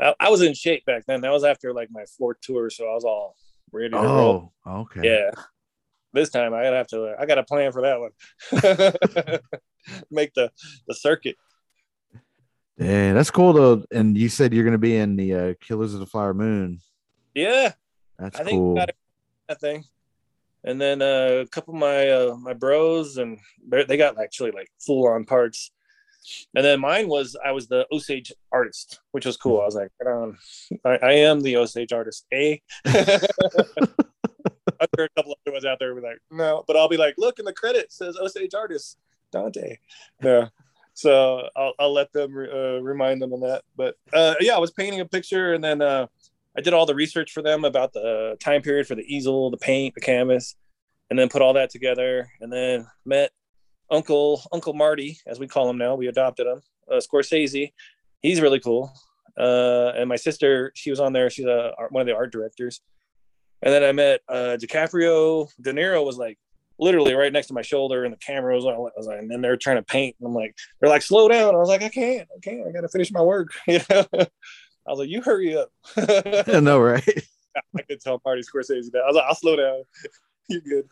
I, 0.00 0.14
I 0.18 0.30
was 0.30 0.42
in 0.42 0.54
shape 0.54 0.84
back 0.86 1.04
then. 1.06 1.20
That 1.22 1.32
was 1.32 1.44
after 1.44 1.74
like 1.74 1.88
my 1.90 2.04
fourth 2.16 2.38
tour, 2.40 2.70
so 2.70 2.88
I 2.88 2.94
was 2.94 3.04
all 3.04 3.36
ready 3.72 3.90
to 3.90 3.96
roll. 3.96 4.52
Oh, 4.64 4.80
okay. 4.80 5.00
Yeah. 5.04 5.30
This 6.12 6.30
time 6.30 6.52
I 6.54 6.64
gotta 6.64 6.76
have 6.76 6.86
to. 6.88 7.14
I 7.18 7.26
got 7.26 7.38
a 7.38 7.44
plan 7.44 7.72
for 7.72 7.82
that 7.82 8.00
one. 8.00 9.40
Make 10.10 10.34
the 10.34 10.50
the 10.86 10.94
circuit. 10.94 11.36
Yeah, 12.78 13.12
that's 13.12 13.30
cool 13.30 13.52
though. 13.52 13.84
And 13.90 14.16
you 14.16 14.28
said 14.28 14.52
you're 14.52 14.64
gonna 14.64 14.78
be 14.78 14.96
in 14.96 15.16
the 15.16 15.34
uh, 15.34 15.54
Killers 15.60 15.94
of 15.94 16.00
the 16.00 16.06
Flower 16.06 16.34
Moon. 16.34 16.80
Yeah, 17.34 17.72
That's 18.18 18.38
I 18.38 18.44
think 18.44 18.58
cool. 18.58 18.74
got 18.74 18.90
that 19.48 19.60
thing. 19.60 19.84
And 20.64 20.80
then 20.80 21.02
uh, 21.02 21.42
a 21.44 21.46
couple 21.46 21.74
of 21.74 21.80
my 21.80 22.08
uh, 22.08 22.36
my 22.36 22.52
bros 22.52 23.16
and 23.16 23.38
they 23.68 23.96
got 23.96 24.20
actually 24.20 24.50
like 24.50 24.68
full 24.80 25.08
on 25.08 25.24
parts. 25.24 25.70
And 26.54 26.64
then 26.64 26.78
mine 26.80 27.08
was 27.08 27.36
I 27.44 27.50
was 27.52 27.66
the 27.66 27.86
Osage 27.90 28.32
artist, 28.52 29.00
which 29.10 29.26
was 29.26 29.36
cool. 29.36 29.60
I 29.60 29.64
was 29.64 29.74
like, 29.74 29.90
right 30.00 30.12
on. 30.12 30.38
I, 30.84 30.98
I 31.02 31.12
am 31.12 31.40
the 31.40 31.56
Osage 31.56 31.92
artist. 31.92 32.26
Eh? 32.30 32.58
I'm 34.82 34.88
sure 34.96 35.06
a 35.06 35.08
couple 35.16 35.36
other 35.46 35.52
ones 35.52 35.64
out 35.64 35.78
there 35.78 35.94
were 35.94 36.00
like, 36.00 36.18
no, 36.30 36.64
but 36.66 36.76
I'll 36.76 36.88
be 36.88 36.96
like, 36.96 37.14
look 37.18 37.38
in 37.38 37.44
the 37.44 37.52
credit 37.52 37.84
it 37.84 37.92
says 37.92 38.16
Osage 38.16 38.54
artist 38.54 38.98
Dante. 39.30 39.76
Yeah. 40.22 40.48
So 40.94 41.48
I'll, 41.56 41.72
I'll 41.78 41.92
let 41.92 42.12
them 42.12 42.36
uh, 42.36 42.80
remind 42.82 43.22
them 43.22 43.32
on 43.32 43.40
that. 43.40 43.62
But 43.76 43.96
uh, 44.12 44.34
yeah, 44.40 44.56
I 44.56 44.58
was 44.58 44.72
painting 44.72 45.00
a 45.00 45.06
picture 45.06 45.54
and 45.54 45.64
then 45.64 45.80
uh, 45.80 46.06
I 46.56 46.60
did 46.60 46.74
all 46.74 46.86
the 46.86 46.94
research 46.94 47.32
for 47.32 47.42
them 47.42 47.64
about 47.64 47.92
the 47.92 48.36
time 48.40 48.62
period 48.62 48.86
for 48.86 48.94
the 48.94 49.02
easel, 49.02 49.50
the 49.50 49.56
paint, 49.56 49.94
the 49.94 50.00
canvas, 50.00 50.56
and 51.08 51.18
then 51.18 51.28
put 51.28 51.42
all 51.42 51.54
that 51.54 51.70
together. 51.70 52.28
And 52.40 52.52
then 52.52 52.86
met 53.06 53.30
Uncle 53.90 54.42
Uncle 54.52 54.74
Marty, 54.74 55.18
as 55.26 55.38
we 55.38 55.46
call 55.46 55.68
him 55.68 55.78
now. 55.78 55.94
We 55.94 56.08
adopted 56.08 56.46
him, 56.46 56.62
uh, 56.90 57.00
Scorsese. 57.00 57.72
He's 58.20 58.40
really 58.40 58.60
cool. 58.60 58.92
Uh, 59.38 59.92
and 59.96 60.08
my 60.08 60.16
sister, 60.16 60.72
she 60.74 60.90
was 60.90 61.00
on 61.00 61.12
there. 61.12 61.30
She's 61.30 61.46
a, 61.46 61.72
one 61.90 62.02
of 62.02 62.06
the 62.06 62.14
art 62.14 62.32
directors. 62.32 62.80
And 63.62 63.72
then 63.72 63.84
I 63.84 63.92
met 63.92 64.20
uh, 64.28 64.56
DiCaprio. 64.60 65.48
De 65.60 65.72
Niro 65.72 66.04
was 66.04 66.16
like 66.16 66.38
literally 66.78 67.14
right 67.14 67.32
next 67.32 67.46
to 67.48 67.54
my 67.54 67.62
shoulder, 67.62 68.04
and 68.04 68.12
the 68.12 68.18
camera 68.18 68.54
was 68.54 68.64
on. 68.64 68.74
I 68.74 68.78
was 68.96 69.06
like, 69.06 69.20
and 69.20 69.30
then 69.30 69.40
they're 69.40 69.56
trying 69.56 69.76
to 69.76 69.82
paint. 69.82 70.16
And 70.18 70.26
I'm 70.26 70.34
like, 70.34 70.56
they're 70.80 70.90
like, 70.90 71.02
slow 71.02 71.28
down. 71.28 71.54
I 71.54 71.58
was 71.58 71.68
like, 71.68 71.82
I 71.82 71.88
can't, 71.88 72.28
I 72.36 72.40
can't. 72.40 72.66
I 72.66 72.72
got 72.72 72.80
to 72.80 72.88
finish 72.88 73.12
my 73.12 73.22
work. 73.22 73.50
You 73.66 73.80
know. 73.88 74.06
I 74.84 74.90
was 74.90 74.98
like, 74.98 75.10
you 75.10 75.22
hurry 75.22 75.56
up. 75.56 75.70
I 75.96 76.58
know, 76.58 76.80
right? 76.80 77.06
I 77.76 77.82
could 77.82 78.00
tell 78.00 78.20
Marty 78.24 78.42
Scorsese 78.42 78.90
that. 78.90 79.02
I 79.04 79.06
was 79.06 79.14
like, 79.14 79.24
I'll 79.28 79.34
slow 79.36 79.54
down. 79.54 79.84
You're 80.48 80.60
good. 80.60 80.88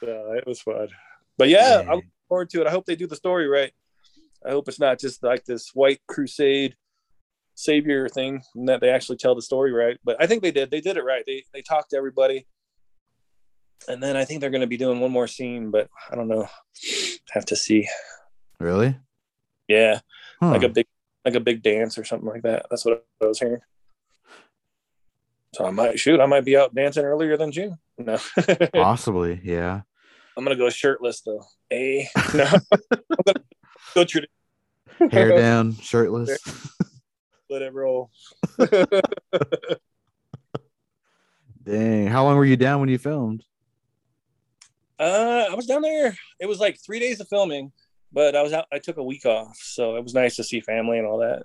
so 0.00 0.32
it 0.32 0.46
was 0.46 0.62
fun. 0.62 0.88
But 1.36 1.50
yeah, 1.50 1.80
I'm 1.80 1.96
looking 1.96 2.10
forward 2.28 2.48
to 2.50 2.62
it. 2.62 2.66
I 2.66 2.70
hope 2.70 2.86
they 2.86 2.96
do 2.96 3.06
the 3.06 3.16
story 3.16 3.46
right. 3.46 3.72
I 4.44 4.50
hope 4.50 4.68
it's 4.68 4.80
not 4.80 4.98
just 4.98 5.22
like 5.22 5.44
this 5.44 5.74
white 5.74 6.00
crusade 6.06 6.76
savior 7.56 8.08
thing 8.08 8.42
and 8.54 8.68
that 8.68 8.80
they 8.80 8.90
actually 8.90 9.16
tell 9.16 9.34
the 9.34 9.42
story 9.42 9.72
right. 9.72 9.98
But 10.04 10.16
I 10.20 10.26
think 10.26 10.42
they 10.42 10.52
did. 10.52 10.70
They 10.70 10.80
did 10.80 10.96
it 10.96 11.04
right. 11.04 11.24
They 11.26 11.44
they 11.52 11.62
talked 11.62 11.90
to 11.90 11.96
everybody. 11.96 12.46
And 13.88 14.02
then 14.02 14.16
I 14.16 14.24
think 14.24 14.40
they're 14.40 14.50
gonna 14.50 14.66
be 14.66 14.76
doing 14.76 15.00
one 15.00 15.10
more 15.10 15.26
scene, 15.26 15.70
but 15.70 15.88
I 16.10 16.14
don't 16.14 16.28
know. 16.28 16.48
Have 17.32 17.46
to 17.46 17.56
see. 17.56 17.88
Really? 18.60 18.96
Yeah. 19.68 20.00
Huh. 20.40 20.50
Like 20.50 20.62
a 20.62 20.68
big 20.68 20.86
like 21.24 21.34
a 21.34 21.40
big 21.40 21.62
dance 21.62 21.98
or 21.98 22.04
something 22.04 22.28
like 22.28 22.42
that. 22.42 22.66
That's 22.70 22.84
what 22.84 23.04
I 23.20 23.26
was 23.26 23.40
hearing. 23.40 23.60
So 25.54 25.64
I 25.64 25.70
might 25.70 25.98
shoot, 25.98 26.20
I 26.20 26.26
might 26.26 26.44
be 26.44 26.56
out 26.56 26.74
dancing 26.74 27.04
earlier 27.04 27.36
than 27.36 27.50
June. 27.50 27.78
No. 27.98 28.18
Possibly, 28.74 29.40
yeah. 29.42 29.80
I'm 30.36 30.44
gonna 30.44 30.56
go 30.56 30.68
shirtless 30.68 31.22
though. 31.22 31.44
A 31.72 32.06
no. 32.34 32.44
I'm 32.92 33.00
gonna 33.24 33.40
go 33.94 34.04
tradi- 34.04 35.10
Hair 35.10 35.36
down, 35.36 35.74
shirtless. 35.76 36.38
Let 37.48 37.62
it 37.62 37.72
roll. 37.72 38.10
Dang. 41.64 42.06
How 42.06 42.24
long 42.24 42.36
were 42.36 42.44
you 42.44 42.56
down 42.56 42.80
when 42.80 42.88
you 42.88 42.98
filmed? 42.98 43.44
Uh, 44.98 45.46
I 45.50 45.54
was 45.54 45.66
down 45.66 45.82
there. 45.82 46.16
It 46.40 46.46
was 46.46 46.58
like 46.58 46.78
three 46.84 47.00
days 47.00 47.20
of 47.20 47.28
filming, 47.28 47.72
but 48.12 48.34
I 48.34 48.42
was 48.42 48.52
out. 48.52 48.66
I 48.72 48.78
took 48.78 48.96
a 48.96 49.04
week 49.04 49.26
off, 49.26 49.58
so 49.60 49.96
it 49.96 50.02
was 50.02 50.14
nice 50.14 50.36
to 50.36 50.44
see 50.44 50.60
family 50.60 50.98
and 50.98 51.06
all 51.06 51.18
that. 51.18 51.44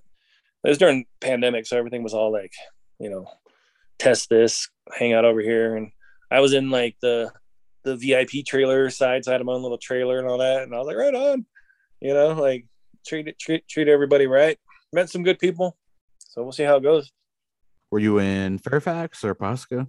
It 0.63 0.69
was 0.69 0.77
during 0.77 1.05
pandemic, 1.19 1.65
so 1.65 1.77
everything 1.77 2.03
was 2.03 2.13
all 2.13 2.31
like, 2.31 2.53
you 2.99 3.09
know, 3.09 3.25
test 3.99 4.29
this, 4.29 4.69
hang 4.93 5.13
out 5.13 5.25
over 5.25 5.41
here, 5.41 5.75
and 5.75 5.91
I 6.29 6.39
was 6.39 6.53
in 6.53 6.69
like 6.69 6.95
the 7.01 7.31
the 7.83 7.95
VIP 7.95 8.45
trailer 8.45 8.89
side, 8.89 9.25
so 9.25 9.31
I 9.31 9.33
had 9.33 9.45
my 9.45 9.53
own 9.53 9.63
little 9.63 9.77
trailer 9.77 10.19
and 10.19 10.27
all 10.27 10.37
that, 10.37 10.63
and 10.63 10.73
I 10.73 10.77
was 10.77 10.87
like, 10.87 10.97
right 10.97 11.15
on, 11.15 11.45
you 11.99 12.13
know, 12.13 12.33
like 12.33 12.65
treat 13.05 13.27
it, 13.27 13.39
treat 13.39 13.67
treat 13.67 13.87
everybody 13.87 14.27
right. 14.27 14.57
Met 14.93 15.09
some 15.09 15.23
good 15.23 15.39
people, 15.39 15.77
so 16.31 16.41
we'll 16.43 16.53
see 16.53 16.63
how 16.63 16.77
it 16.77 16.83
goes. 16.83 17.11
Were 17.91 17.99
you 17.99 18.19
in 18.19 18.57
Fairfax 18.57 19.23
or 19.25 19.35
Pawhuska? 19.35 19.85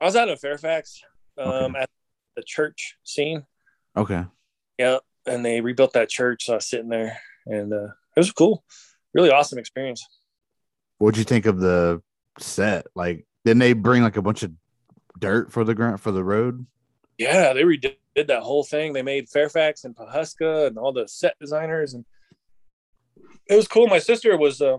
I 0.00 0.04
was 0.06 0.16
out 0.16 0.30
of 0.30 0.40
Fairfax, 0.40 1.02
um, 1.36 1.46
Okay. 1.46 1.80
at 1.82 1.90
the 2.36 2.42
church 2.42 2.96
scene. 3.04 3.44
Okay. 3.96 4.24
Yeah, 4.78 4.98
and 5.26 5.44
they 5.44 5.60
rebuilt 5.60 5.92
that 5.92 6.08
church. 6.08 6.46
So 6.46 6.54
I 6.54 6.56
was 6.56 6.66
sitting 6.66 6.88
there, 6.88 7.18
and 7.46 7.72
uh, 7.72 7.84
it 8.16 8.20
was 8.20 8.32
cool, 8.32 8.64
really 9.12 9.30
awesome 9.30 9.58
experience. 9.58 10.06
What'd 10.96 11.18
you 11.18 11.24
think 11.24 11.44
of 11.46 11.60
the 11.60 12.00
set? 12.38 12.86
Like, 12.94 13.26
didn't 13.44 13.58
they 13.60 13.74
bring 13.74 14.02
like 14.02 14.16
a 14.16 14.22
bunch 14.22 14.42
of 14.42 14.52
dirt 15.18 15.52
for 15.52 15.64
the 15.64 15.74
ground 15.74 16.00
for 16.00 16.12
the 16.12 16.24
road? 16.24 16.66
Yeah, 17.18 17.52
they 17.52 17.62
redid 17.62 17.96
that 18.16 18.42
whole 18.42 18.64
thing. 18.64 18.92
They 18.94 19.02
made 19.02 19.28
Fairfax 19.28 19.84
and 19.84 19.94
Pawhuska 19.94 20.68
and 20.68 20.78
all 20.78 20.92
the 20.92 21.08
set 21.08 21.34
designers, 21.38 21.92
and 21.92 22.06
it 23.50 23.56
was 23.56 23.68
cool. 23.68 23.86
My 23.88 23.98
sister 23.98 24.36
was, 24.38 24.62
uh, 24.62 24.78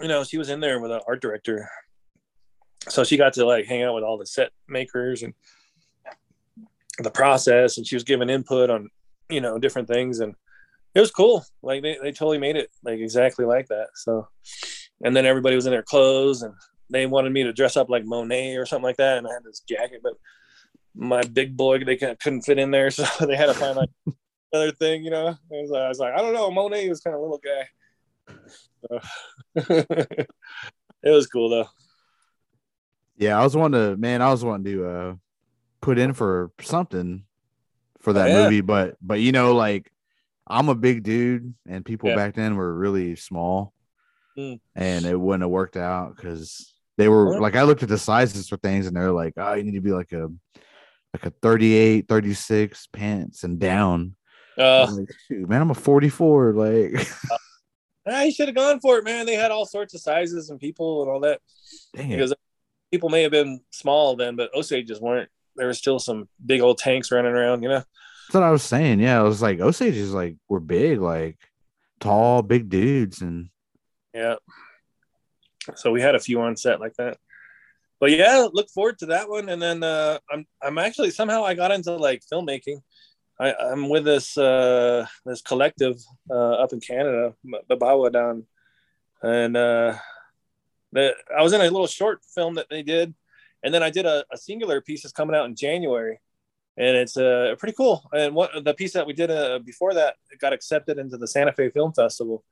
you 0.00 0.08
know, 0.08 0.24
she 0.24 0.38
was 0.38 0.48
in 0.48 0.60
there 0.60 0.80
with 0.80 0.90
an 0.90 1.00
art 1.06 1.20
director, 1.20 1.68
so 2.88 3.04
she 3.04 3.16
got 3.16 3.32
to 3.34 3.46
like 3.46 3.66
hang 3.66 3.82
out 3.82 3.94
with 3.94 4.04
all 4.04 4.18
the 4.18 4.26
set 4.26 4.50
makers 4.68 5.22
and 5.22 5.34
the 6.98 7.10
process, 7.10 7.76
and 7.76 7.86
she 7.86 7.96
was 7.96 8.04
giving 8.04 8.30
input 8.30 8.70
on, 8.70 8.88
you 9.28 9.40
know, 9.40 9.58
different 9.58 9.88
things, 9.88 10.20
and 10.20 10.34
it 10.94 11.00
was 11.00 11.10
cool. 11.10 11.44
Like 11.62 11.82
they, 11.82 11.98
they 12.02 12.12
totally 12.12 12.38
made 12.38 12.56
it 12.56 12.70
like 12.84 13.00
exactly 13.00 13.44
like 13.44 13.68
that. 13.68 13.88
So, 13.94 14.28
and 15.02 15.14
then 15.16 15.26
everybody 15.26 15.56
was 15.56 15.66
in 15.66 15.72
their 15.72 15.82
clothes, 15.82 16.42
and 16.42 16.54
they 16.90 17.06
wanted 17.06 17.32
me 17.32 17.42
to 17.44 17.52
dress 17.52 17.76
up 17.76 17.88
like 17.88 18.04
Monet 18.04 18.56
or 18.56 18.66
something 18.66 18.84
like 18.84 18.98
that, 18.98 19.18
and 19.18 19.26
I 19.26 19.32
had 19.32 19.44
this 19.44 19.60
jacket, 19.60 20.00
but 20.02 20.14
my 20.94 21.22
big 21.22 21.56
boy 21.56 21.82
they 21.82 21.96
couldn't 21.96 22.42
fit 22.42 22.58
in 22.58 22.70
there, 22.70 22.90
so 22.90 23.04
they 23.26 23.36
had 23.36 23.46
to 23.46 23.54
find 23.54 23.76
like 23.76 23.90
another 24.52 24.72
thing, 24.72 25.04
you 25.04 25.10
know. 25.10 25.28
I 25.28 25.36
was, 25.50 25.72
I 25.72 25.88
was 25.88 25.98
like, 25.98 26.14
I 26.14 26.18
don't 26.18 26.34
know, 26.34 26.50
Monet 26.50 26.88
was 26.88 27.00
kind 27.00 27.14
of 27.14 27.22
little 27.22 27.40
guy. 27.42 28.34
It 29.56 31.10
was 31.10 31.26
cool 31.26 31.50
though. 31.50 31.68
Yeah, 33.16 33.38
I 33.38 33.44
was 33.44 33.56
wanting 33.56 33.80
to 33.80 33.96
man, 33.96 34.22
I 34.22 34.30
was 34.30 34.44
wanting 34.44 34.72
to 34.72 34.86
uh 34.86 35.14
put 35.80 35.98
in 35.98 36.12
for 36.14 36.50
something 36.60 37.24
for 38.00 38.12
that 38.14 38.30
Yeah. 38.30 38.44
movie, 38.44 38.60
but 38.60 38.96
but 39.02 39.20
you 39.20 39.32
know, 39.32 39.54
like 39.54 39.90
I'm 40.46 40.68
a 40.68 40.74
big 40.74 41.02
dude 41.02 41.54
and 41.68 41.84
people 41.84 42.08
Yeah. 42.10 42.16
back 42.16 42.34
then 42.34 42.56
were 42.56 42.74
really 42.74 43.16
small 43.16 43.72
Mm. 44.36 44.58
and 44.74 45.06
it 45.06 45.18
wouldn't 45.18 45.42
have 45.42 45.50
worked 45.50 45.76
out 45.76 46.16
because 46.16 46.74
they 46.96 47.08
were 47.08 47.38
like 47.38 47.54
I 47.54 47.62
looked 47.62 47.82
at 47.84 47.88
the 47.88 47.98
sizes 47.98 48.48
for 48.48 48.56
things 48.56 48.86
and 48.88 48.96
they're 48.96 49.12
like, 49.12 49.34
oh, 49.36 49.52
you 49.54 49.62
need 49.62 49.74
to 49.74 49.80
be 49.80 49.92
like 49.92 50.12
a 50.12 50.28
like 51.12 51.26
a 51.26 51.30
38, 51.42 52.08
36 52.08 52.88
pants 52.92 53.44
and 53.44 53.60
down. 53.60 54.16
Uh, 54.58 54.86
like, 54.90 55.08
man, 55.30 55.62
I'm 55.62 55.70
a 55.70 55.74
44. 55.74 56.52
Like, 56.54 57.06
I 58.06 58.30
should 58.30 58.48
have 58.48 58.54
gone 58.54 58.80
for 58.80 58.98
it, 58.98 59.04
man. 59.04 59.26
They 59.26 59.34
had 59.34 59.50
all 59.50 59.66
sorts 59.66 59.94
of 59.94 60.00
sizes 60.00 60.50
and 60.50 60.60
people 60.60 61.02
and 61.02 61.10
all 61.10 61.20
that. 61.20 61.40
dang. 61.94 62.10
Because 62.10 62.34
people 62.90 63.08
may 63.08 63.22
have 63.22 63.32
been 63.32 63.60
small 63.70 64.16
then, 64.16 64.36
but 64.36 64.50
Osages 64.54 65.00
weren't. 65.00 65.30
There 65.56 65.66
were 65.66 65.74
still 65.74 65.98
some 65.98 66.28
big 66.44 66.60
old 66.60 66.78
tanks 66.78 67.10
running 67.10 67.32
around, 67.32 67.62
you 67.62 67.68
know. 67.68 67.82
That's 68.28 68.34
what 68.34 68.42
I 68.42 68.50
was 68.50 68.62
saying. 68.62 69.00
Yeah, 69.00 69.20
I 69.20 69.22
was 69.22 69.42
like, 69.42 69.60
Osage 69.60 69.96
is 69.96 70.12
like 70.12 70.36
we're 70.48 70.60
big, 70.60 71.00
like 71.00 71.38
tall, 72.00 72.42
big 72.42 72.68
dudes, 72.68 73.20
and 73.20 73.48
Yeah. 74.12 74.36
So 75.76 75.92
we 75.92 76.02
had 76.02 76.14
a 76.14 76.20
few 76.20 76.40
on 76.40 76.56
set 76.56 76.80
like 76.80 76.94
that. 76.96 77.18
But 78.00 78.10
yeah, 78.10 78.48
look 78.52 78.68
forward 78.70 78.98
to 78.98 79.06
that 79.06 79.28
one. 79.28 79.48
And 79.48 79.62
then 79.62 79.82
uh, 79.82 80.18
I'm 80.30 80.46
I'm 80.62 80.78
actually 80.78 81.10
somehow 81.10 81.44
I 81.44 81.54
got 81.54 81.70
into 81.70 81.96
like 81.96 82.22
filmmaking. 82.30 82.82
I, 83.38 83.52
I'm 83.54 83.88
with 83.88 84.04
this 84.04 84.38
uh, 84.38 85.06
this 85.24 85.42
collective 85.42 85.96
uh, 86.30 86.54
up 86.54 86.72
in 86.72 86.80
Canada, 86.80 87.34
Babawa 87.68 88.12
down, 88.12 88.44
and 89.22 89.56
uh, 89.56 89.96
the, 90.92 91.14
I 91.36 91.42
was 91.42 91.52
in 91.52 91.60
a 91.60 91.64
little 91.64 91.86
short 91.86 92.20
film 92.34 92.54
that 92.54 92.68
they 92.70 92.82
did, 92.82 93.14
and 93.62 93.74
then 93.74 93.82
I 93.82 93.90
did 93.90 94.06
a, 94.06 94.24
a 94.32 94.36
singular 94.36 94.80
piece 94.80 95.02
that's 95.02 95.12
coming 95.12 95.34
out 95.34 95.46
in 95.46 95.56
January, 95.56 96.20
and 96.76 96.96
it's 96.96 97.16
uh, 97.16 97.56
pretty 97.58 97.74
cool. 97.74 98.08
And 98.12 98.34
what 98.34 98.64
the 98.64 98.74
piece 98.74 98.92
that 98.92 99.06
we 99.06 99.12
did 99.12 99.30
uh, 99.30 99.58
before 99.58 99.94
that 99.94 100.14
it 100.30 100.38
got 100.38 100.52
accepted 100.52 100.98
into 100.98 101.16
the 101.16 101.26
Santa 101.26 101.52
Fe 101.52 101.70
Film 101.70 101.92
Festival, 101.92 102.44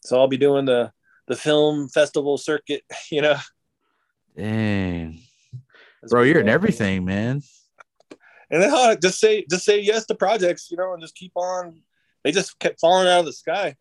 so 0.00 0.20
I'll 0.20 0.28
be 0.28 0.36
doing 0.36 0.64
the 0.64 0.92
the 1.26 1.36
film 1.36 1.88
festival 1.88 2.38
circuit, 2.38 2.82
you 3.10 3.22
know. 3.22 3.36
Dang. 4.36 5.20
Bro, 6.08 6.22
you're 6.22 6.40
in 6.40 6.48
everything, 6.48 7.04
man. 7.04 7.42
And 8.50 8.62
then 8.62 8.72
uh, 8.72 8.96
just 8.96 9.18
say 9.18 9.44
just 9.50 9.64
say 9.64 9.80
yes 9.80 10.06
to 10.06 10.14
projects, 10.14 10.70
you 10.70 10.76
know, 10.76 10.92
and 10.92 11.02
just 11.02 11.14
keep 11.14 11.32
on. 11.34 11.80
They 12.22 12.32
just 12.32 12.58
kept 12.58 12.80
falling 12.80 13.08
out 13.08 13.20
of 13.20 13.26
the 13.26 13.32
sky, 13.32 13.76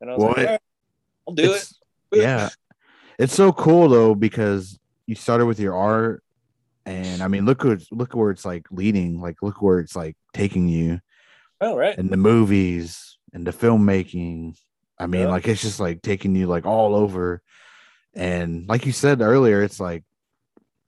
and 0.00 0.10
I 0.10 0.14
was 0.14 0.24
what? 0.24 0.36
like, 0.38 0.46
right, 0.46 0.60
"I'll 1.26 1.34
do 1.34 1.52
it." 1.54 1.68
Yeah, 2.10 2.48
it's 3.18 3.34
so 3.34 3.52
cool 3.52 3.90
though 3.90 4.14
because 4.14 4.78
you 5.06 5.14
started 5.14 5.44
with 5.44 5.60
your 5.60 5.76
art, 5.76 6.22
and 6.86 7.22
I 7.22 7.28
mean, 7.28 7.44
look 7.44 7.64
what 7.64 7.82
look 7.90 8.14
where 8.14 8.30
it's 8.30 8.46
like 8.46 8.66
leading. 8.70 9.20
Like, 9.20 9.42
look 9.42 9.60
where 9.60 9.78
it's 9.78 9.94
like 9.94 10.16
taking 10.32 10.68
you. 10.68 11.00
Oh 11.60 11.76
right. 11.76 11.98
And 11.98 12.08
the 12.08 12.16
movies 12.16 13.18
and 13.32 13.46
the 13.46 13.52
filmmaking. 13.52 14.56
I 14.98 15.06
mean, 15.06 15.22
yeah. 15.22 15.28
like 15.28 15.46
it's 15.46 15.62
just 15.62 15.80
like 15.80 16.02
taking 16.02 16.34
you 16.34 16.46
like 16.46 16.66
all 16.66 16.94
over. 16.94 17.42
And 18.14 18.68
like 18.68 18.86
you 18.86 18.92
said 18.92 19.20
earlier, 19.20 19.62
it's 19.62 19.78
like, 19.78 20.02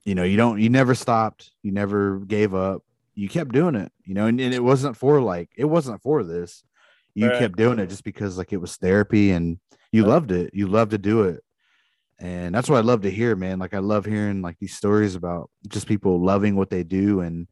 you 0.04 0.14
know, 0.14 0.24
you 0.24 0.36
don't, 0.36 0.58
you 0.58 0.68
never 0.68 0.94
stopped, 0.94 1.50
you 1.62 1.70
never 1.70 2.18
gave 2.20 2.54
up, 2.54 2.82
you 3.20 3.28
kept 3.28 3.52
doing 3.52 3.74
it, 3.74 3.92
you 4.06 4.14
know, 4.14 4.24
and, 4.24 4.40
and 4.40 4.54
it 4.54 4.64
wasn't 4.64 4.96
for 4.96 5.20
like, 5.20 5.50
it 5.54 5.66
wasn't 5.66 6.00
for 6.00 6.24
this. 6.24 6.64
You 7.14 7.28
right. 7.28 7.38
kept 7.38 7.58
doing 7.58 7.78
it 7.78 7.88
just 7.88 8.02
because 8.02 8.38
like 8.38 8.50
it 8.54 8.56
was 8.56 8.76
therapy 8.76 9.32
and 9.32 9.58
you 9.92 10.04
yeah. 10.04 10.08
loved 10.08 10.32
it. 10.32 10.52
You 10.54 10.68
loved 10.68 10.92
to 10.92 10.98
do 10.98 11.24
it. 11.24 11.44
And 12.18 12.54
that's 12.54 12.70
what 12.70 12.78
I 12.78 12.80
love 12.80 13.02
to 13.02 13.10
hear, 13.10 13.36
man. 13.36 13.58
Like 13.58 13.74
I 13.74 13.80
love 13.80 14.06
hearing 14.06 14.40
like 14.40 14.56
these 14.58 14.74
stories 14.74 15.16
about 15.16 15.50
just 15.68 15.86
people 15.86 16.24
loving 16.24 16.56
what 16.56 16.70
they 16.70 16.82
do 16.82 17.20
and 17.20 17.46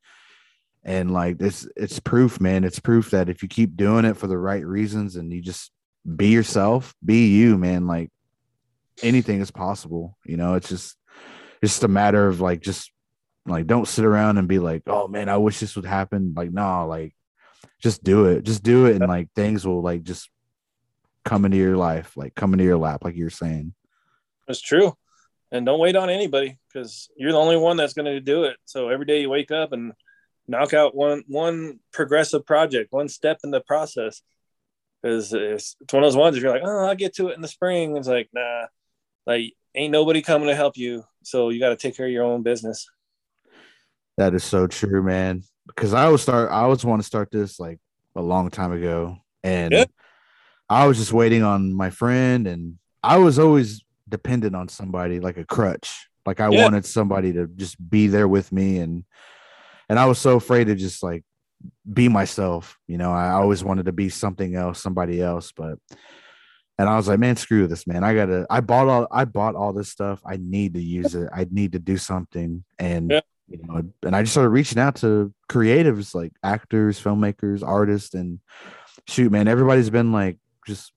and 0.85 1.11
like 1.11 1.37
it's 1.43 1.69
it's 1.77 2.01
proof, 2.01 2.41
man. 2.41 2.65
It's 2.65 2.81
proof 2.81 3.11
that 3.11 3.29
if 3.29 3.43
you 3.43 3.49
keep 3.49 3.77
doing 3.77 4.07
it 4.07 4.17
for 4.17 4.27
the 4.27 4.39
right 4.39 4.65
reasons 4.65 5.17
and 5.17 5.31
you 5.31 5.43
just 5.43 5.71
be 6.17 6.29
yourself, 6.29 6.95
be 7.05 7.29
you, 7.29 7.59
man. 7.59 7.87
Like 7.87 8.11
anything 9.03 9.43
is 9.43 9.51
possible. 9.51 10.17
You 10.25 10.39
know, 10.39 10.55
it's 10.55 10.71
just 10.71 10.97
it's 11.61 11.73
just 11.73 11.85
a 11.85 11.89
matter 11.89 12.27
of 12.27 12.41
like 12.41 12.63
just 12.63 12.91
like 13.51 13.67
don't 13.67 13.89
sit 13.89 14.05
around 14.05 14.39
and 14.39 14.49
be 14.49 14.59
like, 14.59 14.83
oh 14.87 15.09
man, 15.09 15.29
I 15.29 15.37
wish 15.37 15.61
this 15.61 15.77
would 15.77 15.85
happen. 15.85 16.35
Like, 16.37 16.53
nah, 16.53 16.85
like 16.85 17.15
just 17.83 18.03
do 18.03 18.27
it. 18.27 18.43
Just 18.43 18.63
do 18.63 18.87
it 18.87 18.97
and 18.97 19.09
like 19.09 19.29
things 19.35 19.67
will 19.67 19.83
like 19.83 20.03
just 20.03 20.31
come 21.25 21.45
into 21.45 21.57
your 21.57 21.77
life, 21.77 22.17
like 22.17 22.35
come 22.35 22.53
into 22.53 22.65
your 22.65 22.79
lap, 22.79 23.05
like 23.05 23.17
you're 23.17 23.31
saying. 23.31 23.75
It's 24.49 24.61
true. 24.61 24.95
And 25.51 25.65
don't 25.65 25.81
wait 25.81 25.97
on 25.97 26.11
anybody 26.11 26.59
because 26.69 27.09
you're 27.17 27.33
the 27.33 27.39
only 27.39 27.57
one 27.57 27.77
that's 27.77 27.95
going 27.95 28.07
to 28.07 28.21
do 28.21 28.45
it. 28.45 28.57
So 28.65 28.89
every 28.89 29.07
day 29.07 29.23
you 29.23 29.31
wake 29.31 29.51
up 29.51 29.73
and 29.73 29.93
knock 30.47 30.75
out 30.75 30.95
one 30.95 31.25
one 31.27 31.81
progressive 31.93 32.45
project, 32.45 32.93
one 32.93 33.09
step 33.09 33.41
in 33.45 33.51
the 33.51 33.61
process. 33.61 34.23
Because 35.03 35.33
it's, 35.33 35.77
it's 35.81 35.93
one 35.93 36.03
of 36.03 36.09
those 36.09 36.17
ones 36.17 36.37
if 36.37 36.43
you're 36.43 36.53
like, 36.53 36.63
oh, 36.65 36.87
I'll 36.87 36.95
get 36.95 37.15
to 37.17 37.29
it 37.29 37.37
in 37.37 37.43
the 37.43 37.49
spring. 37.49 37.97
It's 37.97 38.09
like, 38.09 38.29
nah, 38.33 38.67
like 39.27 39.53
ain't 39.75 39.93
nobody 39.93 40.23
coming 40.23 40.49
to 40.49 40.57
help 40.57 40.77
you 40.77 41.05
so 41.23 41.51
you 41.51 41.61
got 41.61 41.69
to 41.69 41.77
take 41.77 41.97
care 41.97 42.07
of 42.07 42.13
your 42.13 42.25
own 42.25 42.43
business 42.43 42.89
that 44.19 44.35
is 44.35 44.45
so 44.45 44.67
true 44.67 45.03
man 45.03 45.43
because 45.67 45.95
i 45.95 46.09
was 46.09 46.21
start 46.21 46.51
i 46.51 46.61
always 46.61 46.85
want 46.85 47.01
to 47.01 47.07
start 47.07 47.31
this 47.31 47.59
like 47.59 47.79
a 48.17 48.23
long 48.23 48.51
time 48.51 48.73
ago 48.73 49.17
and 49.43 49.73
yeah. 49.73 49.85
i 50.69 50.87
was 50.87 50.99
just 50.99 51.13
waiting 51.13 51.43
on 51.43 51.73
my 51.73 51.89
friend 51.89 52.47
and 52.47 52.79
i 53.03 53.17
was 53.17 53.39
always 53.39 53.83
dependent 54.09 54.57
on 54.57 54.69
somebody 54.69 55.21
like 55.21 55.37
a 55.37 55.45
crutch 55.45 56.09
like 56.27 56.41
i 56.41 56.49
yeah. 56.51 56.63
wanted 56.63 56.85
somebody 56.85 57.33
to 57.33 57.47
just 57.47 57.77
be 57.89 58.09
there 58.09 58.29
with 58.29 58.51
me 58.53 58.79
and 58.79 59.05
and 59.89 59.99
i 59.99 60.05
was 60.05 60.19
so 60.19 60.37
afraid 60.37 60.67
to 60.67 60.75
just 60.75 61.03
like 61.03 61.25
be 61.93 62.09
myself 62.09 62.77
you 62.87 62.99
know 62.99 63.13
i 63.13 63.31
always 63.31 63.63
wanted 63.63 63.87
to 63.87 63.93
be 63.93 64.09
something 64.09 64.57
else 64.57 64.83
somebody 64.83 65.23
else 65.23 65.53
but 65.53 65.79
and 66.81 66.89
I 66.89 66.97
was 66.97 67.09
like, 67.09 67.19
man, 67.19 67.35
screw 67.35 67.67
this, 67.67 67.89
man. 67.89 68.05
I 68.05 68.15
gotta. 68.15 68.47
I 68.49 68.61
bought 68.61 68.87
all. 68.87 69.09
I 69.11 69.25
bought 69.25 69.57
all 69.57 69.73
this 69.73 69.89
stuff. 69.89 70.21
I 70.25 70.39
need 70.41 70.75
to 70.75 70.81
use 70.81 71.15
it. 71.17 71.29
I 71.35 71.45
need 71.51 71.73
to 71.73 71.81
do 71.81 71.97
something. 71.97 72.63
And 72.79 73.11
yeah. 73.11 73.21
You 73.49 73.59
know, 73.63 73.83
and 74.03 74.15
I 74.15 74.23
just 74.23 74.33
started 74.33 74.51
reaching 74.51 74.79
out 74.79 74.97
to 74.97 75.33
creatives 75.49 76.15
like 76.15 76.33
actors, 76.43 77.01
filmmakers, 77.03 77.67
artists, 77.67 78.15
and 78.15 78.41
shoot, 79.07 79.33
man, 79.33 79.49
everybody's 79.49 79.91
been 79.91 80.13
like 80.13 80.39
just 80.67 80.93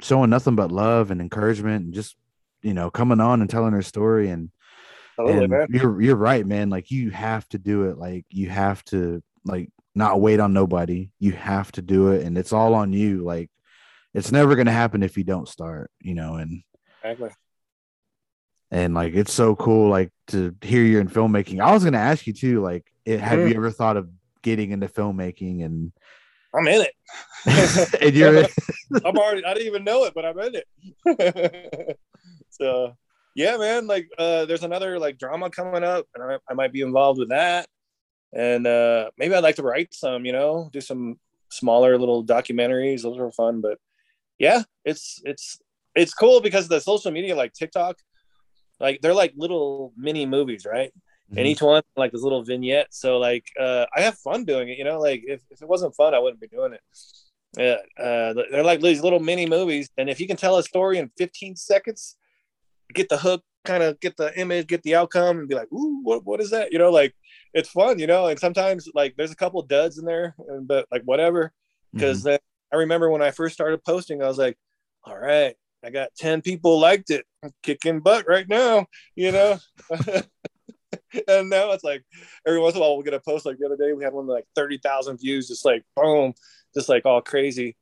showing 0.00 0.30
nothing 0.30 0.54
but 0.54 0.70
love 0.70 1.10
and 1.10 1.20
encouragement, 1.20 1.84
and 1.84 1.94
just 1.94 2.16
you 2.62 2.74
know, 2.74 2.90
coming 2.90 3.20
on 3.20 3.40
and 3.40 3.48
telling 3.48 3.72
their 3.72 3.82
story. 3.82 4.30
And, 4.30 4.50
and 5.18 5.68
you're 5.70 6.00
you're 6.00 6.16
right, 6.16 6.44
man. 6.44 6.70
Like 6.70 6.90
you 6.90 7.10
have 7.10 7.48
to 7.50 7.58
do 7.58 7.84
it. 7.84 7.98
Like 7.98 8.24
you 8.30 8.48
have 8.50 8.84
to 8.86 9.22
like 9.44 9.70
not 9.94 10.20
wait 10.20 10.40
on 10.40 10.52
nobody. 10.52 11.10
You 11.20 11.32
have 11.32 11.70
to 11.72 11.82
do 11.82 12.08
it, 12.08 12.24
and 12.24 12.36
it's 12.36 12.52
all 12.52 12.74
on 12.74 12.92
you. 12.92 13.22
Like 13.22 13.50
it's 14.12 14.32
never 14.32 14.56
going 14.56 14.66
to 14.66 14.72
happen 14.72 15.02
if 15.02 15.16
you 15.16 15.24
don't 15.24 15.48
start, 15.48 15.90
you 16.00 16.14
know, 16.14 16.36
and 16.36 16.62
exactly. 17.02 17.30
And 18.74 18.92
like 18.92 19.14
it's 19.14 19.32
so 19.32 19.54
cool, 19.54 19.88
like 19.88 20.10
to 20.28 20.52
hear 20.60 20.82
you're 20.82 21.00
in 21.00 21.08
filmmaking. 21.08 21.60
I 21.60 21.72
was 21.72 21.84
going 21.84 21.92
to 21.92 22.00
ask 22.00 22.26
you 22.26 22.32
too, 22.32 22.60
like, 22.60 22.84
it, 23.04 23.20
have 23.20 23.38
mm. 23.38 23.48
you 23.48 23.54
ever 23.54 23.70
thought 23.70 23.96
of 23.96 24.08
getting 24.42 24.72
into 24.72 24.88
filmmaking? 24.88 25.64
And 25.64 25.92
I'm 26.52 26.66
in 26.66 26.84
it. 26.84 27.96
and 28.02 28.16
you're, 28.16 28.34
in- 28.34 28.48
I'm 29.04 29.16
already. 29.16 29.44
I 29.44 29.54
didn't 29.54 29.68
even 29.68 29.84
know 29.84 30.06
it, 30.06 30.12
but 30.12 30.24
I'm 30.24 30.36
in 30.40 30.56
it. 31.06 31.98
so 32.50 32.96
yeah, 33.36 33.56
man. 33.58 33.86
Like, 33.86 34.08
uh, 34.18 34.46
there's 34.46 34.64
another 34.64 34.98
like 34.98 35.18
drama 35.18 35.50
coming 35.50 35.84
up, 35.84 36.08
and 36.16 36.24
I, 36.24 36.38
I 36.50 36.54
might 36.54 36.72
be 36.72 36.80
involved 36.80 37.20
with 37.20 37.28
that. 37.28 37.68
And 38.32 38.66
uh, 38.66 39.10
maybe 39.16 39.36
I'd 39.36 39.44
like 39.44 39.54
to 39.56 39.62
write 39.62 39.94
some, 39.94 40.24
you 40.24 40.32
know, 40.32 40.68
do 40.72 40.80
some 40.80 41.20
smaller 41.48 41.96
little 41.96 42.24
documentaries. 42.24 43.02
Those 43.02 43.18
are 43.18 43.30
fun, 43.30 43.60
but 43.60 43.78
yeah, 44.40 44.64
it's 44.84 45.22
it's 45.24 45.60
it's 45.94 46.12
cool 46.12 46.40
because 46.40 46.66
the 46.66 46.80
social 46.80 47.12
media 47.12 47.36
like 47.36 47.52
TikTok, 47.52 47.98
like 48.80 49.00
they're 49.00 49.14
like 49.14 49.32
little 49.36 49.92
mini 49.96 50.26
movies, 50.26 50.66
right? 50.66 50.92
Mm-hmm. 51.30 51.38
And 51.38 51.46
each 51.46 51.62
one 51.62 51.82
like 51.96 52.12
this 52.12 52.22
little 52.22 52.42
vignette. 52.42 52.88
So 52.90 53.18
like 53.18 53.46
uh, 53.58 53.86
I 53.96 54.02
have 54.02 54.18
fun 54.18 54.44
doing 54.44 54.68
it. 54.68 54.78
You 54.78 54.84
know, 54.84 55.00
like 55.00 55.22
if, 55.26 55.42
if 55.50 55.62
it 55.62 55.68
wasn't 55.68 55.94
fun, 55.94 56.14
I 56.14 56.18
wouldn't 56.18 56.40
be 56.40 56.48
doing 56.48 56.72
it. 56.72 56.80
Yeah, 57.56 57.76
uh, 58.02 58.34
they're 58.50 58.64
like 58.64 58.80
these 58.80 59.02
little 59.02 59.20
mini 59.20 59.46
movies, 59.46 59.88
and 59.96 60.10
if 60.10 60.18
you 60.18 60.26
can 60.26 60.36
tell 60.36 60.58
a 60.58 60.62
story 60.62 60.98
in 60.98 61.08
15 61.16 61.54
seconds, 61.54 62.16
get 62.92 63.08
the 63.08 63.16
hook, 63.16 63.42
kind 63.64 63.82
of 63.82 64.00
get 64.00 64.16
the 64.16 64.36
image, 64.38 64.66
get 64.66 64.82
the 64.82 64.96
outcome, 64.96 65.38
and 65.38 65.48
be 65.48 65.54
like, 65.54 65.72
"Ooh, 65.72 66.00
what, 66.02 66.24
what 66.24 66.40
is 66.40 66.50
that?" 66.50 66.72
You 66.72 66.78
know, 66.78 66.90
like 66.90 67.14
it's 67.52 67.68
fun, 67.68 68.00
you 68.00 68.08
know. 68.08 68.26
And 68.26 68.40
sometimes 68.40 68.88
like 68.92 69.14
there's 69.16 69.30
a 69.30 69.36
couple 69.36 69.62
duds 69.62 69.98
in 69.98 70.04
there, 70.04 70.34
but 70.62 70.86
like 70.90 71.02
whatever, 71.02 71.52
because 71.92 72.24
mm-hmm. 72.24 72.36
I 72.72 72.76
remember 72.76 73.08
when 73.08 73.22
I 73.22 73.30
first 73.30 73.54
started 73.54 73.84
posting, 73.84 74.20
I 74.20 74.26
was 74.26 74.38
like, 74.38 74.58
all 75.04 75.16
right, 75.16 75.54
I 75.84 75.90
got 75.90 76.14
10 76.16 76.42
people 76.42 76.80
liked 76.80 77.10
it. 77.10 77.24
I'm 77.42 77.50
kicking 77.62 78.00
butt 78.00 78.26
right 78.26 78.48
now, 78.48 78.86
you 79.14 79.32
know? 79.32 79.58
and 81.28 81.50
now 81.50 81.72
it's 81.72 81.84
like 81.84 82.04
every 82.46 82.58
once 82.58 82.74
in 82.74 82.80
a 82.80 82.82
while 82.82 82.94
we'll 82.94 83.04
get 83.04 83.14
a 83.14 83.20
post 83.20 83.46
like 83.46 83.58
the 83.58 83.66
other 83.66 83.76
day 83.76 83.92
we 83.92 84.04
had 84.04 84.12
one 84.12 84.26
like 84.26 84.46
30,000 84.54 85.18
views, 85.18 85.48
just 85.48 85.64
like 85.64 85.82
boom, 85.96 86.34
just 86.74 86.88
like 86.88 87.04
all 87.06 87.20
crazy. 87.20 87.76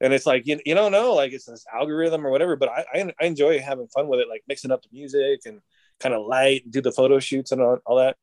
And 0.00 0.12
it's 0.12 0.26
like 0.26 0.46
you, 0.46 0.60
you 0.64 0.74
don't 0.74 0.92
know, 0.92 1.14
like 1.14 1.32
it's 1.32 1.46
this 1.46 1.64
algorithm 1.74 2.26
or 2.26 2.30
whatever, 2.30 2.56
but 2.56 2.68
I, 2.68 2.84
I, 2.94 3.12
I 3.20 3.24
enjoy 3.26 3.58
having 3.60 3.88
fun 3.88 4.08
with 4.08 4.20
it, 4.20 4.28
like 4.28 4.42
mixing 4.46 4.70
up 4.70 4.82
the 4.82 4.88
music 4.92 5.40
and 5.44 5.60
kind 5.98 6.14
of 6.14 6.24
light, 6.24 6.64
and 6.64 6.72
do 6.72 6.80
the 6.80 6.92
photo 6.92 7.18
shoots 7.18 7.50
and 7.50 7.60
all, 7.60 7.78
all 7.84 7.96
that. 7.96 8.16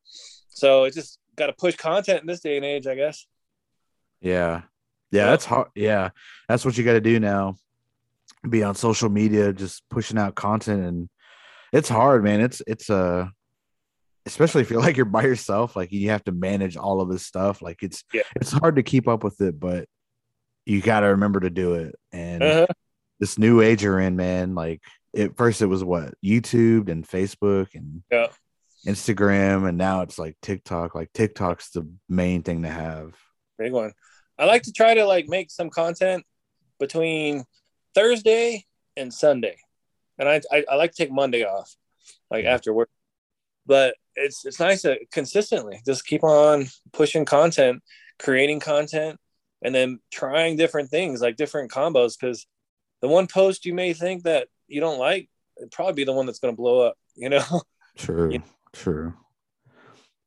So 0.50 0.86
it's 0.86 0.96
just 0.96 1.20
got 1.36 1.48
to 1.48 1.54
push 1.54 1.76
content 1.76 2.22
in 2.22 2.28
this 2.28 2.40
day 2.40 2.56
and 2.56 2.66
age, 2.66 2.88
I 2.88 2.96
guess. 2.96 3.28
Yeah, 4.22 4.62
yeah, 5.12 5.26
that's 5.26 5.46
hard. 5.46 5.68
Yeah, 5.76 6.12
that's 6.48 6.64
what 6.64 6.78
you 6.78 6.86
got 6.86 6.94
to 6.94 7.02
do 7.02 7.20
now. 7.20 7.58
Be 8.50 8.64
on 8.64 8.76
social 8.76 9.10
media, 9.10 9.54
just 9.54 9.84
pushing 9.90 10.18
out 10.18 10.36
content, 10.36 10.86
and 10.86 11.10
it's 11.74 11.90
hard, 11.90 12.24
man. 12.24 12.42
It's 12.42 12.62
it's 12.68 12.90
uh 12.90 13.28
especially 14.26 14.62
if 14.62 14.70
you're 14.70 14.82
like 14.82 14.98
you're 14.98 15.06
by 15.06 15.24
yourself, 15.24 15.76
like 15.76 15.92
you 15.92 16.10
have 16.10 16.24
to 16.26 16.32
manage 16.32 16.78
all 16.78 17.02
of 17.02 17.10
this 17.10 17.26
stuff. 17.26 17.62
Like 17.62 17.84
it's 17.84 18.04
yeah. 18.14 18.24
it's 18.36 18.52
hard 18.52 18.78
to 18.78 18.84
keep 18.84 19.08
up 19.08 19.24
with 19.24 19.42
it, 19.42 19.60
but 19.60 19.88
you 20.66 20.82
got 20.82 21.02
to 21.02 21.08
remember 21.08 21.40
to 21.42 21.50
do 21.50 21.76
it. 21.76 21.96
And 22.12 22.44
uh-huh. 22.44 22.68
this 23.20 23.38
new 23.38 23.62
age 23.62 23.84
you're 23.84 24.00
in, 24.00 24.16
man, 24.16 24.56
like 24.56 24.82
at 25.16 25.38
first 25.38 25.62
it 25.62 25.68
was 25.68 25.84
what 25.84 26.14
YouTube 26.24 26.90
and 26.90 27.08
Facebook 27.08 27.68
and 27.76 28.04
yeah. 28.12 28.28
Instagram, 28.86 29.68
and 29.68 29.78
now 29.78 30.02
it's 30.02 30.20
like 30.20 30.36
TikTok. 30.42 30.96
Like 30.96 31.12
TikTok's 31.14 31.72
the 31.72 31.90
main 32.10 32.44
thing 32.44 32.64
to 32.64 32.70
have. 32.70 33.16
Big 33.58 33.72
one. 33.72 33.94
I 34.38 34.46
like 34.46 34.64
to 34.64 34.74
try 34.74 34.96
to 34.96 35.06
like 35.06 35.28
make 35.28 35.50
some 35.50 35.70
content 35.70 36.26
between 36.80 37.46
Thursday 37.96 38.66
and 38.98 39.14
Sunday, 39.14 39.58
and 40.18 40.30
I 40.30 40.42
I, 40.52 40.66
I 40.70 40.76
like 40.76 40.92
to 40.92 40.98
take 40.98 41.12
Monday 41.12 41.44
off, 41.44 41.76
like 42.30 42.46
after 42.46 42.74
work. 42.74 42.90
But 43.66 43.96
it's 44.16 44.46
it's 44.46 44.60
nice 44.60 44.84
to 44.84 44.98
consistently 45.12 45.82
just 45.86 46.06
keep 46.06 46.24
on 46.24 46.68
pushing 46.94 47.26
content, 47.26 47.82
creating 48.20 48.60
content, 48.60 49.18
and 49.64 49.74
then 49.74 50.00
trying 50.12 50.58
different 50.58 50.90
things 50.90 51.22
like 51.22 51.38
different 51.38 51.72
combos. 51.72 52.14
Because 52.20 52.46
the 53.02 53.08
one 53.08 53.28
post 53.28 53.66
you 53.66 53.74
may 53.74 53.94
think 53.94 54.24
that 54.24 54.48
you 54.68 54.82
don't 54.82 55.00
like, 55.00 55.30
it 55.58 55.72
probably 55.72 55.94
be 55.94 56.04
the 56.04 56.14
one 56.14 56.26
that's 56.26 56.40
going 56.40 56.54
to 56.54 56.58
blow 56.62 56.82
up. 56.82 56.98
You 57.18 57.30
know. 57.30 57.62
True. 57.96 58.30
you 58.30 58.40
know? 58.40 58.46
True. 58.74 59.14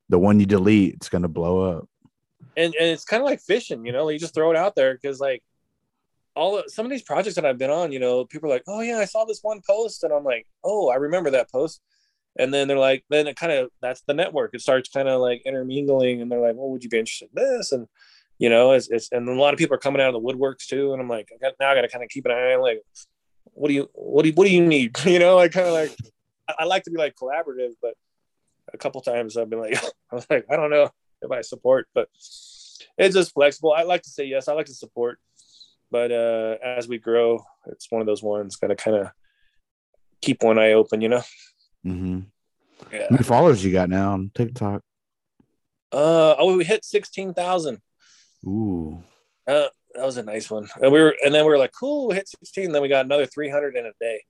The 0.09 0.19
one 0.19 0.41
you 0.41 0.47
delete, 0.47 0.95
it's 0.95 1.11
going 1.11 1.21
to 1.21 1.29
blow 1.29 1.61
up 1.61 1.87
and 2.59 2.75
and 2.75 2.91
it's 2.91 3.05
kind 3.05 3.23
of 3.23 3.27
like 3.27 3.41
fishing, 3.41 3.87
you 3.87 3.93
know, 3.93 4.09
you 4.09 4.19
just 4.19 4.35
throw 4.35 4.51
it 4.51 4.57
out 4.57 4.75
there 4.75 4.95
because 4.95 5.21
like 5.21 5.43
all 6.39 6.63
some 6.69 6.87
of 6.87 6.91
these 6.91 7.03
projects 7.03 7.35
that 7.37 7.45
I've 7.45 7.59
been 7.59 7.71
on, 7.71 7.93
you 7.93 7.99
know, 7.99 8.25
people 8.25 8.49
are 8.49 8.55
like, 8.55 8.65
oh 8.69 8.81
yeah, 8.81 8.99
I 8.99 9.05
saw 9.05 9.25
this 9.25 9.41
one 9.43 9.61
post, 9.67 10.05
and 10.05 10.13
I'm 10.13 10.25
like, 10.25 10.47
oh, 10.65 10.89
I 10.89 10.97
remember 10.97 11.31
that 11.31 11.51
post, 11.51 11.81
and 12.39 12.53
then 12.55 12.69
they're 12.69 12.79
like, 12.79 13.05
then 13.11 13.27
it 13.27 13.37
kind 13.37 13.53
of 13.53 13.71
that's 13.83 14.03
the 14.07 14.15
network. 14.15 14.51
It 14.55 14.61
starts 14.61 14.89
kind 14.89 15.09
of 15.09 15.21
like 15.21 15.43
intermingling, 15.45 16.23
and 16.23 16.31
they're 16.31 16.41
like, 16.41 16.57
well, 16.57 16.71
would 16.71 16.85
you 16.85 16.91
be 16.91 16.99
interested 16.99 17.29
in 17.37 17.43
this? 17.43 17.73
And 17.73 17.89
you 18.39 18.49
know, 18.49 18.73
it's, 18.73 18.89
it's 18.89 19.11
and 19.11 19.29
a 19.29 19.35
lot 19.35 19.53
of 19.53 19.59
people 19.59 19.75
are 19.75 19.79
coming 19.79 20.01
out 20.01 20.15
of 20.15 20.23
the 20.23 20.33
woodworks 20.33 20.67
too. 20.67 20.93
And 20.93 21.03
I'm 21.03 21.09
like, 21.09 21.31
I 21.35 21.39
got, 21.39 21.55
now 21.61 21.71
I 21.71 21.75
got 21.75 21.83
to 21.83 21.89
kind 21.89 22.05
of 22.05 22.11
keep 22.11 22.25
an 22.25 22.31
eye 22.31 22.55
on 22.55 22.63
like, 22.63 22.83
what 23.45 23.69
do 23.69 23.75
you, 23.75 23.91
what 23.93 24.23
do 24.23 24.29
you, 24.29 24.35
what 24.35 24.47
do 24.47 24.55
you 24.55 24.65
need? 24.65 24.97
you 25.05 25.19
know, 25.19 25.39
I 25.39 25.49
kind 25.49 25.67
of 25.67 25.75
like, 25.75 25.97
I, 26.49 26.55
I, 26.61 26.65
like 26.65 26.85
to 26.85 26.91
be 26.91 26.99
like 26.99 27.17
collaborative, 27.17 27.73
but 27.83 27.95
a 28.73 28.79
couple 28.79 29.01
times 29.01 29.37
I've 29.37 29.51
been 29.51 29.61
like, 29.61 29.77
I 30.13 30.15
was 30.15 30.27
like, 30.31 30.47
I 30.51 30.57
don't 30.57 30.71
know 30.71 30.89
if 31.21 31.31
I 31.31 31.41
support, 31.41 31.89
but 31.95 32.09
it's 32.97 33.15
just 33.15 33.35
flexible. 33.35 33.73
I 33.73 33.83
like 33.83 34.03
to 34.03 34.11
say 34.11 34.25
yes. 34.25 34.47
I 34.47 34.53
like 34.53 34.67
to 34.67 34.75
support, 34.75 35.19
but 35.91 36.13
uh, 36.13 36.57
as 36.63 36.89
we 36.89 36.99
grow, 36.99 37.45
it's 37.67 37.91
one 37.91 38.01
of 38.01 38.07
those 38.07 38.23
ones 38.23 38.57
got 38.57 38.69
to 38.69 38.77
kind 38.77 38.97
of 38.97 39.09
keep 40.21 40.43
one 40.43 40.59
eye 40.59 40.73
open, 40.73 41.01
you 41.01 41.09
know. 41.09 41.23
Mm-hmm. 41.87 42.21
Yeah. 42.93 43.03
How 43.03 43.09
many 43.11 43.25
followers 43.25 43.65
you 43.65 43.73
got 43.73 43.89
now 43.89 44.13
on 44.13 44.31
TikTok? 44.35 44.83
Uh 45.91 46.35
oh, 46.39 46.57
we 46.57 46.65
hit 46.65 46.85
sixteen 46.85 47.33
thousand. 47.33 47.81
Ooh. 48.47 49.03
Uh, 49.47 49.69
that 49.95 50.05
was 50.05 50.17
a 50.17 50.23
nice 50.23 50.51
one. 50.51 50.69
And 50.81 50.93
we 50.93 51.01
were, 51.01 51.17
and 51.25 51.35
then 51.35 51.45
we 51.45 51.51
were 51.51 51.59
like, 51.59 51.73
cool, 51.73 52.09
we 52.09 52.15
hit 52.15 52.29
16. 52.29 52.73
Then 52.73 52.83
we 52.83 52.89
got 52.89 53.05
another 53.05 53.27
300 53.27 53.77
in 53.77 53.87
a 53.87 53.93
day. 54.01 54.23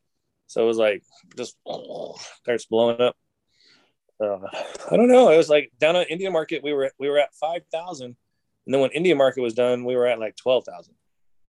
So 0.47 0.63
it 0.63 0.67
was 0.67 0.79
like, 0.79 1.03
just 1.37 1.57
oh, 1.67 2.15
starts 2.43 2.67
blowing 2.67 3.01
up. 3.01 3.17
Uh, 4.21 4.39
I 4.91 4.97
don't 4.97 5.09
know. 5.09 5.31
It 5.31 5.37
was 5.37 5.49
like 5.49 5.71
down 5.79 5.97
at 5.97 6.11
Indian 6.11 6.33
market, 6.33 6.63
we 6.63 6.73
were, 6.73 6.91
we 6.99 7.09
were 7.09 7.19
at 7.19 7.35
5,000. 7.35 8.07
And 8.07 8.17
then 8.75 8.81
when 8.81 8.91
Indian 8.91 9.19
market 9.19 9.41
was 9.41 9.55
done, 9.55 9.85
we 9.85 9.97
were 9.97 10.07
at 10.07 10.19
like 10.19 10.37
12,000. 10.37 10.95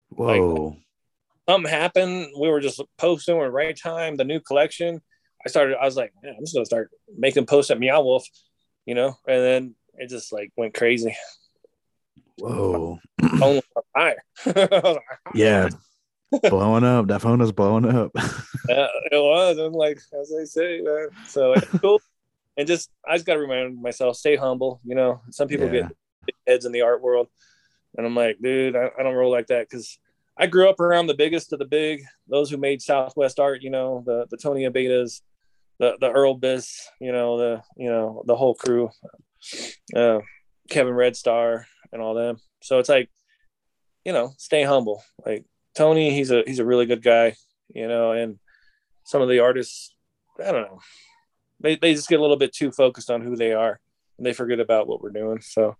Whoa. 0.10 0.66
Like, 0.66 0.78
something 1.50 1.72
happened. 1.72 2.28
We 2.40 2.50
were 2.50 2.60
just 2.60 2.82
posting, 2.98 3.38
right 3.38 3.78
time, 3.78 4.16
the 4.18 4.24
new 4.24 4.40
collection. 4.40 5.02
I 5.46 5.50
started, 5.50 5.78
I 5.80 5.86
was 5.86 5.96
like, 5.96 6.14
I'm 6.24 6.42
just 6.42 6.56
to 6.56 6.66
start 6.66 6.92
making 7.18 7.46
posts 7.46 7.72
at 7.72 7.80
Meow 7.80 8.02
Wolf, 8.02 8.26
you 8.86 8.94
know, 8.94 9.16
and 9.28 9.42
then 9.42 9.76
it 9.96 10.10
just 10.10 10.32
like 10.32 10.52
went 10.58 10.74
crazy. 10.74 11.16
Whoa. 12.38 13.00
phone 13.20 13.56
was 13.56 13.64
on 13.76 13.84
fire. 13.94 14.24
Ah. 14.72 14.98
yeah. 15.34 15.70
blowing 16.50 16.84
up. 16.84 17.08
That 17.08 17.22
phone 17.22 17.42
is 17.42 17.52
blowing 17.52 17.86
up. 17.86 18.12
yeah, 18.70 18.88
it 19.12 19.16
was. 19.16 19.58
I'm 19.58 19.74
like, 19.74 20.00
as 20.20 20.34
I 20.40 20.44
say, 20.44 20.82
man. 20.82 21.10
So 21.28 21.54
it's 21.54 21.68
cool. 21.82 22.00
and 22.58 22.68
just, 22.68 22.90
I 23.08 23.16
just 23.16 23.26
got 23.26 23.34
to 23.34 23.40
remind 23.40 23.82
myself, 23.82 24.16
stay 24.16 24.36
humble. 24.36 24.80
You 24.84 24.96
know, 24.96 25.22
some 25.32 25.48
people 25.48 25.68
yeah. 25.68 25.90
get 26.26 26.36
heads 26.48 26.66
in 26.66 26.72
the 26.72 26.82
art 26.82 27.02
world. 27.02 27.28
And 27.98 28.06
I'm 28.06 28.16
like, 28.16 28.38
dude, 28.42 28.76
I, 28.76 28.90
I 28.98 29.04
don't 29.04 29.16
roll 29.16 29.32
like 29.32 29.48
that 29.48 29.70
because 29.70 30.00
I 30.38 30.48
grew 30.48 30.70
up 30.70 30.80
around 30.80 31.08
the 31.08 31.16
biggest 31.16 31.52
of 31.54 31.60
the 31.60 31.66
big, 31.66 32.04
those 32.28 32.50
who 32.50 32.58
made 32.58 32.82
Southwest 32.82 33.40
art, 33.40 33.62
you 33.62 33.70
know, 33.70 34.04
the, 34.06 34.26
the 34.30 34.38
Tony 34.38 34.64
Abeytas, 34.64 35.22
the, 35.80 35.98
the 36.00 36.12
Earl 36.12 36.40
Biss, 36.40 36.80
you 37.02 37.12
know, 37.12 37.38
the, 37.38 37.64
you 37.76 37.90
know, 37.90 38.24
the 38.26 38.36
whole 38.36 38.56
crew, 38.56 38.90
uh, 39.96 40.20
Kevin 40.70 40.94
Red 40.94 41.16
Star, 41.16 41.66
and 41.92 42.02
all 42.02 42.14
them. 42.14 42.38
So 42.62 42.80
it's 42.80 42.90
like, 42.90 43.10
you 44.06 44.14
know, 44.14 44.34
stay 44.38 44.64
humble. 44.64 45.04
Like 45.26 45.46
Tony, 45.76 46.12
he's 46.12 46.32
a 46.32 46.44
he's 46.46 46.60
a 46.60 46.66
really 46.66 46.86
good 46.86 47.04
guy, 47.04 47.36
you 47.74 47.88
know, 47.88 48.12
and 48.12 48.40
some 49.04 49.22
of 49.22 49.30
the 49.30 49.40
artists, 49.40 49.94
I 50.40 50.52
don't 50.52 50.64
know, 50.64 50.80
they, 51.60 51.76
they 51.76 51.94
just 51.94 52.08
get 52.08 52.20
a 52.20 52.22
little 52.22 52.38
bit 52.38 52.54
too 52.54 52.72
focused 52.72 53.10
on 53.10 53.22
who 53.22 53.36
they 53.36 53.54
are 53.54 53.80
and 54.18 54.26
they 54.26 54.34
forget 54.34 54.60
about 54.60 54.88
what 54.88 55.02
we're 55.02 55.10
doing. 55.10 55.42
So 55.42 55.76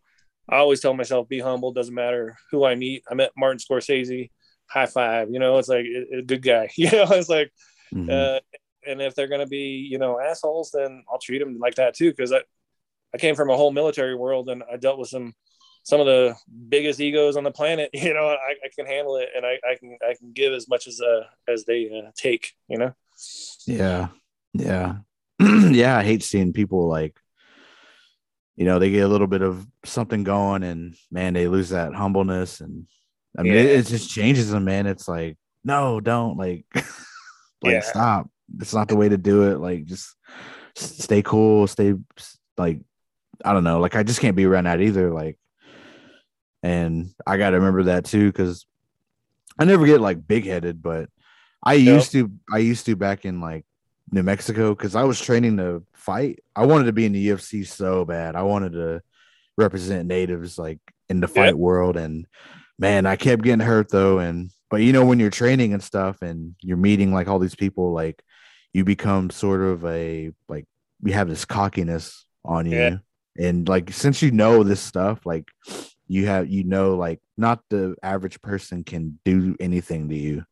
I 0.52 0.58
always 0.58 0.80
tell 0.80 0.94
myself, 0.94 1.28
be 1.28 1.40
humble, 1.40 1.72
doesn't 1.72 1.94
matter 1.94 2.36
who 2.52 2.66
I 2.66 2.76
meet. 2.76 3.04
I 3.10 3.14
met 3.14 3.32
Martin 3.38 3.60
Scorsese, 3.60 4.32
high 4.68 4.86
five, 4.86 5.30
you 5.32 5.40
know, 5.40 5.58
it's 5.58 5.70
like 5.70 5.86
a, 5.86 6.22
good 6.22 6.42
guy, 6.42 6.70
you 6.76 6.92
know, 6.92 7.08
it's 7.12 7.30
like, 7.30 7.52
mm-hmm. 7.94 8.10
uh, 8.10 8.40
and 8.88 9.02
if 9.02 9.16
they're 9.16 9.28
going 9.28 9.42
to 9.42 9.48
be, 9.48 9.88
you 9.90 10.00
know, 10.00 10.20
assholes, 10.20 10.72
then 10.74 11.04
I'll 11.12 11.20
treat 11.20 11.40
them 11.40 11.58
like 11.60 11.76
that 11.76 11.96
too. 11.96 12.14
Cause 12.14 12.32
I, 12.32 12.42
I 13.14 13.18
came 13.18 13.36
from 13.36 13.50
a 13.50 13.58
whole 13.58 13.72
military 13.72 14.16
world 14.16 14.50
and 14.50 14.64
I 14.72 14.78
dealt 14.78 15.00
with 15.00 15.10
some 15.10 15.34
some 15.84 16.00
of 16.00 16.06
the 16.06 16.36
biggest 16.68 17.00
egos 17.00 17.36
on 17.38 17.44
the 17.44 17.52
planet 17.52 17.90
you 17.94 18.14
know 18.14 18.28
i, 18.28 18.54
I 18.64 18.70
can 18.76 18.86
handle 18.86 19.18
it 19.18 19.30
and 19.36 19.46
I, 19.46 19.60
I 19.68 19.76
can 19.80 19.98
i 20.08 20.14
can 20.14 20.32
give 20.34 20.54
as 20.54 20.68
much 20.68 20.88
as 20.88 21.02
uh 21.02 21.24
as 21.48 21.66
they 21.66 21.90
uh, 21.90 22.12
take 22.16 22.54
you 22.68 22.78
know 22.78 22.94
yeah 23.66 24.10
yeah 24.54 24.98
yeah 25.40 25.98
i 25.98 26.04
hate 26.04 26.24
seeing 26.24 26.54
people 26.54 26.88
like 26.88 27.20
you 28.60 28.66
know 28.66 28.78
they 28.78 28.92
get 28.92 29.06
a 29.06 29.08
little 29.08 29.26
bit 29.26 29.42
of 29.42 29.66
something 29.86 30.24
going 30.24 30.62
and 30.62 30.96
man 31.10 31.34
they 31.34 31.48
lose 31.48 31.70
that 31.70 31.96
humbleness 31.96 32.62
and 32.62 32.86
i 33.38 33.42
mean 33.42 33.54
yeah. 33.54 33.62
it, 33.62 33.80
it, 33.80 33.88
just 33.88 34.12
changes 34.12 34.52
them 34.52 34.66
man 34.66 34.86
it's 34.86 35.08
like 35.08 35.38
no 35.64 36.00
don't 36.00 36.38
like 36.38 36.66
like 36.76 36.86
yeah. 37.64 37.82
stop 37.82 38.30
it's 38.60 38.74
not 38.74 38.88
the 38.88 38.96
way 38.96 39.10
to 39.10 39.18
do 39.18 39.52
it 39.52 39.58
like 39.58 39.86
just 39.86 40.16
stay 40.76 41.24
cool 41.24 41.66
stay 41.66 41.96
like 42.58 42.80
i 43.44 43.54
don't 43.54 43.64
know 43.64 43.80
like 43.80 43.96
i 43.96 44.04
just 44.04 44.20
can't 44.20 44.36
be 44.36 44.46
around 44.46 44.66
that 44.66 44.82
either 44.82 45.12
like 45.12 45.40
and 46.64 47.14
I 47.26 47.38
got 47.38 47.52
to 47.52 47.58
remember 47.58 47.84
that 47.84 48.06
too 48.06 48.28
because 48.28 48.66
I 49.58 49.66
never 49.66 49.86
get 49.86 50.02
like 50.02 50.26
big 50.26 50.46
headed, 50.46 50.82
but 50.82 51.10
I 51.64 51.78
nope. 51.78 51.86
used 51.86 52.12
to. 52.14 52.32
I 52.52 52.60
used 52.60 52.86
to 52.86 52.96
back 52.96 53.26
in 53.26 53.42
like 53.42 53.66
New 54.12 54.24
Mexico 54.24 54.74
because 54.76 54.96
I 54.96 55.04
was 55.04 55.20
training 55.20 55.58
to 55.58 55.84
fight. 55.94 56.40
I 56.56 56.66
wanted 56.66 56.86
to 56.86 56.94
be 56.94 57.06
in 57.06 57.12
the 57.12 57.30
UFC 57.30 57.66
so 57.66 58.06
bad. 58.06 58.36
I 58.36 58.44
wanted 58.44 58.74
to 58.74 59.02
represent 59.58 60.08
natives 60.08 60.58
like 60.58 60.80
in 61.10 61.20
the 61.20 61.28
fight 61.28 61.48
yep. 61.48 61.56
world, 61.56 61.98
and 61.98 62.26
man, 62.78 63.06
I 63.06 63.16
kept 63.16 63.44
getting 63.44 63.66
hurt 63.66 63.90
though. 63.90 64.20
And 64.20 64.52
but 64.70 64.82
you 64.82 64.94
know 64.94 65.06
when 65.06 65.20
you're 65.20 65.30
training 65.30 65.74
and 65.74 65.84
stuff, 65.84 66.22
and 66.22 66.56
you're 66.62 66.78
meeting 66.78 67.14
like 67.14 67.28
all 67.28 67.40
these 67.40 67.56
people, 67.56 67.92
like 67.94 68.24
you 68.74 68.84
become 68.84 69.30
sort 69.30 69.62
of 69.62 69.86
a 69.86 70.32
like 70.48 70.66
you 71.04 71.14
have 71.14 71.30
this 71.30 71.46
cockiness 71.46 72.26
on 72.44 72.66
you. 72.66 72.78
Yeah. 72.78 72.98
And 73.38 73.68
like 73.70 73.92
since 73.92 74.22
you 74.22 74.32
know 74.32 74.64
this 74.64 74.82
stuff, 74.82 75.26
like 75.26 75.46
you 76.08 76.26
have 76.26 76.50
you 76.50 76.64
know 76.64 76.96
like 76.96 77.20
not 77.38 77.62
the 77.70 77.96
average 78.02 78.42
person 78.42 78.84
can 78.84 79.20
do 79.24 79.56
anything 79.60 80.10
to 80.10 80.16
you 80.16 80.44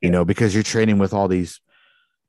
you 0.00 0.10
know 0.10 0.24
because 0.24 0.54
you're 0.54 0.62
training 0.62 0.98
with 0.98 1.12
all 1.14 1.28
these 1.28 1.60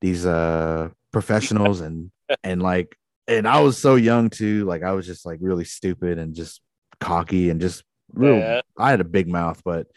these 0.02 0.26
uh 0.26 0.90
professionals 1.12 1.82
and 1.82 2.12
and 2.44 2.62
like 2.62 2.96
and 3.28 3.48
I 3.48 3.62
was 3.62 3.78
so 3.78 3.96
young 3.96 4.30
too 4.30 4.66
like 4.66 4.84
I 4.84 4.92
was 4.92 5.06
just 5.06 5.26
like 5.26 5.40
really 5.42 5.66
stupid 5.66 6.18
and 6.18 6.36
just 6.36 6.62
cocky 7.00 7.50
and 7.50 7.60
just 7.60 7.84
real 8.14 8.38
yeah. 8.38 8.62
I 8.78 8.92
had 8.92 9.02
a 9.02 9.06
big 9.06 9.28
mouth 9.28 9.62
but 9.64 9.88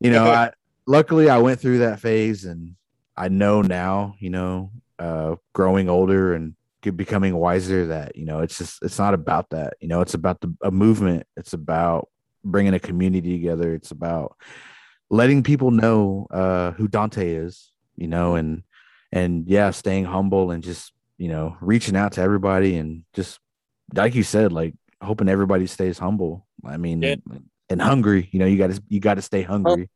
you 0.00 0.10
know 0.10 0.24
I 0.24 0.50
luckily 0.86 1.30
I 1.30 1.38
went 1.38 1.60
through 1.60 1.78
that 1.78 2.00
phase 2.00 2.44
and 2.44 2.74
I 3.16 3.28
know 3.28 3.62
now 3.62 4.16
you 4.18 4.30
know 4.30 4.70
uh 4.98 5.36
growing 5.52 5.88
older 5.88 6.34
and 6.34 6.54
becoming 6.90 7.34
wiser 7.34 7.86
that 7.86 8.16
you 8.16 8.24
know 8.24 8.40
it's 8.40 8.58
just 8.58 8.82
it's 8.82 8.98
not 8.98 9.14
about 9.14 9.50
that 9.50 9.74
you 9.80 9.88
know 9.88 10.00
it's 10.00 10.14
about 10.14 10.40
the 10.40 10.54
a 10.62 10.70
movement 10.70 11.26
it's 11.36 11.54
about 11.54 12.08
bringing 12.44 12.74
a 12.74 12.78
community 12.78 13.32
together 13.32 13.74
it's 13.74 13.90
about 13.90 14.36
letting 15.10 15.42
people 15.42 15.70
know 15.70 16.26
uh 16.30 16.72
who 16.72 16.86
dante 16.86 17.34
is 17.34 17.72
you 17.96 18.06
know 18.06 18.34
and 18.34 18.62
and 19.14 19.48
yeah 19.48 19.70
staying 19.70 20.04
humble 20.04 20.50
and 20.50 20.62
just 20.62 20.92
you 21.18 21.28
know 21.28 21.56
reaching 21.60 21.96
out 21.96 22.12
to 22.12 22.20
everybody 22.20 22.76
and 22.76 23.04
just 23.14 23.38
like 23.94 24.14
you 24.14 24.22
said 24.22 24.52
like 24.52 24.74
hoping 25.02 25.28
everybody 25.28 25.66
stays 25.66 25.98
humble 25.98 26.46
i 26.64 26.76
mean 26.76 27.02
yeah. 27.02 27.14
and 27.70 27.80
hungry 27.80 28.28
you 28.32 28.38
know 28.38 28.46
you 28.46 28.58
got 28.58 28.70
to 28.70 28.82
you 28.88 29.00
got 29.00 29.14
to 29.14 29.22
stay 29.22 29.42
hungry 29.42 29.88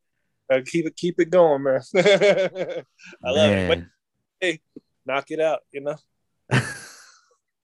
uh, 0.53 0.61
keep 0.65 0.87
it 0.87 0.97
keep 0.97 1.19
it 1.19 1.31
going 1.31 1.63
man 1.63 1.81
i 1.97 3.31
love 3.31 3.51
man. 3.51 3.91
it 4.41 4.47
hey 4.47 4.61
knock 5.07 5.31
it 5.31 5.41
out 5.41 5.61
you 5.73 5.81
know 5.81 5.97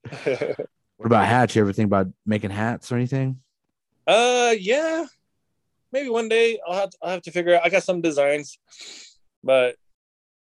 what 0.24 1.06
about 1.06 1.26
hats? 1.26 1.54
You 1.54 1.62
ever 1.62 1.72
think 1.72 1.86
about 1.86 2.08
making 2.26 2.50
hats 2.50 2.90
or 2.92 2.96
anything? 2.96 3.40
Uh, 4.06 4.54
yeah, 4.58 5.06
maybe 5.92 6.10
one 6.10 6.28
day 6.28 6.58
I'll 6.66 6.74
have 6.74 6.90
to, 6.90 6.98
I'll 7.02 7.10
have 7.10 7.22
to 7.22 7.30
figure 7.30 7.54
out. 7.54 7.62
I 7.64 7.70
got 7.70 7.82
some 7.82 8.00
designs, 8.00 8.58
but 9.42 9.76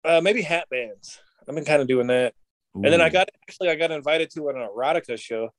uh, 0.07 0.21
maybe 0.23 0.43
hat 0.43 0.69
bands. 0.71 1.21
I've 1.49 1.55
been 1.55 1.65
kind 1.65 1.83
of 1.83 1.89
doing 1.89 2.07
that. 2.09 2.35
Ooh. 2.77 2.83
And 2.85 2.93
then 2.93 3.01
I 3.01 3.09
got 3.09 3.29
actually 3.49 3.71
I 3.71 3.75
got 3.75 3.91
invited 3.91 4.31
to 4.33 4.49
an 4.49 4.57
erotica 4.57 5.19
show, 5.19 5.51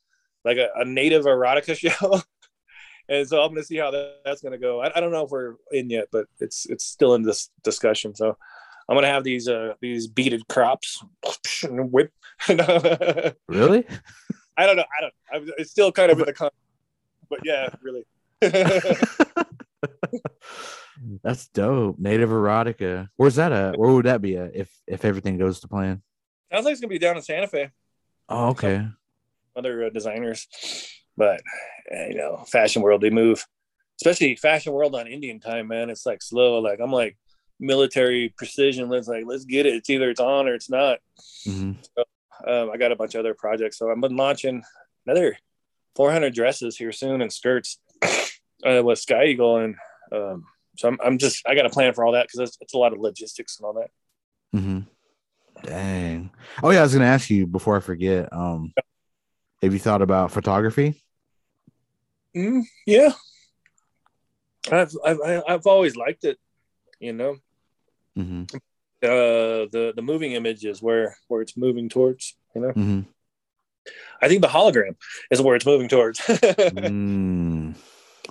like 0.45 0.58
a, 0.58 0.70
a 0.76 0.86
native 0.86 1.26
erotica 1.26 1.76
show. 1.78 2.22
and 3.10 3.28
so 3.28 3.41
I'm 3.41 3.50
gonna 3.50 3.64
see 3.64 3.78
how 3.78 3.91
that, 3.91 4.22
that's 4.26 4.41
gonna 4.41 4.58
go. 4.58 4.82
I, 4.82 4.95
I, 4.95 5.00
don't 5.00 5.12
know 5.12 5.26
if 5.26 5.32
we're 5.32 5.56
in 5.72 5.89
yet, 5.89 6.08
but 6.12 6.26
it's 6.39 6.66
it's 6.68 6.86
still 6.86 7.16
in 7.16 7.24
this 7.24 7.50
discussion. 7.64 8.16
So 8.16 8.38
I'm 8.89 8.95
gonna 8.95 9.08
have 9.08 9.24
these 9.24 9.48
uh 9.48 9.74
these 9.82 10.08
beaded 10.08 10.48
crops 10.48 11.04
whip. 11.70 12.12
really? 12.50 13.86
I 14.60 14.66
don't 14.66 14.76
know. 14.76 14.86
I 14.98 15.02
don't. 15.02 15.14
I'm, 15.34 15.50
it's 15.58 15.72
still 15.72 15.91
kind 15.91 16.12
of 16.12 16.20
in 16.20 16.26
the 16.26 16.34
con- 16.34 16.50
but 17.30 17.39
yeah, 17.43 17.70
really. 17.82 18.06
That's 21.24 21.48
dope. 21.50 22.00
Native 22.00 22.30
erotica. 22.30 23.10
Where's 23.16 23.36
that 23.36 23.52
at? 23.52 23.78
Where 23.78 23.92
would 23.92 24.06
that 24.06 24.22
be 24.22 24.38
at 24.38 24.56
if 24.56 24.70
if 24.88 25.06
everything 25.06 25.38
goes 25.38 25.60
to 25.62 25.68
plan? 25.68 26.02
Sounds 26.52 26.66
like 26.66 26.72
it's 26.74 26.82
gonna 26.82 26.90
be 26.90 27.00
down 27.00 27.18
in 27.18 27.24
Santa 27.24 27.48
Fe. 27.48 27.70
Oh, 28.30 28.50
okay. 28.50 28.88
other 29.56 29.86
uh, 29.86 29.90
designers, 29.90 30.48
but 31.16 31.42
uh, 31.96 32.06
you 32.08 32.16
know, 32.16 32.44
fashion 32.48 32.82
world 32.82 33.02
they 33.02 33.10
move, 33.10 33.46
especially 34.02 34.36
fashion 34.36 34.74
world 34.74 34.96
on 34.96 35.08
Indian 35.08 35.40
time, 35.40 35.68
man. 35.68 35.90
It's 35.90 36.06
like 36.06 36.22
slow. 36.22 36.60
Like 36.60 36.80
I'm 36.82 36.92
like, 36.92 37.18
military 37.60 38.34
precision. 38.38 38.90
Let's 38.90 39.08
like 39.08 39.26
let's 39.26 39.46
get 39.46 39.66
it. 39.66 39.76
It's 39.76 39.90
either 39.90 40.10
it's 40.10 40.20
on 40.20 40.48
or 40.48 40.54
it's 40.54 40.70
not. 40.70 41.00
Mm-hmm. 41.48 41.74
So 41.82 42.04
um, 42.48 42.70
I 42.72 42.78
got 42.78 42.92
a 42.92 42.96
bunch 42.96 43.16
of 43.16 43.20
other 43.20 43.34
projects. 43.34 43.78
So 43.78 43.90
I'm 43.90 44.02
launching 44.02 44.64
another 45.06 45.38
400 45.96 46.34
dresses 46.34 46.78
here 46.78 46.92
soon 46.92 47.22
and 47.22 47.32
skirts 47.34 47.80
uh, 48.66 48.82
with 48.84 48.99
Sky 48.99 49.26
Eagle, 49.26 49.58
and 49.58 49.76
um, 50.12 50.45
so 50.78 50.88
I'm, 50.88 50.97
I'm 51.03 51.18
just 51.18 51.47
I 51.47 51.55
got 51.55 51.66
a 51.66 51.70
plan 51.70 51.93
for 51.93 52.05
all 52.05 52.14
that 52.14 52.28
because 52.28 52.49
it's, 52.49 52.58
it's 52.62 52.74
a 52.74 52.78
lot 52.78 52.93
of 52.93 52.99
logistics 52.99 53.58
and 53.60 53.66
all 53.66 53.74
that. 53.74 53.89
Mm-hmm. 54.55 54.80
Dang. 55.64 56.32
Oh 56.64 56.70
yeah, 56.72 56.80
I 56.80 56.84
was 56.84 56.93
gonna 56.93 57.05
ask 57.05 57.30
you 57.30 57.47
before 57.47 57.78
I 57.78 57.80
forget. 57.80 58.32
Um, 58.32 58.74
have 59.62 59.74
you 59.74 59.80
thought 59.80 60.01
about 60.01 60.32
photography? 60.32 61.03
Mm, 62.36 62.64
yeah, 62.86 63.12
I've, 64.72 64.93
I've 65.03 65.20
I've 65.47 65.66
always 65.68 65.95
liked 65.95 66.24
it. 66.26 66.38
You 66.99 67.14
know, 67.14 67.38
Mm-hmm. 68.18 68.43
uh, 68.53 68.58
the 69.72 69.93
the 69.95 70.01
moving 70.01 70.34
image 70.34 70.66
is 70.66 70.82
where 70.82 71.18
where 71.28 71.41
it's 71.41 71.58
moving 71.58 71.89
towards. 71.89 72.36
You 72.55 72.62
know, 72.62 72.70
Mm-hmm. 72.70 72.99
I 74.22 74.28
think 74.28 74.41
the 74.41 74.47
hologram 74.47 74.95
is 75.32 75.41
where 75.41 75.55
it's 75.55 75.66
moving 75.66 75.88
towards. 75.88 76.20
Mm, 76.28 77.47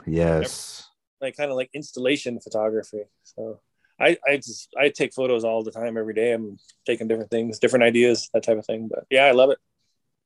yes. 0.06 0.88
like 1.20 1.36
kind 1.36 1.50
of 1.50 1.56
like 1.56 1.70
installation 1.74 2.40
photography. 2.40 3.02
So 3.24 3.60
I 4.00 4.16
I 4.26 4.36
just 4.36 4.68
I 4.78 4.88
take 4.90 5.14
photos 5.14 5.44
all 5.44 5.62
the 5.62 5.70
time, 5.70 5.96
every 5.96 6.14
day. 6.14 6.32
I'm 6.32 6.58
taking 6.86 7.08
different 7.08 7.30
things, 7.30 7.58
different 7.58 7.82
ideas, 7.84 8.28
that 8.34 8.42
type 8.42 8.58
of 8.58 8.66
thing. 8.66 8.88
But 8.88 9.04
yeah, 9.10 9.24
I 9.24 9.32
love 9.32 9.50
it. 9.50 9.58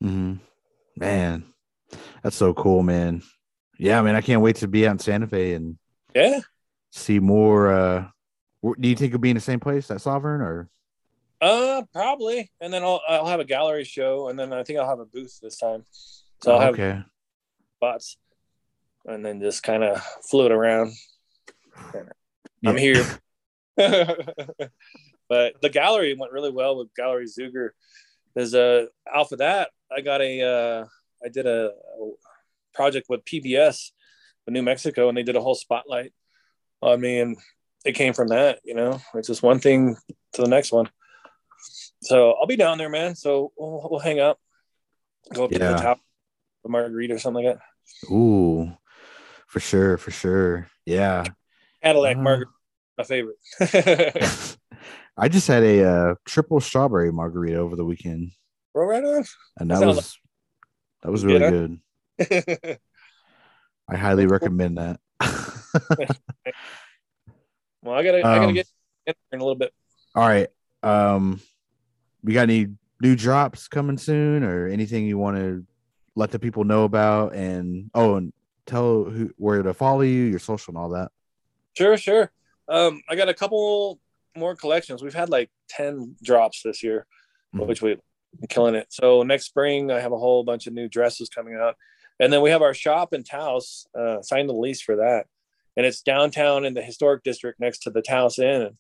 Mm-hmm. 0.03 0.35
Man, 0.97 1.45
that's 2.23 2.37
so 2.37 2.53
cool, 2.55 2.83
man. 2.83 3.23
Yeah, 3.79 4.03
man, 4.03 4.15
I 4.15 4.21
can't 4.21 4.43
wait 4.43 4.57
to 4.57 4.69
be 4.69 4.87
out 4.87 4.93
in 4.93 4.99
Santa 4.99 5.27
Fe 5.27 5.55
and 5.55 5.79
Yeah. 6.15 6.41
see 6.91 7.19
more. 7.19 7.73
Uh, 7.73 8.09
do 8.79 8.89
you 8.89 8.95
think 8.97 9.11
it'll 9.11 9.21
be 9.21 9.31
in 9.31 9.37
the 9.37 9.41
same 9.41 9.61
place 9.61 9.91
at 9.91 10.01
Sovereign 10.03 10.43
or? 10.43 10.69
Uh, 11.41 11.83
probably. 11.95 12.51
And 12.61 12.71
then 12.73 12.83
I'll 12.83 13.01
I'll 13.09 13.27
have 13.27 13.41
a 13.41 13.45
gallery 13.45 13.85
show, 13.85 14.29
and 14.29 14.39
then 14.39 14.53
I 14.53 14.63
think 14.65 14.79
I'll 14.79 14.89
have 14.89 14.99
a 15.01 15.07
booth 15.07 15.39
this 15.41 15.57
time. 15.57 15.85
So 16.43 16.53
I'll 16.53 16.61
have 16.61 16.79
Oh, 16.79 16.83
okay. 16.83 17.03
spots, 17.77 18.17
and 19.07 19.25
then 19.25 19.41
just 19.41 19.63
kind 19.63 19.83
of 19.85 20.03
float 20.29 20.53
around. 20.53 20.93
I'm 22.65 22.77
here. 22.77 23.05
but 23.77 25.55
the 25.63 25.71
gallery 25.71 26.15
went 26.19 26.33
really 26.33 26.51
well 26.51 26.77
with 26.77 26.95
Gallery 26.95 27.27
Zuger. 27.27 27.71
There's 28.35 28.55
a 28.55 28.89
off 29.13 29.33
of 29.33 29.39
that. 29.39 29.71
I 29.95 30.03
got 30.03 30.21
a 30.21 30.43
uh, 30.43 30.85
I 31.25 31.29
did 31.29 31.47
a, 31.47 31.71
a 31.71 32.11
project 32.75 33.07
with 33.09 33.25
PBS 33.25 33.91
in 34.47 34.55
New 34.55 34.63
Mexico, 34.63 35.09
and 35.09 35.17
they 35.17 35.23
did 35.23 35.37
a 35.37 35.41
whole 35.41 35.55
spotlight 35.55 36.13
on 36.83 37.01
me, 37.01 37.21
and 37.21 37.37
it 37.85 37.93
came 37.93 38.13
from 38.13 38.29
that. 38.29 38.61
You 38.65 38.75
know, 38.75 39.01
it's 39.15 39.29
just 39.29 39.43
one 39.43 39.59
thing 39.59 39.97
to 40.35 40.43
the 40.43 40.49
next 40.49 40.73
one. 40.73 40.89
So 42.03 42.33
I'll 42.33 42.47
be 42.47 42.57
down 42.57 42.79
there, 42.79 42.89
man. 42.89 43.15
So 43.15 43.53
we'll, 43.57 43.89
we'll 43.91 44.01
hang 44.01 44.21
up, 44.21 44.39
go 45.35 45.45
up 45.45 45.51
to 45.51 45.59
Yeah. 45.59 45.73
the 45.73 45.79
top, 45.83 46.01
a 46.65 46.69
margarita 46.69 47.15
or 47.15 47.19
something 47.19 47.45
like 47.45 47.57
that. 47.57 48.11
Ooh, 48.13 48.73
for 49.51 49.59
sure, 49.61 49.97
for 49.99 50.11
sure. 50.13 50.69
Yeah. 50.87 51.25
Cadillac 51.83 52.17
Uh. 52.17 52.21
margarita, 52.21 52.51
my 52.97 53.05
favorite. 53.05 53.37
I 55.17 55.29
just 55.29 55.49
had 55.49 55.63
a 55.63 55.85
uh, 55.85 56.15
triple 56.25 56.61
strawberry 56.61 57.13
margarita 57.13 57.57
over 57.59 57.75
the 57.77 57.85
weekend, 57.85 58.31
Roll 58.75 58.87
right 58.89 59.05
on. 59.05 59.25
and 59.59 59.71
That 59.71 59.85
was 59.87 60.17
that 61.03 61.11
was 61.11 61.25
really 61.25 61.41
huh? 61.41 61.51
good. 61.51 62.79
I 63.91 63.97
highly 63.97 64.27
recommend 64.27 64.79
that. 64.79 65.01
well, 67.83 67.95
I 67.97 68.03
gotta, 68.05 68.19
I 68.19 68.23
gotta 68.23 68.45
Um, 68.47 68.55
get 68.55 68.67
in 69.07 69.15
in 69.33 69.41
a 69.41 69.43
little 69.43 69.57
bit. 69.59 69.73
All 70.15 70.27
right. 70.27 70.49
Um, 70.83 71.41
we 72.23 72.33
got 72.33 72.43
any 72.43 72.69
new 73.03 73.17
drops 73.17 73.69
coming 73.69 73.99
soon, 73.99 74.45
or 74.45 74.69
anything 74.69 75.07
you 75.07 75.19
want 75.19 75.37
to 75.39 75.65
let 76.15 76.31
the 76.31 76.39
people 76.39 76.65
know 76.65 76.85
about? 76.85 77.35
And 77.35 77.91
oh, 77.95 78.15
and 78.17 78.33
tell 78.67 79.05
who 79.05 79.31
where 79.37 79.63
to 79.63 79.75
follow 79.75 80.03
you, 80.03 80.25
your 80.25 80.39
social, 80.39 80.73
and 80.73 80.79
all 80.79 80.91
that. 80.91 81.11
Sure, 81.77 81.97
sure. 81.97 82.31
Um, 82.69 83.03
I 83.09 83.17
got 83.17 83.29
a 83.29 83.35
couple 83.35 84.01
more 84.37 84.55
collections. 84.55 85.03
We've 85.03 85.15
had 85.15 85.29
like 85.29 85.51
ten 85.69 86.17
drops 86.23 86.63
this 86.63 86.83
year, 86.83 87.07
Mhm. 87.55 87.67
which 87.67 87.83
we 87.83 87.93
are 87.93 87.99
killing 88.49 88.75
it. 88.75 88.87
So 88.91 89.23
next 89.23 89.47
spring, 89.47 89.91
I 89.91 90.01
have 90.01 90.13
a 90.13 90.19
whole 90.19 90.45
bunch 90.45 90.67
of 90.67 90.73
new 90.73 90.89
dresses 90.89 91.29
coming 91.29 91.55
out, 91.57 91.77
and 92.21 92.33
then 92.33 92.43
we 92.43 92.51
have 92.51 92.63
our 92.63 92.75
shop 92.75 93.13
in 93.13 93.25
Taos. 93.25 93.87
Uh, 93.99 94.23
signed 94.23 94.49
the 94.49 94.55
lease 94.55 94.81
for 94.81 94.97
that, 94.97 95.27
and 95.77 95.85
it's 95.85 96.03
downtown 96.03 96.65
in 96.65 96.75
the 96.75 96.83
historic 96.83 97.23
district 97.25 97.59
next 97.61 97.81
to 97.81 97.91
the 97.91 98.03
Taos 98.03 98.39
Inn, 98.39 98.77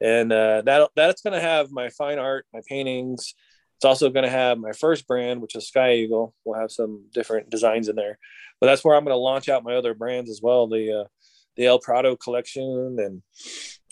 and 0.00 0.32
uh, 0.32 0.62
that 0.62 0.90
that's 0.94 1.22
going 1.22 1.34
to 1.34 1.40
have 1.40 1.70
my 1.70 1.88
fine 1.88 2.18
art, 2.18 2.46
my 2.52 2.60
paintings. 2.68 3.34
It's 3.82 3.86
also 3.88 4.10
going 4.10 4.22
to 4.22 4.30
have 4.30 4.58
my 4.58 4.70
first 4.70 5.08
brand, 5.08 5.42
which 5.42 5.56
is 5.56 5.66
Sky 5.66 5.94
Eagle. 5.94 6.36
We'll 6.44 6.60
have 6.60 6.70
some 6.70 7.06
different 7.12 7.50
designs 7.50 7.88
in 7.88 7.96
there, 7.96 8.16
but 8.60 8.68
that's 8.68 8.84
where 8.84 8.94
I'm 8.94 9.02
going 9.02 9.12
to 9.12 9.18
launch 9.18 9.48
out 9.48 9.64
my 9.64 9.74
other 9.74 9.92
brands 9.92 10.30
as 10.30 10.38
well. 10.40 10.68
The 10.68 11.00
uh, 11.00 11.08
the 11.56 11.66
El 11.66 11.80
Prado 11.80 12.14
collection 12.14 12.96
and 13.00 13.22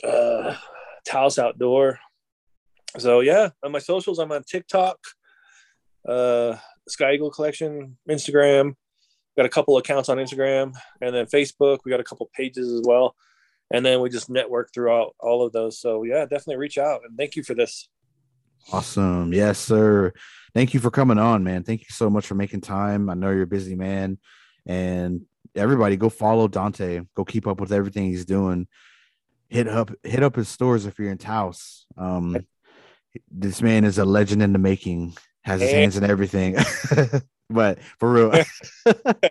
uh, 0.09 0.55
Taos 1.05 1.41
Outdoor. 1.41 1.99
So 2.99 3.19
yeah, 3.19 3.49
on 3.65 3.73
my 3.73 3.81
socials, 3.81 4.21
I'm 4.21 4.31
on 4.31 4.45
TikTok, 4.45 4.97
uh, 6.09 6.55
Sky 6.89 7.15
Eagle 7.15 7.33
collection, 7.33 7.99
Instagram. 8.09 8.77
Got 9.37 9.47
a 9.47 9.49
couple 9.49 9.77
accounts 9.77 10.09
on 10.09 10.19
Instagram, 10.19 10.73
and 11.01 11.13
then 11.13 11.27
Facebook. 11.27 11.79
We 11.85 11.91
got 11.91 11.99
a 11.99 12.05
couple 12.05 12.31
pages 12.33 12.73
as 12.73 12.83
well, 12.87 13.17
and 13.73 13.85
then 13.85 14.01
we 14.01 14.09
just 14.09 14.31
network 14.31 14.71
throughout 14.73 15.17
all 15.19 15.45
of 15.45 15.53
those. 15.53 15.81
So 15.81 16.05
yeah, 16.05 16.27
definitely 16.27 16.59
reach 16.59 16.79
out 16.79 17.01
and 17.05 17.19
thank 17.19 17.35
you 17.35 17.43
for 17.43 17.55
this. 17.55 17.89
Awesome. 18.73 19.33
Yes, 19.33 19.59
sir. 19.59 20.13
Thank 20.55 20.75
you 20.75 20.81
for 20.81 20.91
coming 20.91 21.19
on, 21.19 21.45
man. 21.45 21.63
Thank 21.65 21.83
you 21.83 21.91
so 21.91 22.11
much 22.11 22.27
for 22.27 22.35
making 22.35 22.61
time. 22.61 23.09
I 23.11 23.15
know 23.15 23.31
you're 23.31 23.43
a 23.43 23.47
busy 23.47 23.75
man. 23.75 24.19
And 24.67 25.23
everybody 25.55 25.97
go 25.97 26.09
follow 26.09 26.49
Dante. 26.49 27.01
Go 27.15 27.25
keep 27.25 27.47
up 27.47 27.61
with 27.61 27.73
everything 27.73 28.05
he's 28.07 28.25
doing. 28.25 28.67
Hit 29.49 29.67
up 29.67 29.91
hit 30.05 30.23
up 30.23 30.37
his 30.37 30.49
stores 30.49 30.87
if 30.87 30.99
you're 30.99 31.11
in 31.11 31.19
Taos. 31.19 31.87
Um 31.97 32.37
this 33.31 33.61
man 33.61 33.85
is 33.85 33.99
a 33.99 34.05
legend 34.05 34.43
in 34.43 34.53
the 34.53 34.61
making, 34.61 35.17
has 35.43 35.61
his 35.61 35.71
Hey. 35.71 35.81
hands 35.81 35.97
in 35.97 36.05
everything. 36.09 36.57
but 37.51 37.81
for 37.99 38.13
real, 38.13 38.33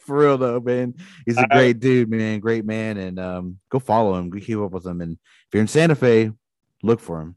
for 0.02 0.18
real 0.18 0.38
though, 0.38 0.60
man. 0.60 0.96
He's 1.26 1.38
a 1.38 1.48
great 1.48 1.80
dude, 1.80 2.10
man. 2.10 2.42
Great 2.42 2.66
man. 2.66 2.98
And 2.98 3.18
um 3.20 3.60
go 3.70 3.80
follow 3.80 4.16
him. 4.16 4.30
Go 4.30 4.40
keep 4.40 4.58
up 4.60 4.72
with 4.72 4.86
him. 4.86 5.00
And 5.00 5.14
if 5.14 5.54
you're 5.54 5.62
in 5.62 5.68
Santa 5.68 5.96
Fe, 5.96 6.32
look 6.84 7.00
for 7.00 7.22
him. 7.22 7.36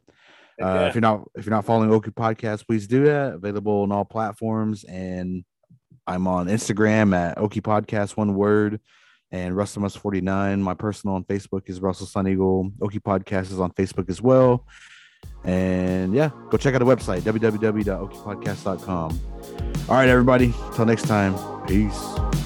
Uh. 0.61 0.85
If 0.87 0.95
you're 0.95 1.01
not 1.01 1.27
if 1.35 1.45
you're 1.45 1.55
not 1.55 1.65
following 1.65 1.91
Oki 1.91 2.11
Podcast, 2.11 2.67
please 2.67 2.87
do 2.87 3.05
that. 3.05 3.33
Available 3.33 3.81
on 3.83 3.91
all 3.91 4.05
platforms, 4.05 4.83
and 4.83 5.43
I'm 6.05 6.27
on 6.27 6.47
Instagram 6.47 7.15
at 7.15 7.37
Oki 7.37 7.61
Podcast, 7.61 8.17
one 8.17 8.35
word, 8.35 8.79
and 9.31 9.55
Russell 9.55 9.81
Russellmus 9.81 9.97
49. 9.97 10.61
My 10.61 10.73
personal 10.73 11.15
on 11.15 11.23
Facebook 11.23 11.69
is 11.69 11.81
Russell 11.81 12.07
Sun 12.07 12.27
Eagle. 12.27 12.71
Oki 12.81 12.99
Podcast 12.99 13.51
is 13.51 13.59
on 13.59 13.71
Facebook 13.71 14.09
as 14.09 14.21
well. 14.21 14.65
And 15.43 16.13
yeah, 16.13 16.29
go 16.49 16.57
check 16.57 16.75
out 16.75 16.79
the 16.79 16.85
website 16.85 17.21
www.okipodcast.com. 17.21 19.19
All 19.89 19.95
right, 19.95 20.09
everybody. 20.09 20.53
Till 20.73 20.85
next 20.85 21.07
time. 21.07 21.35
Peace. 21.65 22.42